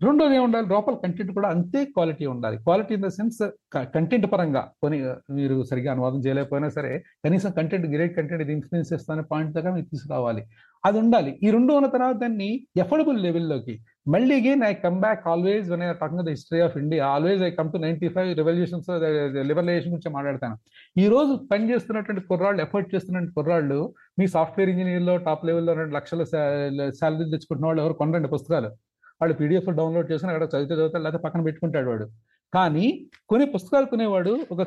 రెండోది 0.00 0.38
ఉండాలి 0.44 0.66
లోపల 0.74 0.94
కంటెంట్ 1.02 1.32
కూడా 1.36 1.48
అంతే 1.54 1.80
క్వాలిటీ 1.84 2.24
ఉండాలి. 2.32 2.56
Quality 2.64 2.92
in 2.96 3.04
the 3.06 3.08
sense 3.16 3.38
content 3.94 4.26
పరంగా 4.32 4.62
కొని 4.82 4.98
మీరు 5.38 5.56
సరిగా 5.70 5.90
అనువాదం 5.94 6.20
చేయలేకపోయినా 6.26 6.68
సరే 6.78 6.92
కనీసం 7.24 7.50
కంటెంట్ 7.58 7.86
గ్రేట్ 7.94 8.14
కంటెంట్ 8.16 8.42
ఇది 8.46 8.52
ఇన్ఫ్లుయెన్స్ 8.58 8.90
చేస్తానే 8.92 9.22
పాయింట్ 9.32 9.52
దాకా 9.56 9.72
మీరు 9.76 9.86
తీసుకురావాలి. 9.92 10.42
అది 10.84 10.98
ఉండాలి. 10.98 11.30
ఈ 11.44 11.50
రెండు 11.56 11.72
ఉన్న 11.80 11.88
తర్వాత 11.96 12.16
దాన్ని 12.24 12.48
ఎఫోర్డబుల్ 12.84 13.20
లెవెల్లోకి 13.22 13.76
మళ్ళీ 14.12 14.32
again 14.40 14.62
I 14.68 14.72
come 14.82 14.96
back 15.04 15.22
always 15.32 15.66
one 15.72 15.82
I 15.84 15.86
talking 16.00 16.22
the 16.26 16.32
history 16.34 16.58
of 16.64 16.74
India 16.80 17.04
always 17.12 17.42
I 17.46 17.48
come 17.58 17.68
to 17.74 17.78
ninety 17.84 18.08
five 18.14 18.30
revolutions 18.40 18.88
liberalisation 19.50 19.92
గురించి 19.94 20.10
మాట్లాడతాను. 20.16 20.56
ఈ 21.02 21.06
రోజు 21.14 21.32
పని 21.52 21.64
చేస్తున్నటువంటి 21.70 22.22
కుర్రాళ్ళు 22.30 22.60
ఎఫర్ట్ 22.66 22.90
చేస్తున్నటువంటి 22.94 23.34
కుర్రాళ్ళు 23.38 23.78
మీ 24.20 24.26
సాఫ్ట్వేర్ 24.34 24.72
ఇంజనీర్లో 24.72 25.14
టాప్ 25.28 25.46
లెవెల్లో 25.50 25.74
రెండు 25.80 25.94
లక్షల 25.98 26.24
శాలరీ 27.00 27.26
తెచ్చుకుంటున్న 27.34 27.66
వాళ్ళు 27.68 27.82
ఎవరు 27.84 27.96
కొనరండి 28.00 28.30
పుస్తకాలు? 28.34 28.70
వాళ్ళు 29.20 29.36
పీడిఎఫ్ 29.40 29.70
డౌన్లోడ్ 29.80 30.10
చేసుకుని 30.12 30.32
అక్కడ 30.34 30.48
చదివితే 30.54 30.74
చదువుతాడు 30.78 31.04
లేకపోతే 31.06 31.22
పక్కన 31.26 31.42
పెట్టుకుంటాడు 31.48 31.88
వాడు. 31.92 32.06
కానీ 32.52 32.86
కొన్ని 33.30 33.46
పుస్తకాలు 33.54 33.86
కొనేవాడు 33.92 34.32
ఒక 34.54 34.62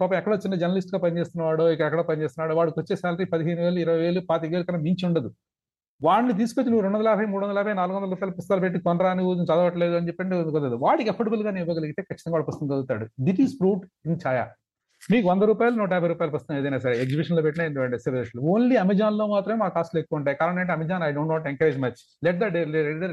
పాప 0.00 0.10
ఎక్కడ 0.20 0.34
చిన్న 0.44 0.54
జర్నలిస్ట్గా 0.62 1.00
పనిచేస్తున్నవాడు 1.04 1.64
ఇక 1.74 1.82
ఎక్కడ 1.88 2.02
పనిచేస్తున్నాడు 2.10 2.54
వాడికి 2.60 2.78
వచ్చే 2.82 2.94
శాలరీ 3.02 3.26
పదిహేను 3.34 3.60
వేలు 3.66 3.78
ఇరవై 3.84 4.00
వేలు 4.06 4.22
పాతిక 4.30 4.50
వేలు 4.54 4.66
కన్నా 4.68 4.82
మించి 4.88 5.04
ఉండదు. 5.10 5.30
వాడిని 6.06 6.34
తీసుకొచ్చి 6.40 6.70
నువ్వు 6.70 6.82
రెండు 6.84 6.96
వందల 6.96 7.08
యాభై 7.12 7.26
మూడు 7.32 7.42
వందల 7.44 7.58
యాభై 7.60 7.72
నాలుగు 7.78 7.96
వందల 7.96 8.10
రూపాయల 8.14 8.32
పుస్తకాలు 8.38 8.62
పెట్టి 8.64 8.78
కొనరా 8.86 9.10
నువ్వు 9.18 9.32
చదవట్లేదు 9.50 9.94
అని 9.98 10.08
చెప్పండి 10.08 10.36
కుదరదు 10.48 10.76
వాడికి 10.84 11.08
ఎఫర్డబుల్గా 11.12 11.50
ఇవ్వగలిగితే 11.62 12.02
ఖచ్చితంగా 12.08 12.34
వాడు 12.36 12.46
పుస్తకం 12.50 12.68
చదువుతాడు. 12.72 13.06
That 13.26 13.40
is 13.44 13.54
proved 13.60 13.84
in 14.08 14.18
Chaya 14.24 14.44
మీకు 15.12 15.26
వంద 15.30 15.42
రూపాయలు 15.50 15.74
నూట 15.80 15.90
యాభై 15.96 16.08
రూపాయలు 16.12 16.32
పుస్తకం 16.36 16.54
ఏదైనా 16.60 16.78
సరే 16.84 16.94
ఎగ్జిబిషన్లో 17.04 17.42
పెట్టిన 17.46 17.62
ఎగ్జిబిషన్ 17.68 18.40
ఓన్లీ 18.52 18.76
అమెజాన్లో 18.84 19.24
మాత్రమే 19.34 19.58
మా 19.64 19.68
కాస్ట్లు 19.76 19.98
ఎక్కువ 20.02 20.18
ఉంటాయి. 20.20 20.36
కారణం 20.40 20.58
ఏంటంటే 20.62 20.76
Amazon 20.78 21.02
I 21.08 21.10
don't 21.18 21.32
not 21.34 21.46
encourage 21.52 21.78
much 21.84 22.00
let 22.26 22.38
the 22.42 22.46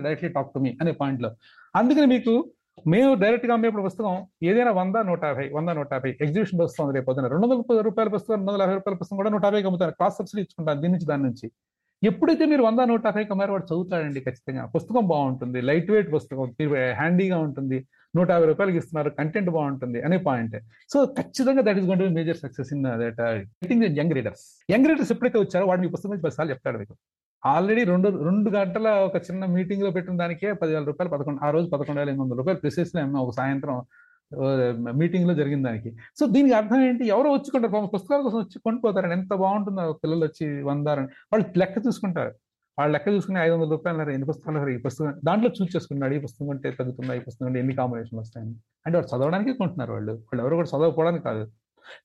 directly 0.05 0.29
talk 0.37 0.49
to 0.55 0.61
me 0.65 0.71
అనే 0.83 0.93
పాయింట్లో. 1.01 1.31
అందుకని 1.81 2.09
మీకు 2.15 2.33
మేము 2.93 3.11
డైరెక్ట్గా 3.21 3.53
అమ్మేప్పుడు 3.55 3.83
పుస్తకం 3.89 4.15
ఏదైనా 4.49 4.71
వంద 4.79 4.95
నూట 5.09 5.21
యాభై 5.31 5.45
వంద 5.57 5.69
నూట 5.77 5.89
యాభై 5.97 6.11
ఎగ్జిబిషన్ 6.25 6.61
వస్తుంది 6.65 6.93
రేపు 6.97 7.07
పొద్దున. 7.09 7.29
రెండు 7.33 7.47
వందల 7.51 7.81
రూపాయల 7.89 8.09
పుస్తకం 8.15 8.35
రెండు 8.39 8.49
వందల 8.51 8.61
యాభై 8.65 8.75
రూపాయల 8.79 8.97
పుస్తకం 9.01 9.19
కూడా 9.21 9.31
నూట 9.35 9.43
యాభైకి 9.49 9.69
అమ్ముతాను 9.69 9.95
క్లాస్ 9.99 10.17
సబ్సిడీ 10.19 10.41
ఇచ్చుకుంటాను 10.45 10.81
దీని 10.83 10.93
నుంచి 10.95 11.07
దాని 11.11 11.25
నుంచి. 11.29 11.47
ఎప్పుడైతే 12.03 12.45
మీరు 12.45 12.63
వంద 12.63 12.79
నూట 12.91 13.01
యాభై 13.05 13.23
కమ్మారో 13.23 13.53
వాడు 13.53 13.65
చదువుతాడండి 13.65 14.19
ఖచ్చితంగా. 14.19 14.65
పుస్తకం 14.75 15.07
బాగుంటుంది 15.07 15.61
లైట్ 15.61 15.91
వెయిట్ 15.91 16.09
పుస్తకం 16.13 16.51
హ్యాండీగా 16.99 17.37
ఉంటుంది. 17.47 17.77
నూట 18.15 18.29
యాభై 18.31 18.45
రూపాయలకి 18.45 18.77
ఇస్తున్నారు 18.77 19.09
కంటెంట్ 19.09 19.49
బాగుంటుంది 19.49 20.01
అనే 20.01 20.17
పాయింట్ 20.17 20.55
సో 20.93 21.05
ఖచ్చితంగా 21.19 21.61
that 21.67 21.77
is 21.77 21.87
gone 21.87 21.99
to 21.99 22.05
major 22.19 22.37
success 22.37 22.73
in 22.73 22.83
that 23.01 23.21
getting 23.63 23.83
young 23.99 24.15
readers 24.17 24.45
young 24.71 24.87
readers 24.89 25.11
ఎప్పుడైతే 25.11 25.39
వచ్చారో 25.39 25.65
వాడు 25.65 25.81
మీ 25.81 25.87
పుస్తకం 25.87 26.11
నుంచి 26.13 26.25
పదిసార్లు 26.27 26.53
చెప్తాడు 26.53 26.77
మీకు. 26.77 26.95
ఆల్రెడీ 27.43 27.83
రెండు 27.83 28.09
రెండు 28.27 28.49
గంటల 28.49 28.87
ఒక 29.07 29.17
చిన్న 29.27 29.45
మీటింగ్లో 29.45 29.91
పెట్టిన 29.91 30.17
దానికే 30.17 30.53
పదివేల 30.53 30.83
రూపాయలు 30.83 31.11
పదకొండు 31.15 31.45
ఆ 31.45 31.49
రోజు 31.49 31.67
పదకొండు 31.73 31.99
వేల 31.99 32.09
ఎనిమిది 32.09 32.23
వందల 32.23 32.37
రూపాయలు 32.41 32.59
ప్రిసెస్ 32.59 32.91
ఒక 33.23 33.33
సాయంత్రం 33.39 33.75
మీటింగ్లో 34.91 35.33
జరిగిన 35.33 35.63
దానికి. 35.63 35.95
సో 36.19 36.25
దీనికి 36.25 36.53
అర్థం 36.53 36.81
ఏంటి? 36.81 37.07
ఎవరో 37.07 37.31
వచ్చుకుంటారు 37.31 37.85
పుస్తకాల 37.85 38.21
కోసం 38.21 38.37
వచ్చి 38.37 38.59
కొనుక్కోతారని 38.59 39.13
ఎంత 39.13 39.33
బాగుంటుందో 39.33 39.93
పిల్లలు 39.93 40.25
వచ్చి 40.25 40.63
వందారని 40.63 41.07
వాళ్ళు 41.33 41.59
లెక్క 41.59 41.77
చూసుకుంటారు. 41.87 42.33
వాళ్ళు 42.79 42.91
లెక్క 42.93 43.07
చూసుకుని 43.07 43.39
ఐదు 43.39 43.53
వందల 43.53 43.69
రూపాయలు 43.69 44.09
ఎన్ని 44.11 44.25
పుస్తకాలు 44.25 44.69
ఈ 44.69 44.77
పుస్తకం 44.77 45.13
దాంట్లో 45.25 45.51
చూస్ 45.61 45.75
చేసుకున్నాడు 45.75 46.13
ఈ 46.13 46.19
పుస్తకం 46.19 46.49
అంటే 46.49 46.71
తగ్గుతుందా? 46.71 47.13
ఈ 47.13 47.19
పుస్తకం 47.19 47.47
అంటే 47.47 47.59
ఎన్ని 47.59 47.75
కాంబినేషన్లు 47.75 48.19
వస్తాయని. 48.19 48.55
అంటే 48.85 48.97
వాళ్ళు 48.97 49.17
చదవడానికి 49.17 49.53
కొంటున్నారు 49.53 49.91
వాళ్ళు. 49.91 50.13
వాళ్ళు 50.13 50.41
ఎవరు 50.41 50.55
కూడా 50.55 50.69
చదవకపోవడానికి 50.69 51.23
కాదు. 51.23 51.47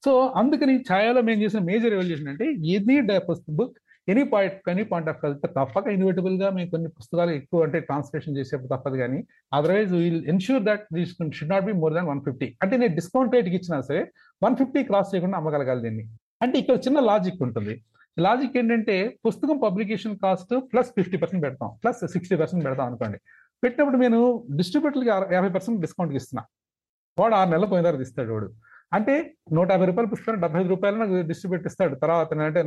సో 0.04 0.26
అందుకని 0.36 0.76
ఛాయాలో 0.92 1.22
మేము 1.22 1.42
చేసిన 1.42 1.58
మేజర్ 1.58 1.90
రెవల్యూషన్ 1.90 2.28
అంటే 2.28 2.52
any 2.52 3.18
book 3.50 3.76
any 4.08 4.22
point 4.32 4.68
any 4.72 4.84
point 4.90 5.08
of 5.12 5.20
తప్పక 5.58 5.84
ఇన్విటబుల్గా 5.96 6.48
మేము 6.56 6.68
కొన్ని 6.70 6.88
పుస్తకాలు 6.98 7.32
ఎక్కువ 7.40 7.64
అంటే 7.66 7.78
ట్రాన్స్లేషన్ 7.88 8.36
చేసేప్పుడు 8.38 8.70
తప్పదు 8.74 8.96
కానీ 9.02 9.18
otherwise 9.58 9.92
will 9.96 10.22
ensure 10.32 10.62
that 10.68 10.84
these 10.96 11.12
should 11.38 11.52
not 11.54 11.66
be 11.68 11.74
more 11.82 11.94
than 11.96 12.08
one 12.12 12.22
fifty 12.26 12.48
అంటే 12.62 12.76
నేను 12.82 12.94
డిస్కౌంట్ 13.00 13.34
రేట్కి 13.36 13.56
ఇచ్చినా 13.60 13.78
సరే 13.88 14.02
వన్ 14.44 14.56
ఫిఫ్టీ 14.60 14.82
క్రాస్ 14.90 15.10
చేయకుండా 15.14 15.38
అమ్మగలగాలి 15.40 15.82
దీన్ని. 15.86 16.04
అంటే 16.44 16.56
ఇక్కడ 16.62 16.76
చిన్న 16.86 16.98
లాజిక్ 17.10 17.42
ఉంటుంది. 17.46 17.74
లాజిక్ 18.16 18.56
ఏంటంటే 18.60 18.96
పుస్తకం 19.26 19.58
publication 19.66 20.16
cost 20.24 20.54
plus 20.72 20.90
fifty 20.96 21.16
percent 21.22 21.44
పెడతాం 21.46 21.70
ప్లస్ 21.82 22.00
సిక్స్టీ 22.14 22.36
పర్సెంట్ 22.40 22.64
పెడతాం 22.68 22.86
అనుకోండి. 22.90 23.18
పెట్టినప్పుడు 23.62 23.98
నేను 24.04 24.18
డిస్ట్రిబ్యూటర్కి 24.58 25.10
యాభై 25.36 25.50
పర్సెంట్ 25.56 25.78
డిస్కౌంట్ 25.84 26.14
ఇస్తున్నా. 26.20 26.42
వాడు 27.18 27.34
ఆరు 27.38 27.50
నెలల 27.54 27.66
పోయిన 27.70 27.84
తర్వాత 27.86 28.04
ఇస్తాడు 28.08 28.32
వాడు. 28.34 28.48
అంటే 28.96 29.14
నూట 29.56 29.68
యాభై 29.74 29.86
రూపాయలు 29.90 30.08
పుస్తకం 30.12 30.40
డెబ్బై 30.44 30.60
ఐదు 30.62 30.70
రూపాయలు 30.74 30.96
నాకు 31.02 31.16
డిస్ట్రిబ్యూట్ 31.28 31.66
ఇస్తాడు. 31.70 31.94
తర్వాత 32.04 32.38
అంటే 32.46 32.60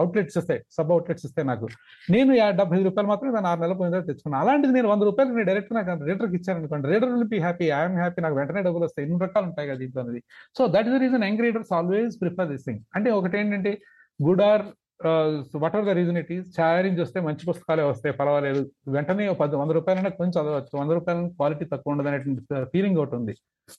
అవుట్లెట్స్ 0.00 0.36
ఇస్తాయి 0.40 0.60
సబ్ 0.76 0.92
అవుట్లెట్స్ 0.94 1.26
ఇస్తాయి 1.28 1.46
నాకు. 1.50 1.66
నేను 2.14 2.30
డెబ్బై 2.60 2.76
ఐదు 2.78 2.86
రూపాయలు 2.88 3.10
మాత్రం 3.12 3.34
దాన్ని 3.36 3.50
ఆరు 3.52 3.60
నెలల 3.64 3.76
పోయిన 3.80 3.92
తర్వాత 3.94 4.08
తెచ్చుకున్నాను 4.10 4.40
అలాంటిది 4.44 4.72
నేను 4.78 4.88
వంద 4.92 5.02
రూపాయలు 5.10 5.30
నేను 5.36 5.48
డైరెక్ట్ 5.50 5.72
నాకు 5.78 6.06
రీడర్కి 6.10 6.36
ఇచ్చాను 6.40 6.58
అనుకోండి. 6.62 6.88
Reader 6.92 7.12
will 7.14 7.28
be 7.34 7.40
happy 7.46 7.68
I'm 7.80 7.98
happy 8.02 8.22
నాకు 8.26 8.38
వెంటనే 8.40 8.62
డబ్బులు 8.68 8.84
వస్తాయి. 8.88 9.06
ఎన్ని 9.08 9.20
రకాలు 9.26 9.46
ఉంటాయి 9.50 9.68
కదా 9.70 9.78
దీంట్లో 9.84 10.02
అనేది. 10.04 10.22
So 10.58 10.64
that 10.76 10.88
is 10.90 10.96
the 10.96 11.00
reason 11.06 11.24
young 11.28 11.44
readers 11.46 11.72
always 11.80 12.16
prefer 12.24 12.50
this 12.54 12.66
thing 12.68 12.82
అంటే 12.98 13.10
ఒకటి 13.20 13.38
ఏంటంటే 13.42 13.72
good 14.20 14.44
or 14.50 14.66
what 15.04 15.76
are 15.76 15.84
the 15.84 15.88
reason 15.88 16.16
it 16.16 16.32
is 16.32 16.60
Chaaya 16.60 16.82
నుంచి 16.82 17.00
వస్తే 17.00 17.20
మంచి 17.20 17.46
పుస్తకాలే 17.48 17.82
వస్తాయి 17.82 18.14
పర్వాలేదు. 18.14 18.70
వెంటనే 18.88 19.32
పది 19.32 19.56
వంద 19.56 19.70
రూపాయలైనా 19.70 20.08
కొంచెం 20.08 20.44
చదవచ్చు. 20.44 20.80
వంద 20.80 20.90
రూపాయల 20.90 21.26
క్వాలిటీ 21.26 21.64
తక్కువ 21.64 21.92
ఉండదు 21.92 22.08
అనేటువంటి 22.08 22.64
ఫీలింగ్ 22.64 22.98
ఒకటి 22.98 23.16
ఉంది. 23.16 23.34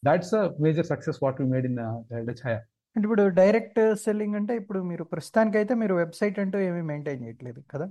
That's 0.06 0.34
a 0.34 0.50
major 0.60 0.86
success 0.86 1.20
what 1.24 1.42
we 1.42 1.48
made 1.48 1.66
in 1.66 1.80
Chaaya 2.42 2.60
అంటే 2.96 3.06
ఇప్పుడు 3.06 3.28
డైరెక్ట్ 3.28 3.96
సెల్లింగ్ 3.96 4.36
అంటే 4.36 4.56
ఇప్పుడు 4.56 4.80
మీరు 4.82 5.04
ప్రస్తుతానికైతే 5.04 5.74
మీరు 5.74 5.94
వెబ్సైట్ 5.96 6.40
అంటూ 6.40 6.60
ఏమీ 6.60 6.82
మెయింటైన్ 6.82 7.24
చేయట్లేదు 7.26 7.64
కదా? 7.72 7.88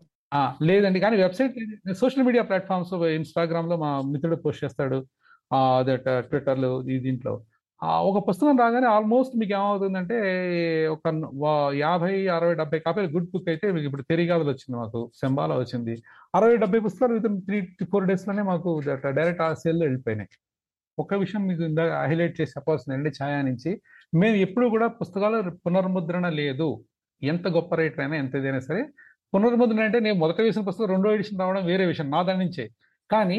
లేదండి. 0.62 1.01
కానీ 1.01 1.16
వెబ్సైట్ 1.16 1.55
సోషల్ 1.93 2.24
మీడియా 2.24 2.45
ప్లాట్ఫామ్స్ 2.45 2.95
ఇన్స్టాగ్రామ్లో 2.95 3.76
మా 3.76 4.01
మిత్రుడు 4.01 4.37
పోస్ట్ 4.37 4.64
చేస్తాడు. 4.64 5.07
దట్ 5.81 6.29
ట్విట్టర్లో 6.29 6.83
ఈ 6.83 6.99
దీంట్లో. 6.99 7.45
ఒక 7.83 8.18
పుస్తకం 8.29 8.57
రాగానే 8.62 8.87
ఆల్మోస్ట్ 8.95 9.35
మీకు 9.41 9.53
ఏమవుతుందంటే 9.59 10.16
ఒక 10.95 11.03
యాభై 11.81 12.14
అరవై 12.37 12.55
డెబ్బై 12.61 12.79
కాపీలు 12.87 13.09
గుడ్ 13.14 13.29
బుక్ 13.33 13.49
అయితే 13.53 13.66
మీకు 13.74 13.87
ఇప్పుడు 13.89 14.05
తెరిగాదులు 14.11 14.51
వచ్చింది 14.53 14.76
మాకు 14.81 15.01
సెంబాల 15.20 15.53
వచ్చింది. 15.61 15.95
అరవై 16.39 16.57
డెబ్బై 16.62 16.81
పుస్తకాలు 16.87 17.12
విత్ 17.18 17.29
త్రీ 17.49 17.59
ఫోర్ 17.93 18.07
డేస్లోనే 18.11 18.43
మాకు 18.51 18.70
డైరెక్ట్ 19.18 19.43
ఆ 19.47 19.49
సేల్లో 19.62 19.85
వెళ్ళిపోయినాయి. 19.89 20.31
ఒక 20.99 21.14
విషయం 21.22 21.43
మీకు 21.51 21.62
ఇందాక 21.70 21.91
హైలైట్ 22.11 22.37
చేసి 22.41 22.55
చెప్పాల్సింది 22.57 22.95
అండి 22.97 23.11
ఛాయా 23.18 23.41
నుంచి. 23.51 23.70
మేము 24.12 24.37
ఎప్పుడు 24.47 24.66
కూడా 24.74 24.87
పుస్తకాలు 25.01 25.39
పునర్ముద్రణ 25.66 26.26
లేదు. 26.41 26.68
ఎంత 27.22 27.47
గొప్ప 27.59 27.74
రేట్ 27.83 27.99
అయినా 28.03 28.16
ఎంత 28.24 28.35
ఏదైనా 28.41 28.62
సరే 28.68 28.83
పునర్ముద్రణ 29.33 29.81
అంటే 29.89 29.99
నేను 30.07 30.18
మొదట 30.24 30.39
వేసిన 30.47 30.62
పుస్తకం 30.68 30.91
రెండో 30.95 31.09
ఎడిషన్ 31.16 31.41
రావడం 31.43 31.64
వేరే 31.70 31.85
విషయం 31.93 32.09
నా 32.14 32.20
దాని 32.29 32.41
నుంచే. 32.45 32.64
కానీ 33.11 33.39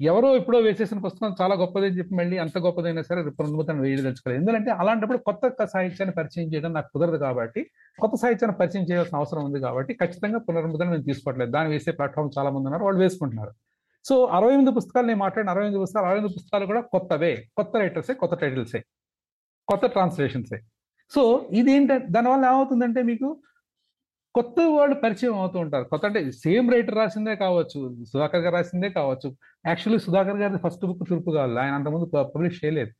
ఎవరో 0.00 0.28
ఎప్పుడో 0.36 0.58
వేసేసిన 0.58 0.98
పుస్తకం 0.98 1.34
చాలా 1.40 1.54
గొప్పది 1.54 1.86
అని 1.86 1.96
చెప్పి 1.98 2.14
మళ్ళీ 2.14 2.36
అంత 2.38 2.58
గొప్పదైనా 2.58 3.02
సరే 3.08 3.22
పునర్ముద్రణ 3.38 3.80
వేయదలుచుకోలేదు 3.80 4.40
ఎందుకంటే 4.40 4.70
అలాంటప్పుడు 4.80 5.18
కొత్త 5.28 5.64
సాహిత్యాన్ని 5.72 6.14
పరిచయం 6.18 6.48
చేయడం 6.52 6.72
నాకు 6.72 6.88
కుదరదు 6.94 7.18
కాబట్టి 7.24 7.62
కొత్త 7.98 8.14
సాహిత్యాన్ని 8.22 8.56
పరిచయం 8.60 8.84
చేయాల్సిన 8.90 9.16
అవసరం 9.16 9.42
ఉంది 9.44 9.60
కాబట్టి 9.60 9.94
ఖచ్చితంగా 9.94 10.38
పునర్ముద్రణ 10.48 10.88
మేము 10.90 11.04
తీసుకోవట్లేదు. 11.10 11.52
దాన్ని 11.56 11.72
వేసే 11.74 11.92
ప్లాట్ఫామ్ 11.98 12.30
చాలా 12.38 12.50
మంది 12.54 12.66
ఉన్నారు 12.70 12.84
వాళ్ళు 12.84 13.00
వేసుకుంటున్నారు. 13.00 13.52
సో 14.04 14.14
అరవై 14.36 14.52
ఎనిమిది 14.52 14.72
పుస్తకాలు 14.78 15.06
నేను 15.06 15.18
మాట్లాడిన 15.18 15.50
అరవై 15.50 15.66
ఎనిమిది 15.66 15.82
పుస్తకాలు 15.84 16.06
అరవై 16.06 16.18
ఎనిమిది 16.18 16.36
పుస్తకాలు 16.38 16.66
కూడా 16.66 16.82
కొత్తవే. 16.94 17.32
కొత్త 17.58 17.72
రైటర్సే 17.76 18.14
కొత్త 18.22 18.34
టైటిల్సే 18.42 18.80
కొత్త 19.68 19.86
ట్రాన్స్లేషన్సే 19.86 20.58
సో 21.12 21.22
ఇది 21.60 21.70
ఏంటంటే 21.72 22.06
దానివల్ల 22.10 22.44
ఏమవుతుందంటే 22.52 23.00
మీకు 23.02 23.28
కొత్త 24.36 24.56
వాళ్ళు 24.76 24.96
పరిచయం 25.02 25.36
అవుతూ 25.42 25.58
ఉంటారు. 25.64 25.84
కొత్త 25.92 26.04
అంటే 26.08 26.20
సేమ్ 26.44 26.66
రైటర్ 26.74 26.96
రాసిందే 27.00 27.32
కావచ్చు 27.44 27.78
సుధాకర్ 28.10 28.42
గారు 28.44 28.54
రాసిందే 28.58 28.88
కావచ్చు. 28.98 29.28
యాక్చువల్లీ 29.68 29.98
సుధాకర్ 30.06 30.38
గారి 30.42 30.60
ఫస్ట్ 30.64 30.84
బుక్ 30.88 31.04
తూర్పు 31.08 31.30
కావాలి 31.36 31.60
ఆయన 31.62 31.74
అంతకుముందు 31.78 32.08
పబ్లిష్ 32.34 32.58
చేయలేదు. 32.64 32.92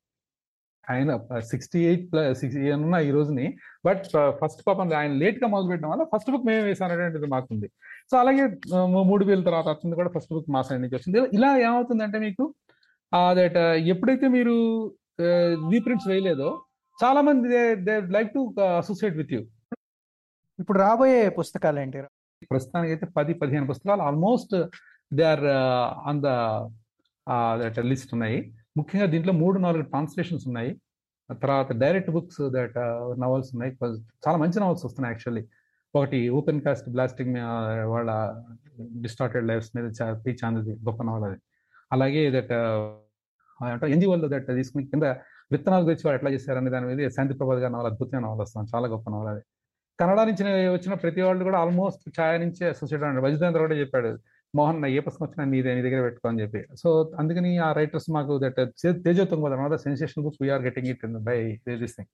ఆయన 0.92 1.10
సిక్స్టీ 1.50 1.80
ఎయిట్ 1.88 2.04
ప్లస్ 2.12 2.38
సిక్స్ 2.40 2.56
ఉన్న 2.76 2.96
ఈ 3.08 3.10
రోజుని. 3.16 3.46
బట్ 3.86 4.04
ఫస్ట్ 4.40 4.62
పాపం 4.68 4.86
ఆయన 5.00 5.12
లేట్గా 5.22 5.48
మొదలు 5.54 5.68
పెట్టడం 5.72 5.90
వల్ల 5.92 6.04
ఫస్ట్ 6.12 6.30
బుక్ 6.32 6.46
మేమే 6.48 6.62
వేసానటువంటిది 6.68 7.28
మాకుంది. 7.34 7.68
సో 8.10 8.14
అలాగే 8.22 8.44
మూడు 9.10 9.22
వేల 9.30 9.42
తర్వాత 9.48 9.66
వచ్చింది 9.74 9.94
కూడా 10.00 10.10
ఫస్ట్ 10.16 10.32
బుక్ 10.34 10.50
మా 10.56 10.62
సైడ్ 10.68 10.82
నుంచి 10.84 10.96
వచ్చింది. 10.98 11.18
ఇలా 11.38 11.50
ఏమవుతుందంటే 11.66 12.20
మీకు 12.26 12.46
దట్ 13.38 13.60
ఎప్పుడైతే 13.94 14.26
మీరు 14.36 14.56
రీప్రింట్స్ 15.74 16.10
వేయలేదో 16.12 16.50
చాలా 16.98 17.20
మంది 17.28 17.48
they 17.86 17.94
like 18.16 18.30
to 18.36 18.42
associate 18.82 19.16
with 19.22 19.32
you. 19.36 19.40
ఇప్పుడు 20.60 20.78
రాబోయే 20.84 21.20
పుస్తకాలు 21.40 21.78
ఏంటి 21.82 22.00
ప్రస్తుతానికి 22.52 22.92
అయితే 22.94 23.06
పది 23.16 23.32
పదిహేను 23.40 23.66
పుస్తకాలు 23.70 24.02
almost 24.08 24.54
they 25.18 25.24
are 25.32 25.44
on 26.10 26.20
the 26.24 26.28
list 27.92 28.12
ఉన్నాయి. 28.16 28.38
ముఖ్యంగా 28.78 29.06
దీంట్లో 29.14 29.32
మూడు 29.42 29.58
నాలుగు 29.64 29.84
ట్రాన్స్లేషన్స్ 29.92 30.44
ఉన్నాయి. 30.50 30.70
తర్వాత 31.42 31.70
డైరెక్ట్ 31.82 32.10
బుక్స్ 32.16 32.40
దట్ 32.56 32.76
నవల్స్ 33.24 33.50
ఉన్నాయి. 33.54 33.72
చాలా 34.24 34.36
మంచి 34.42 34.58
నవల్స్ 34.64 34.84
వస్తున్నాయి 34.86 35.12
యాక్చువల్లీ. 35.14 35.42
ఒకటి 35.94 36.18
ఓపెన్ 36.38 36.60
కాస్ట్ 36.64 36.88
బ్లాస్టింగ్ 36.96 37.36
వాళ్ళ 37.92 38.10
డిస్టార్టెడ్ 39.04 39.46
లైఫ్స్ 39.50 39.70
మీద 39.76 39.86
పీ 40.24 40.32
చాందది 40.42 40.74
గొప్ప 40.88 41.00
నవల్ 41.08 41.26
అది. 41.28 41.38
అలాగే 41.94 42.22
దట్ 42.36 42.52
అంటే 43.60 43.86
ఎన్జిఓల్లో 43.94 44.28
దట్ 44.34 44.50
తీసుకుని 44.58 44.84
కింద 44.92 45.06
విత్తనాలు 45.52 45.84
తెచ్చి 45.88 46.04
వాళ్ళు 46.06 46.18
ఎట్లా 46.18 46.30
చేశారనే 46.34 46.70
దాని 46.74 46.86
మీద 46.90 47.08
శాంతి 47.16 47.34
ప్రభాత్ 47.40 47.60
గారి 47.62 47.72
నవల 47.76 47.88
అద్భుతమైన 47.92 48.22
నవల 48.26 48.40
వస్తాం 48.46 48.68
చాలా 48.74 48.86
గొప్ప 48.92 49.06
నవల 49.14 49.28
అది. 49.34 49.42
కన్నడ 50.00 50.20
నుంచి 50.28 50.44
వచ్చిన 50.74 50.94
ప్రతి 51.02 51.20
వాళ్ళు 51.26 51.42
కూడా 51.48 51.58
ఆల్మోస్ట్ 51.62 52.04
ఛాయ 52.18 52.34
నుంచి 52.44 52.62
అసోసియేట్ 52.72 53.02
అన్నాడు 53.06 53.24
వజితేంద్ర 53.26 53.60
కూడా 53.66 53.76
చెప్పాడు 53.82 54.10
మోహన్ 54.54 54.78
నా 54.82 54.88
ఏ 54.96 55.00
పుస్తకం 55.06 55.24
వచ్చినా 55.26 55.44
నీ 55.50 55.58
నీ 55.76 55.82
దగ్గర 55.86 56.00
పెట్టుకో 56.06 56.26
అని 56.30 56.40
చెప్పి. 56.42 56.60
సో 56.82 56.88
అందుకని 57.20 57.50
ఆ 57.66 57.68
రైటర్స్ 57.78 58.08
మాకు 58.16 58.32
దట్ 58.44 58.60
తేజోత్తం 59.04 59.42
కదా 59.44 59.78
sensation 59.84 60.24
books 60.24 60.40
we're 60.44 60.64
getting 60.68 60.88
it 60.92 61.04
by 61.28 61.36
this 61.82 61.96
thing 61.98 62.10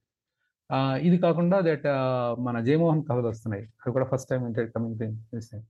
ఇది 1.09 1.17
కాకుండా 1.25 1.57
దట్ 1.69 1.87
uh, 1.95 2.31
మన 2.47 2.57
జయమోహన్ 2.69 3.03
కథలు 3.09 3.29
వస్తున్నాయి. 3.33 3.65
అవి 3.83 3.93
కూడా 3.97 4.07
first 4.13 4.29
time 4.31 4.43
inter 4.49 4.69
coming 4.75 4.97
this 5.35 5.49
thing 5.53 5.67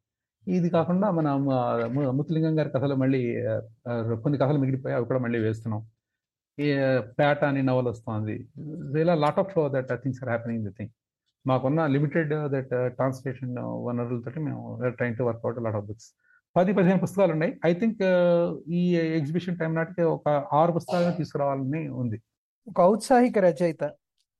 ఇది 0.46 0.68
కాకుండా 0.76 1.06
మన 1.18 1.28
ముత్లింగం 1.36 2.14
ముత్తులింగం 2.18 2.54
గారి 2.58 2.70
కథలు 2.76 2.94
మళ్ళీ 3.02 3.20
కొన్ని 4.24 4.36
కథలు 4.42 4.58
మిగిలిపోయి 4.62 4.94
అవి 4.98 5.06
కూడా 5.10 5.20
మళ్ళీ 5.24 5.38
వేస్తున్నాం. 5.46 5.80
ఈ 6.58 6.68
పేట 7.18 7.40
అని 7.50 7.62
నవల్ 7.70 7.88
వస్తుంది. 7.92 8.36
ఇలా 9.02 9.16
lot 9.24 9.40
of 9.44 9.54
that 9.74 9.90
things 10.04 10.20
are 10.24 10.30
happening 10.32 10.62
the 10.68 10.72
thing 10.78 10.92
మాకున్న 11.46 11.86
లిమిటెడ్ 11.86 12.32
దట్ 12.52 12.72
ట్రాన్స్లేషన్ 12.94 13.58
వనరులతో 13.58 14.40
మేము 14.40 14.62
train 14.88 15.16
to 15.18 15.22
work out 15.22 15.60
lot 15.62 15.76
of 15.76 15.84
books 15.84 16.08
పది 16.56 16.72
పదిహేను 16.72 17.00
పుస్తకాలు 17.00 17.32
ఉన్నాయి. 17.32 17.52
ఐ 17.66 17.72
థింక్ 17.74 18.02
ఈ 18.68 18.96
ఎగ్జిబిషన్ 18.96 19.58
టైం 19.58 19.74
నాటికి 19.74 20.02
ఒక 20.02 20.28
ఆరు 20.52 20.72
పుస్తకాలను 20.72 21.16
తీసుకురావాలని 21.16 21.88
ఉంది. 21.88 22.18
ఒక 22.68 22.80
ఔత్సాహిక 22.80 23.38
రచయిత 23.38 23.84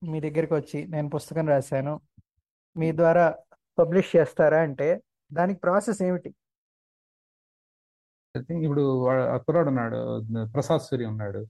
మీ 0.02 0.20
దగ్గరికి 0.20 0.54
వచ్చి 0.54 0.78
నేను 0.86 1.08
పుస్తకం 1.08 1.48
రాశాను. 1.48 2.00
మీ 2.76 2.92
ద్వారా 2.92 3.26
పబ్లిష్ 3.78 4.16
చేస్తారా 4.16 4.58
అంటే 4.60 4.88
దానికి 5.32 5.60
ప్రాసెస్ 5.60 6.02
ఏమిటి? 6.02 6.30
ఐ 8.36 8.40
థింక్ 8.40 8.64
ఇప్పుడు 8.64 8.84
కుర్రాడు 9.44 9.68
ఉన్నాడు 9.68 9.98
ప్రసాద్ 10.54 10.80
సూరి 10.80 11.04
ఉన్నాడు. 11.04 11.46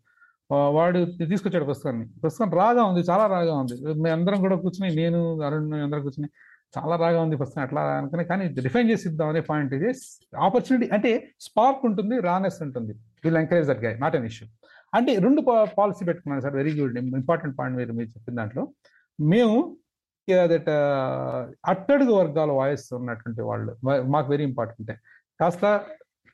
వాడు 0.77 0.99
తీసుకొచ్చాడు 1.31 1.67
పుస్తకాన్ని 1.71 2.05
పుస్తకం 2.25 2.51
రాగా 2.61 2.83
ఉంది 2.91 3.01
చాలా 3.09 3.25
రాగా 3.33 3.55
ఉంది. 3.63 3.77
మేము 4.03 4.13
అందరం 4.17 4.39
కూడా 4.45 4.57
కూర్చుని 4.65 4.89
నేను 5.01 5.21
అరుణ్ 5.47 5.73
అందరం 5.87 6.03
కూర్చుని 6.07 6.29
చాలా 6.77 6.95
రాగా 7.03 7.19
ఉంది 7.25 7.37
పుస్తకం 7.41 7.63
ఎట్లా 7.67 7.83
అనుకుని 8.01 8.25
కానీ 8.31 8.45
డిఫైన్ 8.67 8.89
చేసి 8.91 9.05
ఇద్దాం 9.11 9.29
అనే 9.33 9.43
పాయింట్ 9.51 9.73
ఇది. 9.79 9.91
ఆపర్చునిటీ 10.47 10.87
అంటే 10.97 11.11
స్పార్క్ 11.47 11.83
ఉంటుంది 11.89 12.17
రానెస్ 12.29 12.61
ఉంటుంది. 12.67 12.95
Will 13.25 13.39
encourage 13.43 13.69
that 13.71 13.83
guy 13.87 13.93
not 14.05 14.17
an 14.19 14.27
issue 14.31 14.47
అంటే 14.99 15.13
రెండు 15.27 15.41
పాలసీ 15.79 16.03
పెట్టుకున్నాను 16.11 16.43
sir 16.47 16.57
very 16.61 16.73
good 16.79 16.97
important 17.23 17.55
point 17.59 17.77
మీరు 17.81 17.95
మీరు 17.99 18.11
చెప్పిన 18.15 18.37
దాంట్లో. 18.41 18.65
మేము 19.19 19.57
దట్ 20.53 20.71
అట్టడుగు 21.73 22.13
వర్గాల 22.21 22.51
వాయిస్ 22.61 22.87
ఉన్నటువంటి 23.01 23.43
వాళ్ళు 23.49 23.73
మాకు 24.15 24.29
వెరీ 24.35 24.45
ఇంపార్టెంట్ 24.51 24.93
కాస్త 25.41 25.65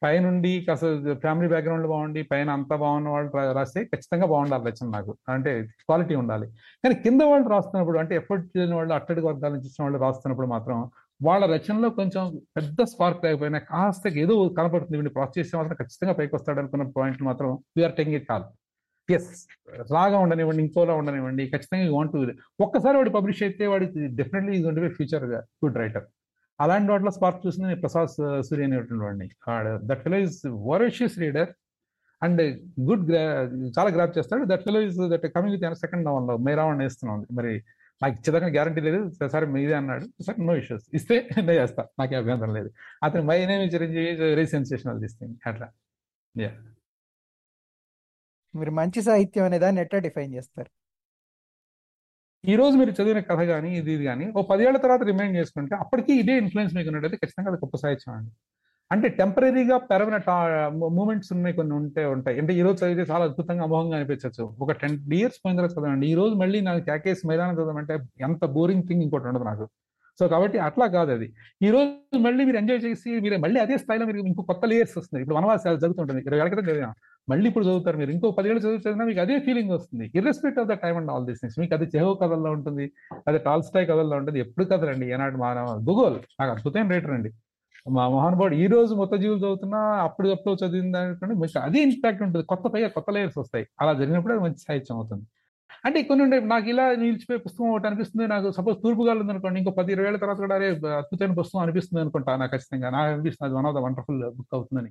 పైనుండి 0.03 0.53
కాస్త 0.67 0.87
ఫ్యామిలీ 1.25 1.49
బ్యాక్గ్రౌండ్ 1.53 1.87
బాగుండి 1.93 2.21
పైన 2.33 2.49
అంతా 2.59 2.77
బాగున్న 2.83 3.09
వాళ్ళు 3.15 3.53
రాస్తే 3.59 3.81
ఖచ్చితంగా 3.93 4.27
బాగుండాలి 4.33 4.65
రచన 4.71 4.89
నాకు. 4.97 5.13
అంటే 5.35 5.53
క్వాలిటీ 5.85 6.15
ఉండాలి. 6.23 6.47
కానీ 6.85 6.95
కింద 7.05 7.23
వాళ్ళు 7.31 7.49
రాస్తున్నప్పుడు 7.55 8.01
అంటే 8.03 8.15
ఎఫర్ట్ 8.21 8.47
చేయని 8.55 8.77
వాళ్ళు 8.79 8.95
అట్టడి 8.99 9.25
వర్గాల 9.29 9.53
నుంచి 9.57 9.83
వాళ్ళు 9.85 10.01
రాస్తున్నప్పుడు 10.07 10.49
మాత్రం 10.55 10.79
వాళ్ళ 11.21 11.45
రచనలో 11.55 11.89
కొంచెం 11.99 12.23
పెద్ద 12.57 12.85
స్పార్క్ 12.93 13.21
లేకపోయినా 13.27 13.59
కాస్త 13.73 14.07
ఏదో 14.23 14.35
కనపడుతుంది. 14.59 14.97
వీడిని 14.99 15.15
ప్రాసెస్ 15.19 15.39
చేస్తే 15.39 15.55
మాత్రం 15.61 15.77
ఖచ్చితంగా 15.83 16.15
పైకి 16.21 16.35
వస్తాడు 16.39 16.61
అనుకున్న 16.63 16.87
పాయింట్ 16.99 17.23
మాత్రం 17.31 17.51
వీఆర్ 17.77 17.95
టెంగ్ 18.01 18.17
ఇట్ 18.19 18.27
కాల్ 18.31 18.47
ఎస్ 19.09 19.31
రాగా 19.93 20.19
ఉండనివ్వండి 20.25 20.63
ఇంకోలా 20.65 20.95
ఉండనివ్వండి 21.01 21.45
ఖచ్చితంగా 21.53 21.87
వాంట్ 21.97 22.17
ఒక్కసారి 22.67 22.97
వాడు 22.99 23.13
పబ్లిష్ 23.17 23.43
అయితే 23.47 23.65
వాడి 23.67 23.87
డెఫినెట్లీ 24.21 24.53
ఈజ్ 24.59 24.67
ఉండే 24.71 24.91
ఫ్యూచర్ 24.99 25.25
గుడ్ 25.63 25.79
రైటర్ 25.83 26.07
అలాంటి 26.63 26.91
వాటిలో 26.91 27.11
స్పార్క్ 27.11 27.47
చూసింది 27.47 27.69
నేను 27.69 27.81
ప్రసాద్ 27.81 28.09
సూర్య 28.43 28.65
అనేటువంటి 28.65 29.05
వాడిని. 29.05 29.29
That 29.89 30.03
fellow 30.03 30.19
is 30.19 30.41
voracious 30.47 31.19
reader 31.19 31.49
and 32.23 32.43
good 32.81 33.05
గ్రా 33.11 33.23
చాలా 33.79 33.91
గ్రాప్ 33.91 34.19
చేస్తాడు. 34.19 34.45
That 34.47 34.65
fellow 34.65 34.81
is 34.81 34.99
that 35.09 35.27
coming 35.37 35.57
with 35.57 35.79
second 35.79 36.05
నవల్లో 36.05 36.37
మేరావణ్ 36.37 36.83
వేస్తున్నాం. 36.83 37.27
మరి 37.33 37.53
నాకు 38.03 38.15
ఇచ్చేదాకా 38.15 38.47
గ్యారంటీ 38.47 38.81
లేదు. 38.81 39.29
సరే 39.33 39.47
మీదే 39.47 39.75
అన్నాడు. 39.75 40.23
Sir 40.23 40.41
no 40.47 40.57
issues. 40.57 40.85
ఇస్తే 40.95 41.29
నేను 41.37 41.53
చేస్తా. 41.53 41.87
నాకే 41.99 42.17
అభ్యంతరం 42.17 42.55
లేదు. 42.55 42.71
అతను 43.03 43.23
my 43.23 43.47
name 43.47 43.75
Chiranjeevi 43.75 44.15
very 44.21 44.47
sensational 44.47 45.01
this 45.01 45.19
thing 45.19 45.35
అట్లా. 45.47 45.69
యా 46.41 46.51
మీరు 48.55 48.71
మంచి 48.71 49.03
సాహిత్యం 49.03 49.45
అనే 49.45 49.59
దాన్ని 49.59 49.81
ఎట్లా 49.81 49.99
డిఫైన్ 50.01 50.35
చేస్తారు? 50.35 50.71
ఈ 52.45 52.55
రోజు 52.57 52.75
మీరు 52.79 52.93
చదివిన 52.97 53.21
కథ 53.29 53.41
కానీ 53.51 53.69
ఇది 53.81 53.91
ఇది 53.97 54.05
కానీ 54.05 54.25
ఓ 54.37 54.41
పదేళ్ళ 54.49 54.79
తర్వాత 54.85 55.03
రిమైండ్ 55.11 55.35
చేసుకుంటే 55.41 55.75
అప్పటికి 55.83 56.13
ఇదే 56.23 56.35
ఇన్ఫ్లుయెన్స్ 56.43 56.73
మీకు 56.77 56.89
ఉన్నట్టయితే 56.91 57.19
ఖచ్చితంగా 57.21 57.51
అది 57.51 57.59
గొప్ప 57.61 57.77
సాహిత్యం 57.83 58.25
అంటే 58.91 59.09
టెంపరీగా 59.19 59.77
పెరగిన 59.91 60.17
మూమెంట్స్ 60.97 61.31
ఉన్నాయి 61.37 61.55
కొన్ని 61.59 61.75
ఉంటే 61.79 62.03
ఉంటాయి. 62.15 62.37
అంటే 62.41 62.53
ఈ 62.59 62.63
రోజు 62.67 62.77
చదివితే 62.83 63.05
చాలా 63.13 63.25
అద్భుతంగా 63.29 63.63
అమోహంగా 63.69 63.97
అనిపించవచ్చు 63.99 64.45
ఒక 64.65 64.73
టెన్ 64.83 64.97
ఇయర్స్ 65.19 65.39
పోయిన 65.45 65.57
తర్వాత 65.59 65.73
చదవండి. 65.77 66.07
ఈ 66.13 66.17
రోజు 66.21 66.35
మళ్ళీ 66.43 66.59
నాకు 66.69 66.83
క్యాకేస్ 66.89 67.23
మైదానం 67.31 67.55
చదవమంటే 67.61 67.95
ఎంత 68.29 68.45
బోరింగ్ 68.57 68.85
థింగ్ 68.89 69.05
ఇంకోటి 69.07 69.29
ఉండదు 69.33 69.47
నాకు. 69.51 69.67
సో 70.21 70.25
కాబట్టి 70.29 70.59
అట్లా 70.69 70.87
కాదు 70.97 71.11
అది. 71.17 71.29
ఈ 71.67 71.71
రోజు 71.77 72.19
మళ్ళీ 72.27 72.43
మీరు 72.49 72.59
ఎంజాయ్ 72.63 72.81
చేసి 72.87 73.11
మీరు 73.27 73.39
మళ్ళీ 73.45 73.61
అదే 73.65 73.77
స్థాయిలో 73.85 74.07
మీరు 74.11 74.27
ఇంకో 74.33 74.43
కొత్త 74.51 74.65
లేయర్స్ 74.73 74.97
వస్తుంది 75.01 75.23
ఇప్పుడు 75.25 75.39
వనవాసాలు 75.39 75.81
జరుగుతుంటుంది 75.85 76.23
ఇరవై 76.29 76.41
ఏళ్ళ 76.43 76.51
క్రితం 76.55 76.69
చదివాం 76.71 76.95
మళ్ళీ 77.29 77.49
ఇప్పుడు 77.49 77.65
చదువుతారు 77.65 77.97
మీరు. 77.97 78.11
ఇంకో 78.11 78.31
పదివేలు 78.31 78.59
చదువు 78.59 78.75
చదివినా 78.75 79.05
మీకు 79.05 79.21
అదే 79.21 79.39
ఫీలింగ్ 79.39 79.71
వస్తుంది. 79.71 80.13
Irrespective 80.15 80.61
of 80.61 80.69
the 80.69 80.73
time 80.73 80.97
and 80.97 81.11
all 81.11 81.27
this 81.27 81.41
things 81.41 81.59
మీకు 81.59 81.75
అది 81.75 81.85
చెహో 81.97 82.15
కథల్లో 82.15 82.51
ఉంటుంది 82.51 82.93
అది 83.29 83.39
టాల్స్టాయ్ 83.39 83.87
కథల్లో 83.87 84.17
ఉంటుంది. 84.17 84.39
ఎప్పుడు 84.41 84.65
కథలండి 84.65 85.07
ఏనాడు 85.11 85.37
మానవ 85.37 85.79
భూగోల్ 85.79 86.17
నాకు 86.41 86.53
అద్భుతమైన 86.53 86.91
రైటర్ 86.91 87.11
అండి 87.11 87.31
మా 87.91 88.09
మోహన్ 88.09 88.37
బాబు 88.37 88.55
ఈ 88.55 88.67
రోజు 88.67 88.95
మొత్తం 88.95 89.21
జీవులు 89.21 89.39
చదువుతున్నా 89.39 89.79
అప్పుడు 89.79 90.29
అప్పుడు 90.29 90.67
చదివిన 90.67 90.93
దానికంటే 90.93 91.35
మీకు 91.35 91.59
అదే 91.59 91.83
ఇంపాక్ట్ 91.83 92.23
ఉంటుంది. 92.23 92.45
కొత్త 92.47 92.65
పైగా 92.67 92.89
కొత్త 92.89 93.11
లేయర్స్ 93.11 93.39
వస్తాయి. 93.39 93.67
అలా 93.81 93.93
జరిగినప్పుడు 93.93 94.35
అది 94.35 94.43
మంచి 94.43 94.59
సాహిత్యం 94.59 94.97
అవుతుంది. 94.97 95.25
అంటే 95.85 96.03
కొన్ని 96.03 96.25
ఉండే 96.25 96.41
నాకు 96.41 96.69
ఇలా 96.69 96.95
నిలిచిపోయే 96.95 97.39
పుస్తకం 97.39 97.71
ఒకటి 97.71 97.87
అనిపిస్తుంది. 97.87 98.27
నాకు 98.29 98.51
సపోజ్ 98.51 98.83
తూర్పుగాలు 98.83 99.21
ఉంది 99.21 99.33
అనుకోండి 99.33 99.59
ఇంకో 99.59 99.71
పది 99.71 99.93
ఇరవై 99.93 100.07
ఏళ్ళ 100.07 100.19
తర్వాత 100.19 100.39
కూడా 100.39 100.55
అరే 100.55 100.67
అద్భుతమైన 100.69 101.33
పుస్తకం 101.33 101.63
అనిపిస్తుంది 101.63 102.01
అనుకుంటా. 102.03 102.37
నాకు 102.37 102.53
ఖచ్చితంగా. 102.53 102.91
నాకు 102.91 103.13
అనిపిస్తుంది. 103.13 103.49
అది 103.49 103.59
one 103.59 103.67
of 103.67 103.77
the 103.77 103.79
wonderful 103.79 104.31
book 104.31 104.55
అవుతుందని. 104.55 104.91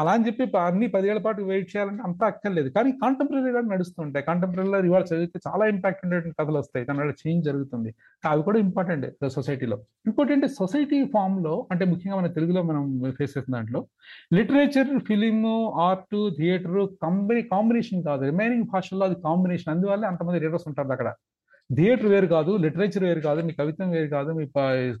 అలా 0.00 0.12
అని 0.12 0.26
చెప్పి 0.26 0.44
అన్ని 0.58 0.86
పదేళ్ళ 0.86 1.20
పాటు 1.20 1.42
వెయిట్ 1.42 1.68
చేయాలంటే 1.72 2.02
అంత 2.02 2.24
అక్కర్లేదు. 2.24 2.68
కానీ 2.68 2.90
కాంటెంపరీగా 3.02 3.60
నడుస్తుంటాయి 3.72 4.24
కాంటెంపరీలో 4.24 4.78
ఇవాళ 4.88 5.02
చదివితే 5.02 5.38
చాలా 5.48 5.64
ఇంపాక్ట్ 5.66 6.02
ఉండేటువంటి 6.06 6.36
కథలు 6.40 6.58
వస్తాయి. 6.58 6.86
దానివల్ల 6.86 7.12
చేంజ్ 7.22 7.44
జరుగుతుంది. 7.44 7.90
అవి 8.24 8.42
కూడా 8.42 8.58
ఇంపార్టెంట్ 8.58 9.06
సొసైటీలో 9.36 9.78
ఇంకోటి 10.06 10.32
అంటే 10.32 10.48
సొసైటీ 10.60 10.98
ఫామ్లో 11.14 11.54
అంటే 11.72 11.84
ముఖ్యంగా 11.84 12.16
మన 12.20 12.26
తెలుగులో 12.38 12.62
మనం 12.62 12.84
ఫేస్ 13.18 13.34
చేసిన 13.38 13.54
దాంట్లో 13.56 13.82
literature 14.34 14.92
film 15.08 15.38
art 15.86 16.16
theatre 16.38 16.80
combine 17.02 17.48
combination 17.54 18.02
కాదు. 18.04 18.22
రిమైనింగ్ 18.24 18.68
భాషల్లో 18.74 19.06
అది 19.06 19.14
కాంబినేషన్ 19.24 19.72
అందువల్ల 19.74 20.04
అంతమంది 20.06 20.38
రీడర్స్ 20.46 20.68
ఉంటారు 20.68 20.92
అక్కడ. 20.92 21.10
థియేటర్ 21.70 22.10
వేరు 22.12 22.28
కాదు 22.34 22.52
లిటరేచర్ 22.64 23.04
వేరు 23.08 23.20
కాదు 23.26 23.40
మీ 23.46 23.52
కవిత్వం 23.60 23.88
వేరు 23.96 24.08
కాదు 24.16 24.30
మీ 24.38 24.44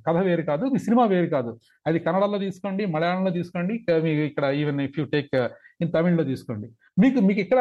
కథ 0.06 0.16
వేరు 0.28 0.44
కాదు 0.50 0.64
మీ 0.74 0.78
సినిమా 0.86 1.04
వేరు 1.12 1.28
కాదు. 1.34 1.50
అది 1.88 1.98
కన్నడలో 2.06 2.38
తీసుకోండి 2.46 2.82
మలయాళంలో 2.94 3.32
తీసుకోండి 3.38 3.74
మీ 4.04 4.12
ఇక్కడ 4.30 4.46
even 4.60 4.80
if 4.86 4.98
you 5.00 5.04
take 5.14 5.34
in 5.84 5.92
తమిళ్ళో 5.96 6.24
తీసుకోండి. 6.32 6.68
మీకు 7.02 7.20
మీకు 7.28 7.40
ఇక్కడ 7.46 7.60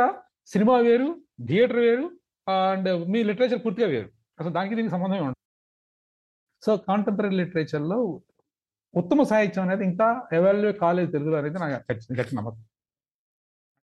సినిమా 0.53 0.75
వేరు 0.87 1.09
థియేటర్ 1.49 1.81
వేరు 1.87 2.05
అండ్ 2.47 2.89
మీ 3.13 3.21
లిటరేచర్ 3.29 3.61
పూర్తిగా 3.65 3.89
వేరు. 3.95 4.09
అసలు 4.39 4.53
దానికి 4.57 4.75
దీనికి 4.77 4.93
సంబంధమే 4.95 5.21
ఉండదు. 5.25 5.41
సో 6.65 6.71
కాంటెంపరీ 6.89 7.29
లిటరేచర్లో 7.41 7.99
ఉత్తమ 9.01 9.21
సాహిత్యం 9.31 9.63
అనేది 9.67 9.83
ఇంకా 9.91 10.07
ఎవాల్యూ 10.39 10.69
కాలేదు 10.83 11.09
తెలుగులో 11.15 11.37
అనేది 11.41 11.59
నాకు 11.63 11.75
గట్టి 12.19 12.33
నమ్మకం. 12.39 12.61